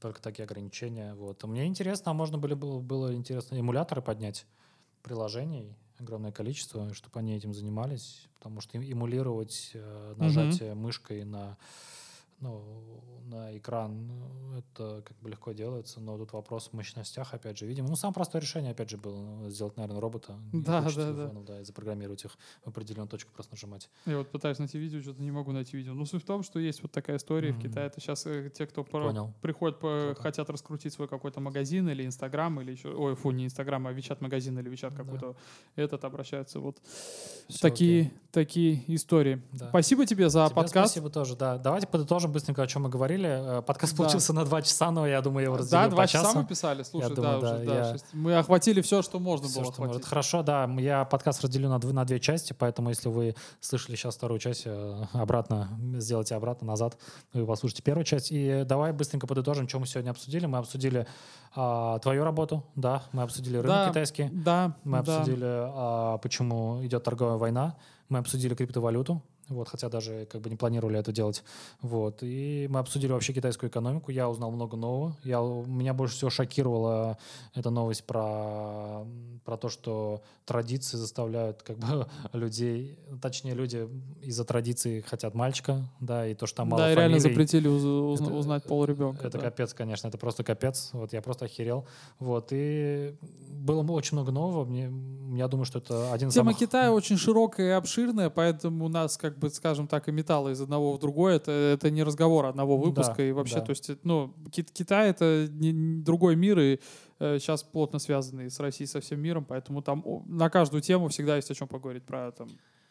только 0.00 0.22
такие 0.22 0.44
ограничения. 0.44 1.14
Вот. 1.14 1.42
А 1.44 1.46
Мне 1.46 1.66
интересно, 1.66 2.12
а 2.12 2.14
можно 2.14 2.38
были, 2.38 2.54
было, 2.54 2.80
было 2.80 3.14
интересно 3.14 3.58
эмуляторы 3.58 4.02
поднять 4.02 4.46
приложений, 5.02 5.76
огромное 5.98 6.32
количество, 6.32 6.92
чтобы 6.94 7.18
они 7.18 7.36
этим 7.36 7.52
занимались, 7.52 8.28
потому 8.34 8.60
что 8.60 8.78
эмулировать 8.78 9.70
э, 9.74 10.14
нажатие 10.16 10.74
мышкой 10.74 11.24
на 11.24 11.58
ну, 12.40 12.84
на 13.26 13.56
экран, 13.56 14.08
ну, 14.08 14.58
это 14.58 15.02
как 15.06 15.16
бы 15.20 15.30
легко 15.30 15.52
делается, 15.52 16.00
но 16.00 16.18
тут 16.18 16.32
вопрос 16.32 16.68
в 16.68 16.72
мощностях, 16.72 17.32
опять 17.32 17.58
же, 17.58 17.66
видимо. 17.66 17.88
Ну, 17.88 17.94
самое 17.94 18.14
простое 18.14 18.42
решение, 18.42 18.72
опять 18.72 18.90
же, 18.90 18.96
было 18.96 19.16
ну, 19.20 19.48
сделать, 19.50 19.76
наверное, 19.76 20.00
робота, 20.00 20.34
и 20.52 20.60
Да, 20.60 20.82
кучу 20.82 20.96
да, 20.96 21.06
да. 21.06 21.12
телефонов, 21.12 21.44
да, 21.44 21.60
и 21.60 21.64
запрограммировать 21.64 22.24
их 22.24 22.32
в 22.64 22.68
определенную 22.68 23.08
точку, 23.08 23.30
просто 23.32 23.54
нажимать. 23.54 23.88
Я 24.06 24.18
вот 24.18 24.30
пытаюсь 24.32 24.58
найти 24.58 24.78
видео, 24.78 25.00
что-то 25.00 25.22
не 25.22 25.30
могу 25.30 25.52
найти 25.52 25.76
видео. 25.76 25.94
Ну, 25.94 26.04
суть 26.06 26.22
в 26.24 26.26
том, 26.26 26.42
что 26.42 26.58
есть 26.58 26.82
вот 26.82 26.90
такая 26.90 27.18
история 27.18 27.52
в 27.52 27.58
Мгм. 27.58 27.62
Китае. 27.68 27.86
Это 27.86 28.00
сейчас 28.00 28.22
те, 28.24 28.66
кто 28.66 28.82
Понял. 28.82 29.32
приходят, 29.42 29.78
по- 29.78 30.16
хотят 30.18 30.50
раскрутить 30.50 30.92
свой 30.92 31.06
какой-то 31.06 31.40
магазин 31.40 31.88
или 31.88 32.04
Инстаграм, 32.04 32.60
или 32.60 32.72
еще... 32.72 32.88
Ой, 32.88 33.14
фу, 33.14 33.30
не 33.30 33.44
Инстаграм, 33.44 33.86
а 33.86 33.92
Вичат 33.92 34.20
магазин 34.20 34.58
или 34.58 34.68
Вичат 34.68 34.92
Да. 34.96 35.04
какой-то. 35.04 35.36
Этот 35.76 36.04
обращаются 36.04 36.58
вот 36.58 36.78
в 36.78 37.52
Всё 37.52 37.58
такие, 37.60 38.00
окей. 38.06 38.18
такие 38.32 38.94
истории. 38.96 39.40
Да. 39.52 39.68
Спасибо 39.68 40.04
тебе 40.04 40.28
за 40.28 40.46
Тебе 40.46 40.56
подкаст. 40.56 40.90
спасибо 40.94 41.10
тоже, 41.10 41.36
да. 41.36 41.56
Давайте 41.58 41.86
подытожим 41.86 42.29
быстренько, 42.30 42.62
о 42.62 42.66
чем 42.66 42.82
мы 42.82 42.88
говорили. 42.88 43.58
Э, 43.58 43.62
Подкаст 43.62 43.92
Да. 43.94 43.98
получился 43.98 44.32
на 44.32 44.44
два 44.44 44.62
часа, 44.62 44.90
но 44.90 45.06
я 45.06 45.20
думаю, 45.20 45.40
я 45.42 45.44
его 45.46 45.56
разделил 45.56 45.82
Да, 45.84 45.88
два 45.90 46.06
часа 46.06 46.32
мы 46.38 46.46
писали. 46.46 46.82
Слушай, 46.82 47.14
думаю, 47.14 47.40
да, 47.40 47.48
да, 47.50 47.54
уже, 47.56 47.64
да, 47.66 47.74
я-. 47.90 47.96
Мы 48.12 48.36
охватили 48.36 48.80
все, 48.80 49.02
что 49.02 49.18
можно 49.18 49.48
Всё, 49.48 49.60
было 49.62 49.72
что 49.72 49.82
охватить. 49.84 50.06
Хорошо, 50.06 50.42
да. 50.42 50.64
Я 50.78 51.04
подкаст 51.04 51.42
разделю 51.42 51.68
на, 51.68 51.76
дв- 51.76 51.92
на 51.92 52.04
две 52.04 52.20
части, 52.20 52.52
поэтому 52.52 52.88
если 52.90 53.08
вы 53.08 53.34
слышали 53.60 53.96
сейчас 53.96 54.16
вторую 54.16 54.38
часть, 54.40 54.62
э, 54.66 55.04
обратно 55.12 55.68
сделайте 55.98 56.34
обратно, 56.34 56.66
назад, 56.66 56.96
вы 57.32 57.46
послушайте 57.46 57.82
первую 57.82 58.04
часть. 58.04 58.28
И 58.30 58.64
давай 58.66 58.92
быстренько 58.92 59.26
подытожим, 59.26 59.68
что 59.68 59.78
мы 59.78 59.86
сегодня 59.86 60.10
обсудили. 60.10 60.46
Мы 60.46 60.58
обсудили 60.58 61.06
а, 61.54 61.98
твою 61.98 62.22
работу, 62.24 62.64
да, 62.76 63.02
мы 63.12 63.22
обсудили 63.22 63.56
рынок 63.56 63.68
Да, 63.68 63.88
китайский, 63.88 64.28
Да, 64.32 64.76
мы 64.84 65.02
да. 65.02 65.18
обсудили, 65.18 65.44
а, 65.44 66.18
почему 66.18 66.84
идет 66.86 67.02
торговая 67.02 67.38
война, 67.38 67.76
мы 68.08 68.18
обсудили 68.18 68.54
криптовалюту, 68.54 69.20
вот, 69.50 69.68
хотя 69.68 69.88
даже 69.90 70.26
как 70.30 70.40
бы 70.40 70.48
не 70.48 70.56
планировали 70.56 70.98
это 70.98 71.12
делать. 71.12 71.44
Вот. 71.82 72.22
И 72.22 72.66
мы 72.70 72.78
обсудили 72.80 73.12
вообще 73.12 73.32
китайскую 73.34 73.68
экономику. 73.68 74.10
Я 74.10 74.28
узнал 74.30 74.50
много 74.50 74.76
нового. 74.78 75.14
Я, 75.24 75.40
меня 75.40 75.92
больше 75.92 76.14
всего 76.16 76.30
шокировала 76.30 77.18
эта 77.54 77.68
новость 77.70 78.04
про, 78.04 79.04
про 79.44 79.56
то, 79.58 79.68
что 79.68 80.22
традиции 80.46 80.96
заставляют 80.96 81.62
как 81.62 81.76
бы 81.78 82.06
людей, 82.32 82.98
точнее 83.20 83.54
люди 83.54 83.88
из-за 84.22 84.44
традиций 84.44 85.02
хотят 85.02 85.34
мальчика, 85.34 85.82
да, 86.00 86.26
и 86.26 86.34
то, 86.34 86.46
что 86.46 86.58
там 86.58 86.68
мало 86.68 86.82
Да, 86.84 86.92
и 86.92 86.94
реально 86.94 87.18
фамилий. 87.18 87.30
запретили 87.34 87.68
уз- 87.68 87.84
узна- 88.20 88.26
Это- 88.28 88.34
узнать 88.34 88.64
пол 88.64 88.84
ребенка. 88.84 89.26
Это 89.26 89.38
да. 89.38 89.44
капец, 89.44 89.74
конечно, 89.74 90.08
это 90.08 90.16
просто 90.18 90.44
капец. 90.44 90.90
Вот 90.92 91.12
я 91.12 91.20
просто 91.22 91.46
охерел. 91.46 91.86
Вот 92.20 92.48
и 92.52 93.14
было 93.50 93.82
очень 93.92 94.16
много 94.16 94.30
нового. 94.30 94.64
Мне, 94.64 94.90
я 95.36 95.48
думаю, 95.48 95.64
что 95.64 95.78
это 95.80 96.12
один 96.12 96.28
из 96.28 96.34
Тема 96.34 96.52
самых... 96.52 96.58
Китая 96.58 96.92
очень 96.92 97.16
широкая 97.16 97.66
и 97.68 97.70
обширная, 97.70 98.30
поэтому 98.30 98.84
у 98.84 98.88
нас, 98.88 99.16
как 99.16 99.38
бы, 99.40 99.50
скажем 99.50 99.88
так, 99.88 100.08
и 100.08 100.12
металла 100.12 100.50
из 100.50 100.60
одного 100.60 100.92
в 100.92 100.98
другое. 101.00 101.36
Это, 101.36 101.50
это 101.50 101.90
не 101.90 102.02
разговор 102.04 102.46
одного 102.46 102.76
выпуска. 102.76 103.14
Да, 103.16 103.24
и 103.24 103.32
вообще, 103.32 103.56
да. 103.56 103.60
то 103.62 103.70
есть, 103.70 103.90
ну, 104.04 104.32
Ки- 104.52 104.62
Китай— 104.72 105.10
это 105.10 105.48
не- 105.50 106.02
другой 106.02 106.36
мир, 106.36 106.58
и 106.60 106.78
сейчас 107.18 107.62
плотно 107.62 107.98
связанный 107.98 108.50
с 108.50 108.60
Россией, 108.60 108.86
со 108.86 109.00
всем 109.00 109.20
миром, 109.20 109.44
поэтому 109.44 109.82
там 109.82 110.04
на 110.26 110.48
каждую 110.48 110.80
тему 110.82 111.08
всегда 111.08 111.36
есть 111.36 111.50
о 111.50 111.54
чем 111.54 111.68
поговорить, 111.68 112.04
про 112.04 112.30
там, 112.32 112.48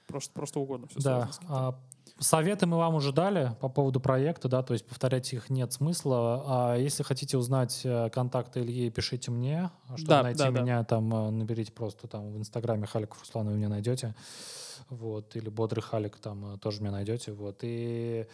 просто, 0.07 0.33
просто 0.33 0.59
угодно. 0.59 0.87
Все 0.87 0.99
Да. 0.99 1.29
а, 1.47 1.75
советы 2.19 2.65
мы 2.67 2.77
вам 2.77 2.93
уже 2.95 3.11
дали 3.11 3.55
по 3.59 3.69
поводу 3.69 3.99
проекта, 3.99 4.47
да, 4.49 4.61
то 4.61 4.73
есть 4.73 4.85
повторять 4.85 5.33
их 5.33 5.49
нет 5.49 5.73
смысла. 5.73 6.43
А 6.45 6.75
если 6.75 7.01
хотите 7.03 7.37
узнать 7.37 7.81
э, 7.83 8.09
контакты 8.11 8.59
Ильи, 8.59 8.89
пишите 8.91 9.31
мне. 9.31 9.71
Чтобы 9.95 10.07
Да, 10.09 10.23
найти 10.23 10.39
да, 10.39 10.51
да. 10.51 10.61
меня, 10.61 10.83
там 10.83 11.11
э, 11.13 11.29
наберите 11.31 11.71
просто 11.71 12.07
там 12.07 12.31
в 12.31 12.37
Инстаграме 12.37 12.85
Халиков 12.85 13.19
Руслан, 13.21 13.47
вы 13.47 13.53
меня 13.55 13.69
найдете. 13.69 14.13
Вот. 14.89 15.35
Или 15.35 15.49
Бодрый 15.49 15.81
Халик 15.83 16.17
там 16.17 16.55
э, 16.55 16.57
тоже 16.57 16.81
меня 16.81 16.91
найдете. 16.91 17.31
Вот. 17.31 17.59
И 17.61 18.27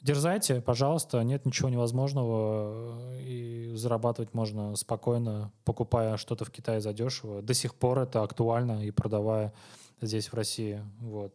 Дерзайте, 0.00 0.60
пожалуйста, 0.60 1.22
нет 1.22 1.44
ничего 1.44 1.68
невозможного, 1.68 2.96
э, 3.14 3.20
и 3.22 3.72
зарабатывать 3.74 4.32
можно 4.32 4.76
спокойно, 4.76 5.50
покупая 5.64 6.16
что-то 6.16 6.44
в 6.44 6.50
Китае 6.50 6.80
задешево. 6.80 7.42
До 7.42 7.52
сих 7.52 7.74
пор 7.74 7.98
это 7.98 8.22
актуально 8.22 8.84
и 8.84 8.92
продавая 8.92 9.52
здесь, 10.00 10.28
в 10.28 10.34
России. 10.34 10.80
Вот. 11.00 11.32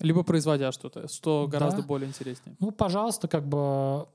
Либо 0.00 0.22
производя 0.22 0.72
что-то, 0.72 1.06
что 1.08 1.46
Да. 1.46 1.58
гораздо 1.58 1.82
более 1.82 2.08
интереснее. 2.08 2.56
Ну, 2.60 2.70
пожалуйста, 2.70 3.28
как 3.28 3.46
бы... 3.46 4.06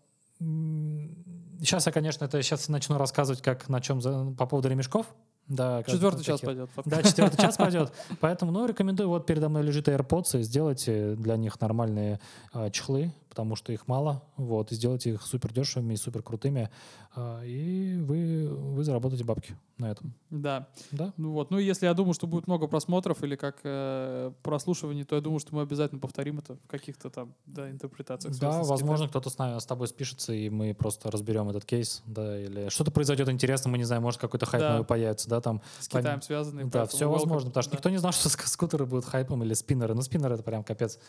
Сейчас 1.60 1.86
я, 1.86 1.92
конечно, 1.92 2.26
это 2.26 2.42
сейчас 2.42 2.68
начну 2.70 2.98
рассказывать, 2.98 3.42
как 3.42 3.70
на 3.70 3.82
чем 3.82 4.02
за, 4.02 4.34
по 4.38 4.46
поводу 4.46 4.70
ремешков. 4.70 5.06
Да, 5.50 5.82
Четвертый 5.84 6.24
час 6.24 6.42
пойдет. 6.42 6.70
Да, 6.86 7.02
четвертый 7.02 7.38
час 7.42 7.58
пойдет. 7.58 7.92
Поэтому, 8.20 8.52
ну, 8.52 8.68
рекомендую, 8.68 9.10
вот 9.10 9.26
передо 9.26 9.50
мной 9.50 9.64
лежит 9.64 9.88
AirPods, 9.88 10.42
сделайте 10.44 11.16
для 11.16 11.38
них 11.38 11.60
нормальные 11.60 12.20
а, 12.54 12.70
чехлы, 12.70 13.12
потому 13.30 13.56
что 13.56 13.72
их 13.72 13.88
мало, 13.88 14.24
вот, 14.38 14.72
и 14.72 14.76
сделайте 14.76 15.12
их 15.12 15.22
супер 15.22 15.54
дешевыми 15.54 15.94
и 15.94 15.98
супер 15.98 16.24
крутыми, 16.24 16.70
а, 17.16 17.44
и 17.44 17.98
вы, 17.98 18.50
вы 18.50 18.84
заработаете 18.84 19.24
бабки 19.24 19.56
на 19.78 19.92
этом. 19.92 20.14
Да. 20.30 20.68
Да? 20.92 21.14
Ну 21.18 21.32
вот, 21.32 21.52
ну 21.52 21.58
если 21.58 21.86
я 21.86 21.94
думаю, 21.94 22.14
что 22.14 22.28
будет 22.28 22.48
много 22.48 22.68
просмотров 22.68 23.24
или 23.24 23.36
как 23.36 23.58
э, 23.64 24.32
прослушиваний, 24.44 25.04
то 25.06 25.16
я 25.16 25.22
думаю, 25.22 25.40
что 25.40 25.56
мы 25.56 25.62
обязательно 25.62 26.02
повторим 26.02 26.40
это 26.40 26.56
в 26.56 26.68
каких-то 26.68 27.10
там 27.10 27.34
да, 27.46 27.70
интерпретациях. 27.70 28.38
Да, 28.40 28.62
возможно, 28.64 29.08
кто-то 29.08 29.30
с, 29.30 29.38
нами, 29.38 29.60
с 29.60 29.66
тобой 29.66 29.88
спишется, 29.88 30.34
и 30.34 30.50
мы 30.50 30.74
просто 30.74 31.10
разберем 31.12 31.50
этот 31.50 31.66
кейс, 31.66 32.04
да, 32.06 32.38
или 32.40 32.70
что-то 32.70 32.92
произойдет 32.92 33.30
интересно, 33.30 33.72
мы 33.72 33.78
не 33.78 33.86
знаем, 33.86 34.04
может 34.04 34.20
какой-то 34.20 34.46
хайп 34.46 34.62
Да. 34.62 34.72
новый 34.74 34.86
появится, 34.86 35.30
да, 35.30 35.40
там. 35.40 35.62
С 35.80 35.88
Китаем 35.88 36.22
связанные. 36.22 36.66
Да, 36.66 36.86
все 36.86 37.06
welcome. 37.08 37.14
возможно, 37.14 37.50
потому 37.50 37.62
что 37.64 37.72
Да. 37.72 37.78
никто 37.78 37.90
не 37.90 37.98
знал, 37.98 38.12
что 38.14 38.28
ск- 38.30 38.48
скутеры 38.48 38.86
будут 38.86 39.06
хайпом 39.06 39.44
или 39.44 39.54
спиннеры. 39.54 39.94
Ну, 39.94 40.02
спиннеры 40.02 40.36
это 40.36 40.44
прям 40.44 40.64
капец 40.64 41.00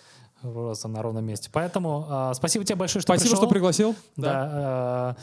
просто 0.42 0.88
на 0.88 1.02
ровном 1.02 1.24
месте. 1.24 1.50
Поэтому 1.52 2.06
а, 2.12 2.34
спасибо 2.34 2.64
тебе 2.64 2.74
большое, 2.76 3.00
что 3.02 3.12
Спасибо, 3.12 3.30
пришел. 3.30 3.36
что 3.44 3.48
пригласил. 3.48 3.94
Да. 4.16 4.32
Да. 4.32 4.50
а, 4.52 5.16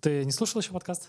ты 0.00 0.24
не 0.24 0.32
слушал 0.32 0.60
еще 0.60 0.72
подкаст? 0.72 1.08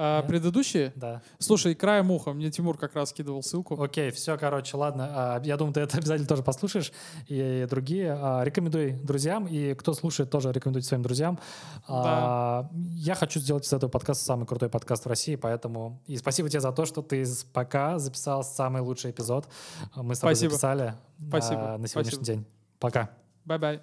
А, 0.00 0.18
Нет? 0.20 0.28
предыдущие? 0.28 0.92
Да. 0.94 1.22
Слушай, 1.40 1.74
краем 1.74 2.12
уха. 2.12 2.32
Мне 2.32 2.52
Тимур 2.52 2.78
как 2.78 2.94
раз 2.94 3.10
скидывал 3.10 3.42
ссылку. 3.42 3.82
Окей, 3.82 4.12
все, 4.12 4.38
короче, 4.38 4.76
ладно. 4.76 5.08
А, 5.10 5.42
Я 5.42 5.56
думаю, 5.56 5.74
ты 5.74 5.80
это 5.80 5.96
обязательно 5.98 6.28
тоже 6.28 6.44
послушаешь. 6.44 6.92
И 7.26 7.66
другие. 7.68 8.10
Рекомендуй 8.44 8.92
друзьям. 8.92 9.48
И 9.48 9.74
кто 9.74 9.94
слушает, 9.94 10.30
тоже 10.30 10.52
рекомендуйте 10.52 10.86
своим 10.86 11.02
друзьям. 11.02 11.40
А, 11.88 12.70
Я 12.94 13.16
хочу 13.16 13.40
сделать 13.40 13.66
из 13.66 13.72
этого 13.72 13.90
подкаста 13.90 14.24
самый 14.24 14.46
крутой 14.46 14.68
подкаст 14.68 15.04
в 15.04 15.08
России, 15.08 15.34
поэтому... 15.34 16.00
И 16.06 16.16
спасибо 16.16 16.48
тебе 16.48 16.60
за 16.60 16.70
то, 16.70 16.84
что 16.86 17.02
ты 17.02 17.24
пока 17.52 17.98
записал 17.98 18.44
самый 18.44 18.82
лучший 18.82 19.10
эпизод. 19.10 19.48
Мы 19.96 20.14
с 20.14 20.20
тобой 20.20 20.36
Спасибо. 20.36 20.50
записали 20.52 20.94
Спасибо. 21.28 21.76
на 21.76 21.88
сегодняшний 21.88 22.18
Спасибо. 22.18 22.24
день. 22.24 22.46
Пока. 22.78 23.10
Bye 23.48 23.56
bye. 23.56 23.80